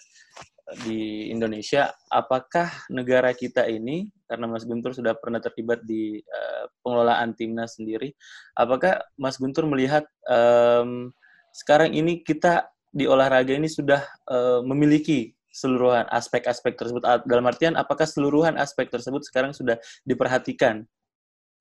di 0.82 1.30
Indonesia, 1.30 1.94
apakah 2.10 2.90
negara 2.90 3.30
kita 3.30 3.70
ini, 3.70 4.10
karena 4.26 4.50
Mas 4.50 4.66
Guntur 4.66 4.90
sudah 4.90 5.14
pernah 5.14 5.38
terlibat 5.38 5.86
di 5.86 6.18
uh, 6.18 6.64
pengelolaan 6.82 7.38
timnas 7.38 7.78
sendiri, 7.78 8.10
apakah 8.58 8.98
Mas 9.14 9.38
Guntur 9.38 9.70
melihat 9.70 10.02
um, 10.26 11.14
sekarang 11.54 11.94
ini 11.94 12.20
kita 12.26 12.66
di 12.90 13.06
olahraga 13.06 13.54
ini 13.54 13.70
sudah 13.70 14.02
uh, 14.26 14.60
memiliki 14.66 15.36
seluruhan 15.54 16.04
aspek-aspek 16.12 16.76
tersebut 16.76 17.00
dalam 17.24 17.48
artian 17.48 17.80
apakah 17.80 18.04
seluruhan 18.04 18.60
aspek 18.60 18.92
tersebut 18.92 19.24
sekarang 19.24 19.56
sudah 19.56 19.80
diperhatikan 20.04 20.84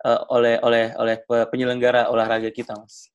uh, 0.03 0.21
oleh 0.35 0.59
oleh 0.59 0.91
oleh 0.99 1.15
penyelenggara 1.47 2.11
olahraga 2.11 2.51
kita, 2.51 2.75
Mas? 2.75 3.14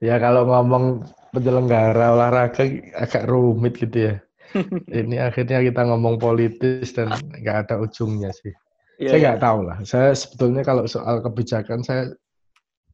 Ya 0.00 0.20
kalau 0.20 0.44
ngomong 0.48 1.04
penyelenggara 1.32 2.16
olahraga 2.16 2.64
agak 2.96 3.28
rumit 3.28 3.76
gitu 3.76 4.12
ya. 4.12 4.14
Ini 5.04 5.20
akhirnya 5.20 5.60
kita 5.60 5.84
ngomong 5.90 6.16
politis 6.16 6.94
dan 6.96 7.12
nggak 7.12 7.56
ada 7.68 7.74
ujungnya 7.82 8.32
sih. 8.32 8.54
Ya, 8.96 9.12
saya 9.12 9.18
nggak 9.20 9.38
ya. 9.40 9.44
tahu 9.44 9.58
lah. 9.66 9.78
Saya 9.84 10.10
sebetulnya 10.16 10.62
kalau 10.64 10.88
soal 10.88 11.20
kebijakan 11.20 11.84
saya 11.84 12.08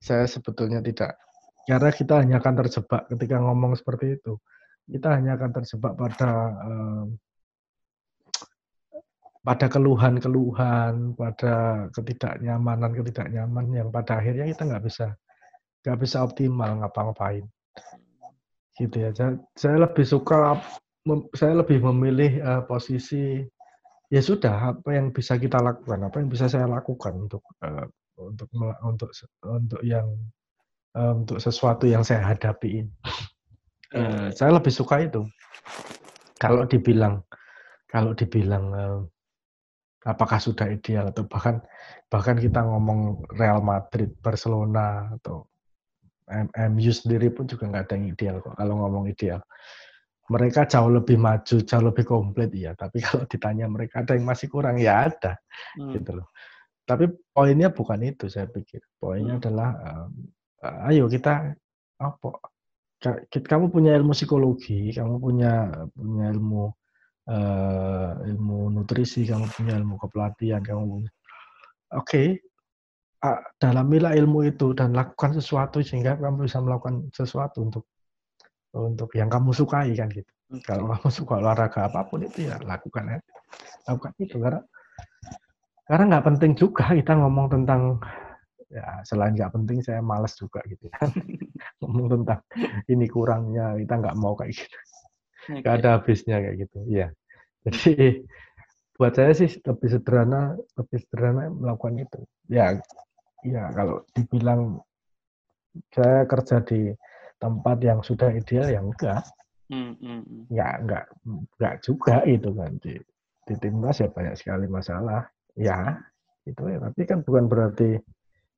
saya 0.03 0.27
sebetulnya 0.27 0.83
tidak 0.83 1.15
karena 1.63 1.95
kita 1.95 2.19
hanya 2.19 2.43
akan 2.43 2.55
terjebak 2.67 3.07
ketika 3.15 3.37
ngomong 3.39 3.79
seperti 3.79 4.19
itu. 4.19 4.35
Kita 4.91 5.15
hanya 5.15 5.39
akan 5.39 5.51
terjebak 5.55 5.95
pada 5.95 6.31
um, 6.67 7.07
pada 9.43 9.67
keluhan-keluhan, 9.71 11.15
pada 11.15 11.87
ketidaknyamanan, 11.95 12.91
ketidaknyaman 12.95 13.67
yang 13.71 13.89
pada 13.95 14.19
akhirnya 14.19 14.51
kita 14.51 14.63
nggak 14.67 14.85
bisa 14.87 15.15
nggak 15.83 15.99
bisa 15.99 16.23
optimal 16.23 16.79
ngapa-ngapain 16.83 17.45
gitu 18.79 18.97
ya. 18.97 19.11
Saya, 19.13 19.37
saya 19.55 19.77
lebih 19.85 20.07
suka, 20.07 20.57
saya 21.37 21.55
lebih 21.59 21.83
memilih 21.83 22.33
uh, 22.41 22.63
posisi 22.65 23.43
ya 24.13 24.21
sudah 24.21 24.77
apa 24.77 24.93
yang 24.93 25.13
bisa 25.13 25.37
kita 25.37 25.61
lakukan, 25.61 26.09
apa 26.09 26.17
yang 26.21 26.29
bisa 26.29 26.49
saya 26.49 26.69
lakukan 26.69 27.29
untuk 27.29 27.43
uh, 27.65 27.89
untuk 28.17 28.49
untuk 28.85 29.11
untuk 29.45 29.81
yang 29.85 30.07
uh, 30.97 31.13
untuk 31.17 31.41
sesuatu 31.41 31.89
yang 31.89 32.05
saya 32.05 32.25
hadapi 32.25 32.85
ini. 32.85 32.93
Uh, 33.93 34.29
saya 34.37 34.57
lebih 34.57 34.73
suka 34.73 35.05
itu. 35.05 35.25
Kalau 36.37 36.67
dibilang 36.67 37.23
kalau 37.89 38.13
dibilang 38.17 38.65
uh, 38.73 39.01
apakah 40.03 40.43
sudah 40.43 40.67
ideal 40.67 41.09
atau 41.15 41.25
bahkan 41.29 41.63
bahkan 42.11 42.37
kita 42.37 42.61
ngomong 42.65 43.23
Real 43.39 43.63
Madrid, 43.63 44.13
Barcelona 44.19 45.13
atau 45.17 45.52
MU 46.73 46.93
sendiri 46.93 47.29
pun 47.31 47.45
juga 47.45 47.69
nggak 47.69 47.85
ada 47.89 47.95
yang 47.99 48.07
ideal 48.13 48.37
kok 48.41 48.55
kalau 48.57 48.75
ngomong 48.85 49.11
ideal. 49.11 49.41
Mereka 50.31 50.65
jauh 50.71 50.89
lebih 50.89 51.19
maju, 51.21 51.57
jauh 51.61 51.85
lebih 51.85 52.05
komplit 52.09 52.51
ya. 52.55 52.73
Tapi 52.73 53.01
kalau 53.07 53.25
ditanya 53.29 53.67
mereka 53.69 54.07
ada 54.07 54.17
yang 54.17 54.25
masih 54.25 54.49
kurang 54.49 54.81
ya 54.81 55.11
ada, 55.11 55.37
hmm. 55.77 55.93
gitu 55.99 56.23
loh. 56.23 56.29
Tapi 56.83 57.11
poinnya 57.31 57.71
bukan 57.71 58.01
itu 58.03 58.27
saya 58.33 58.49
pikir. 58.49 58.81
Poinnya 58.97 59.39
hmm. 59.39 59.43
adalah 59.45 59.71
um, 59.79 60.11
ayo 60.91 61.07
kita 61.07 61.55
apa? 62.01 62.29
Kamu 63.35 63.75
punya 63.75 63.99
ilmu 63.99 64.15
psikologi, 64.15 64.95
kamu 64.95 65.19
punya 65.19 65.75
punya 65.91 66.27
ilmu 66.31 66.71
uh, 67.27 68.13
ilmu 68.23 68.71
nutrisi, 68.71 69.27
kamu 69.27 69.51
punya 69.51 69.75
ilmu 69.75 69.99
kepelatihan, 69.99 70.63
kamu 70.63 70.83
punya 70.87 71.11
Oke, 71.93 72.09
okay, 72.09 72.29
dalamilah 73.63 74.19
ilmu 74.19 74.51
itu 74.51 74.75
dan 74.75 74.99
lakukan 74.99 75.39
sesuatu 75.39 75.79
sehingga 75.79 76.19
kamu 76.19 76.51
bisa 76.51 76.59
melakukan 76.59 77.07
sesuatu 77.15 77.63
untuk 77.63 77.85
untuk 78.75 79.15
yang 79.15 79.31
kamu 79.31 79.55
sukai 79.55 79.95
kan 79.95 80.11
gitu. 80.11 80.27
Okay. 80.51 80.75
Kalau 80.75 80.91
kamu 80.91 81.09
suka 81.09 81.35
olahraga 81.39 81.87
apa 81.87 82.03
pun 82.09 82.27
itu 82.27 82.51
ya 82.51 82.59
lakukan 82.67 83.15
ya. 83.15 83.19
Lakukan 83.87 84.13
itu 84.19 84.37
karena 84.43 84.61
karena 85.87 86.05
nggak 86.11 86.25
penting 86.35 86.53
juga 86.59 86.91
kita 86.91 87.13
ngomong 87.15 87.47
tentang 87.53 88.03
ya 88.73 89.05
selain 89.05 89.37
nggak 89.37 89.53
penting 89.55 89.79
saya 89.85 90.03
malas 90.03 90.35
juga 90.35 90.59
gitu 90.67 90.91
ya. 90.91 90.99
ngomong 91.85 92.07
tentang 92.19 92.41
ini 92.91 93.07
kurangnya 93.07 93.79
kita 93.79 93.95
nggak 94.03 94.17
mau 94.19 94.35
kayak 94.35 94.57
gitu. 94.57 94.79
Okay. 95.43 95.63
Gak 95.63 95.75
ada 95.83 95.89
habisnya 95.99 96.37
kayak 96.39 96.57
gitu. 96.67 96.79
ya 96.91 97.09
Jadi 97.67 98.27
buat 98.99 99.15
saya 99.15 99.35
sih 99.35 99.51
lebih 99.63 99.89
sederhana 99.91 100.59
lebih 100.75 100.99
sederhana 101.07 101.51
melakukan 101.55 102.03
itu. 102.03 102.21
Ya 102.51 102.83
ya 103.43 103.71
kalau 103.75 104.07
dibilang 104.15 104.79
saya 105.91 106.29
kerja 106.29 106.63
di 106.63 106.93
tempat 107.43 107.77
yang 107.83 108.01
sudah 108.05 108.31
ideal 108.31 108.71
ya 108.71 108.81
enggak 108.81 109.25
hmm, 109.73 109.93
hmm. 109.99 110.23
enggak 110.53 110.75
enggak 110.85 111.05
enggak 111.27 111.75
juga 111.83 112.17
itu 112.29 112.51
kan 112.55 112.73
di 112.79 112.95
di 113.43 113.55
timnas 113.59 113.99
ya 113.99 114.09
banyak 114.09 114.35
sekali 114.39 114.67
masalah 114.71 115.27
ya 115.59 115.99
itu 116.47 116.63
ya 116.71 116.79
tapi 116.79 117.03
kan 117.03 117.27
bukan 117.27 117.51
berarti 117.51 117.99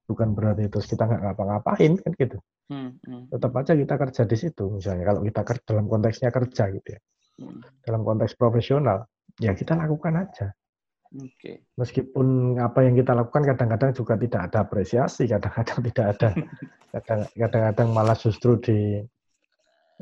bukan 0.05 0.37
berarti 0.37 0.68
terus 0.68 0.85
kita 0.85 1.09
nggak 1.09 1.20
ngapa-ngapain 1.24 1.93
kan 1.97 2.12
gitu 2.12 2.39
hmm, 2.68 2.91
hmm. 3.01 3.22
tetap 3.32 3.53
aja 3.57 3.72
kita 3.72 3.95
kerja 3.97 4.22
di 4.28 4.37
situ 4.37 4.64
misalnya 4.68 5.05
kalau 5.09 5.20
kita 5.24 5.41
dalam 5.64 5.87
konteksnya 5.89 6.28
kerja 6.28 6.64
gitu 6.76 6.89
ya 6.93 7.01
hmm. 7.41 7.61
dalam 7.89 8.05
konteks 8.05 8.37
profesional 8.37 9.09
ya 9.41 9.57
kita 9.57 9.72
lakukan 9.74 10.28
aja 10.28 10.53
Okay. 11.15 11.62
Meskipun 11.79 12.59
apa 12.59 12.83
yang 12.83 12.99
kita 12.99 13.15
lakukan 13.15 13.47
kadang-kadang 13.47 13.95
juga 13.95 14.19
tidak 14.19 14.51
ada 14.51 14.59
apresiasi, 14.67 15.31
kadang-kadang 15.31 15.79
tidak 15.91 16.07
ada, 16.19 16.29
kadang-kadang 17.39 17.89
malah 17.95 18.19
justru 18.19 18.59
di 18.59 18.99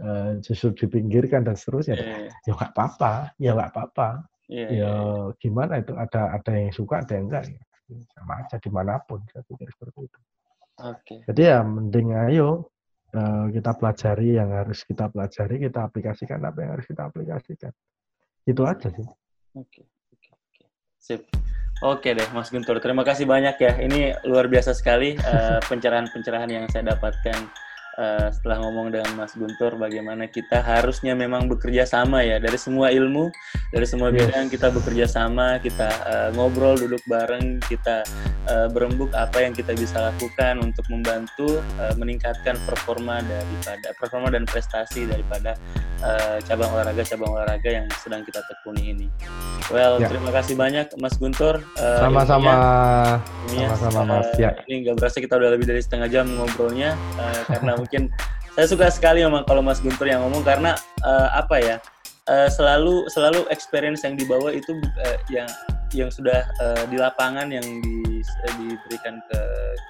uh, 0.01 0.41
justru 0.41 0.73
dipinggirkan 0.73 1.45
dan 1.45 1.53
seterusnya. 1.53 2.01
Yeah. 2.01 2.33
Ya 2.49 2.53
nggak 2.57 2.73
apa-apa, 2.73 3.13
ya 3.37 3.51
nggak 3.53 3.71
apa-apa. 3.77 4.09
Yeah, 4.49 4.69
ya 4.69 4.73
yeah. 4.73 4.73
Iya. 4.73 4.93
gimana 5.37 5.75
itu 5.85 5.93
ada 5.93 6.33
ada 6.33 6.53
yang 6.57 6.73
suka, 6.73 7.05
ada 7.05 7.13
yang 7.13 7.29
enggak. 7.29 7.45
Ya. 7.53 7.61
Sama 8.17 8.33
aja 8.41 8.57
di 8.57 8.71
mana 8.73 8.97
pun, 9.05 9.21
saya 9.29 9.45
pikir 9.45 9.69
seperti 9.69 10.09
itu. 10.09 10.21
Okay. 10.81 11.19
Jadi 11.29 11.43
ya 11.45 11.61
mending 11.61 12.17
ayo 12.17 12.73
uh, 13.13 13.53
kita 13.53 13.77
pelajari 13.77 14.41
yang 14.41 14.49
harus 14.57 14.81
kita 14.89 15.13
pelajari, 15.13 15.61
kita 15.61 15.85
aplikasikan 15.85 16.41
apa 16.41 16.59
yang 16.65 16.71
harus 16.73 16.89
kita 16.89 17.05
aplikasikan. 17.05 17.73
Itu 18.49 18.65
aja 18.65 18.89
sih. 18.89 19.05
Oke. 19.05 19.69
Okay. 19.69 19.85
Sip. 21.03 21.27
Oke 21.83 22.15
deh, 22.15 22.29
Mas 22.31 22.47
Guntur. 22.55 22.79
Terima 22.79 23.03
kasih 23.03 23.27
banyak 23.27 23.59
ya. 23.59 23.75
Ini 23.75 24.23
luar 24.23 24.47
biasa 24.47 24.71
sekali 24.71 25.19
uh, 25.19 25.59
pencerahan-pencerahan 25.67 26.47
yang 26.47 26.65
saya 26.71 26.95
dapatkan 26.95 27.35
uh, 27.99 28.29
setelah 28.33 28.65
ngomong 28.65 28.93
dengan 28.95 29.13
Mas 29.19 29.35
Guntur 29.37 29.77
bagaimana 29.77 30.29
kita 30.29 30.61
harusnya 30.63 31.13
memang 31.13 31.49
bekerja 31.51 31.85
sama 31.85 32.25
ya 32.25 32.41
dari 32.41 32.57
semua 32.57 32.89
ilmu, 32.93 33.29
dari 33.73 33.87
semua 33.89 34.09
yes. 34.13 34.17
bidang 34.29 34.47
kita 34.49 34.69
bekerja 34.73 35.07
sama, 35.09 35.61
kita 35.61 35.89
uh, 36.09 36.29
ngobrol, 36.37 36.79
duduk 36.79 37.03
bareng, 37.09 37.61
kita 37.69 38.05
uh, 38.49 38.69
berembuk 38.73 39.13
apa 39.13 39.45
yang 39.45 39.53
kita 39.53 39.77
bisa 39.77 40.13
lakukan 40.13 40.63
untuk 40.63 40.85
membantu 40.89 41.61
uh, 41.81 41.95
meningkatkan 41.99 42.57
performa 42.65 43.21
daripada 43.25 43.89
performa 43.97 44.29
dan 44.33 44.45
prestasi 44.49 45.05
daripada 45.09 45.57
uh, 46.01 46.39
cabang 46.45 46.71
olahraga 46.73 47.03
cabang 47.05 47.33
olahraga 47.33 47.71
yang 47.83 47.87
sedang 48.01 48.25
kita 48.25 48.41
tekuni 48.49 48.95
ini. 48.97 49.07
Well, 49.71 50.03
ya. 50.03 50.11
terima 50.11 50.31
kasih 50.35 50.59
banyak 50.59 50.93
Mas 51.01 51.17
Guntur. 51.17 51.63
Sama-sama. 51.79 52.53
Uh, 52.53 53.67
sama-sama 53.73 54.21
Mas. 54.21 54.29
Ya. 54.37 54.53
Ini 54.69 54.89
nggak 54.89 54.97
berasa 55.01 55.19
kita 55.23 55.39
udah 55.39 55.51
lebih 55.55 55.67
dari 55.69 55.81
setengah 55.81 56.09
jam 56.11 56.27
ngobrolnya 56.29 56.99
uh, 57.17 57.43
karena 57.49 57.73
mungkin 57.83 58.07
saya 58.55 58.67
suka 58.71 58.87
sekali 58.93 59.27
memang 59.27 59.43
kalau 59.49 59.65
Mas 59.65 59.83
Guntur 59.83 60.07
yang 60.07 60.23
ngomong 60.23 60.47
karena 60.47 60.79
uh, 61.03 61.29
apa 61.35 61.57
ya 61.59 61.77
uh, 62.31 62.47
selalu 62.47 63.11
selalu 63.11 63.49
experience 63.51 64.07
yang 64.07 64.15
dibawa 64.15 64.55
itu 64.55 64.79
uh, 65.03 65.19
yang 65.27 65.51
yang 65.93 66.09
sudah 66.09 66.47
uh, 66.63 66.85
di 66.89 66.97
lapangan 66.97 67.53
yang 67.53 67.65
di, 67.65 68.23
uh, 68.23 68.53
diberikan 68.57 69.21
ke 69.29 69.41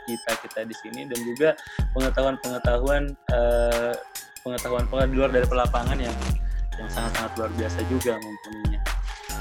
kita 0.08 0.32
kita 0.46 0.60
di 0.66 0.74
sini 0.82 1.00
dan 1.06 1.18
juga 1.22 1.48
pengetahuan 1.94 2.36
pengetahuan 2.42 3.02
uh, 3.30 3.94
pengetahuan 4.42 4.88
pengetahuan 4.90 5.10
di 5.12 5.16
luar 5.18 5.30
dari 5.30 5.46
pelapangan 5.46 5.98
yang 6.00 6.16
yang 6.80 6.88
sangat 6.88 7.12
sangat 7.20 7.32
luar 7.38 7.50
biasa 7.54 7.78
juga 7.92 8.16
mempunyai. 8.18 8.80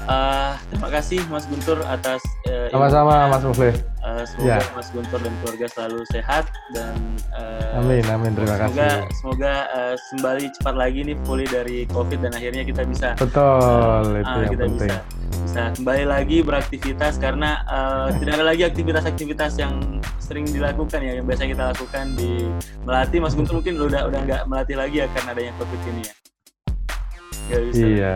Uh, 0.02 0.58
terima 0.66 0.88
kasih 0.90 1.22
Mas 1.30 1.46
Guntur 1.46 1.78
atas 1.86 2.18
uh, 2.50 2.66
sama-sama 2.74 3.30
Mas 3.30 3.42
Mufli. 3.46 3.70
Uh, 4.02 4.26
semoga 4.26 4.58
ya. 4.58 4.74
Mas 4.74 4.88
Guntur 4.90 5.20
dan 5.22 5.30
keluarga 5.38 5.66
selalu 5.70 6.00
sehat 6.10 6.44
dan 6.74 6.98
uh, 7.38 7.78
amin 7.78 8.02
amin 8.10 8.34
terima 8.34 8.58
semoga, 8.58 8.66
kasih. 8.66 9.14
Semoga 9.22 9.54
uh, 9.70 9.94
kembali 10.10 10.44
cepat 10.58 10.74
lagi 10.74 11.00
nih 11.06 11.16
pulih 11.22 11.46
dari 11.46 11.86
COVID 11.86 12.18
dan 12.18 12.32
akhirnya 12.34 12.66
kita 12.66 12.82
bisa 12.82 13.14
betul 13.14 14.02
uh, 14.02 14.18
itu 14.18 14.26
uh, 14.26 14.40
yang 14.42 14.50
kita 14.50 14.64
penting. 14.66 14.90
Bisa, 14.90 14.98
bisa 15.46 15.62
kembali 15.78 16.04
lagi 16.10 16.38
beraktivitas 16.42 17.14
karena 17.22 17.50
uh, 17.70 18.08
tidak 18.18 18.42
ada 18.42 18.46
lagi 18.50 18.62
aktivitas-aktivitas 18.66 19.54
yang 19.62 20.02
sering 20.18 20.50
dilakukan 20.50 20.98
ya 20.98 21.22
yang 21.22 21.26
biasa 21.30 21.46
kita 21.46 21.70
lakukan 21.70 22.10
di 22.18 22.50
melatih 22.82 23.22
Mas 23.22 23.38
Guntur 23.38 23.62
mungkin 23.62 23.78
udah 23.78 24.10
udah 24.10 24.20
nggak 24.26 24.42
melatih 24.50 24.74
lagi 24.74 24.96
ya 25.02 25.06
karena 25.14 25.30
adanya 25.30 25.52
COVID 25.62 25.80
ini 25.94 26.02
ya. 26.02 27.58
bisa. 27.70 27.86
Iya. 27.86 28.12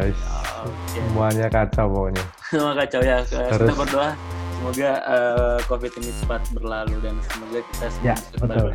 Okay. 0.65 1.03
Semuanya 1.05 1.47
kacau 1.53 1.87
pokoknya. 1.93 2.25
Semua 2.49 2.73
kacau 2.73 3.01
ya. 3.05 3.19
Harus... 3.21 3.61
Kita 3.61 3.75
berdoa 3.77 4.11
semoga 4.57 4.91
uh, 5.05 5.59
COVID 5.69 5.93
ini 6.01 6.11
cepat 6.17 6.43
berlalu 6.57 6.97
dan 7.05 7.15
semoga 7.29 7.61
kita 7.61 7.87
semua 7.93 8.07
ya, 8.09 8.17
betul. 8.41 8.69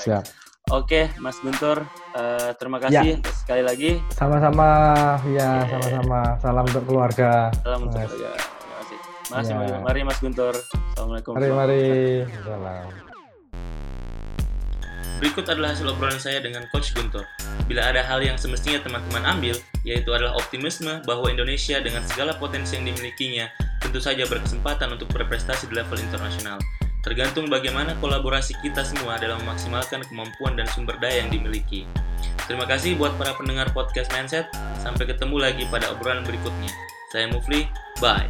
Siap. 0.00 0.24
Oke, 0.74 1.06
Mas 1.22 1.38
Guntur, 1.38 1.86
uh, 2.18 2.50
terima 2.58 2.82
kasih 2.82 3.22
ya. 3.22 3.30
sekali 3.38 3.62
lagi. 3.62 4.02
Sama-sama, 4.10 4.98
ya, 5.30 5.62
sama-sama. 5.70 6.34
Salam 6.42 6.66
untuk 6.66 6.82
keluarga. 6.90 7.54
Salam 7.62 7.86
untuk 7.86 8.02
keluarga. 8.02 8.30
Terima 8.34 8.74
kasih. 8.82 8.98
Makasih, 9.30 9.54
ya. 9.54 9.78
mari 9.78 10.00
Mas 10.02 10.18
Guntur. 10.18 10.54
Assalamualaikum. 10.90 11.32
Mari, 11.38 11.48
mari. 11.54 11.86
Salam. 12.42 12.86
Berikut 15.16 15.48
adalah 15.48 15.72
hasil 15.72 15.88
obrolan 15.88 16.20
saya 16.20 16.44
dengan 16.44 16.68
Coach 16.68 16.92
Guntur. 16.92 17.24
Bila 17.64 17.88
ada 17.88 18.04
hal 18.04 18.20
yang 18.20 18.36
semestinya 18.36 18.84
teman-teman 18.84 19.24
ambil, 19.24 19.56
yaitu 19.80 20.12
adalah 20.12 20.36
optimisme 20.36 21.00
bahwa 21.08 21.32
Indonesia 21.32 21.80
dengan 21.80 22.04
segala 22.04 22.36
potensi 22.36 22.76
yang 22.76 22.92
dimilikinya 22.92 23.48
tentu 23.80 24.02
saja 24.02 24.28
berkesempatan 24.28 24.92
untuk 24.92 25.08
berprestasi 25.14 25.72
di 25.72 25.74
level 25.80 25.96
internasional. 25.96 26.60
Tergantung 27.06 27.46
bagaimana 27.46 27.94
kolaborasi 28.02 28.58
kita 28.66 28.82
semua 28.82 29.14
dalam 29.16 29.38
memaksimalkan 29.46 30.02
kemampuan 30.10 30.58
dan 30.58 30.66
sumber 30.74 30.98
daya 30.98 31.22
yang 31.22 31.30
dimiliki. 31.30 31.86
Terima 32.50 32.66
kasih 32.66 32.98
buat 32.98 33.14
para 33.14 33.32
pendengar 33.38 33.70
podcast 33.70 34.10
Mindset. 34.10 34.50
Sampai 34.82 35.06
ketemu 35.06 35.38
lagi 35.38 35.64
pada 35.70 35.94
obrolan 35.94 36.26
berikutnya. 36.26 36.70
Saya 37.14 37.30
Mufli, 37.30 37.70
bye. 38.02 38.26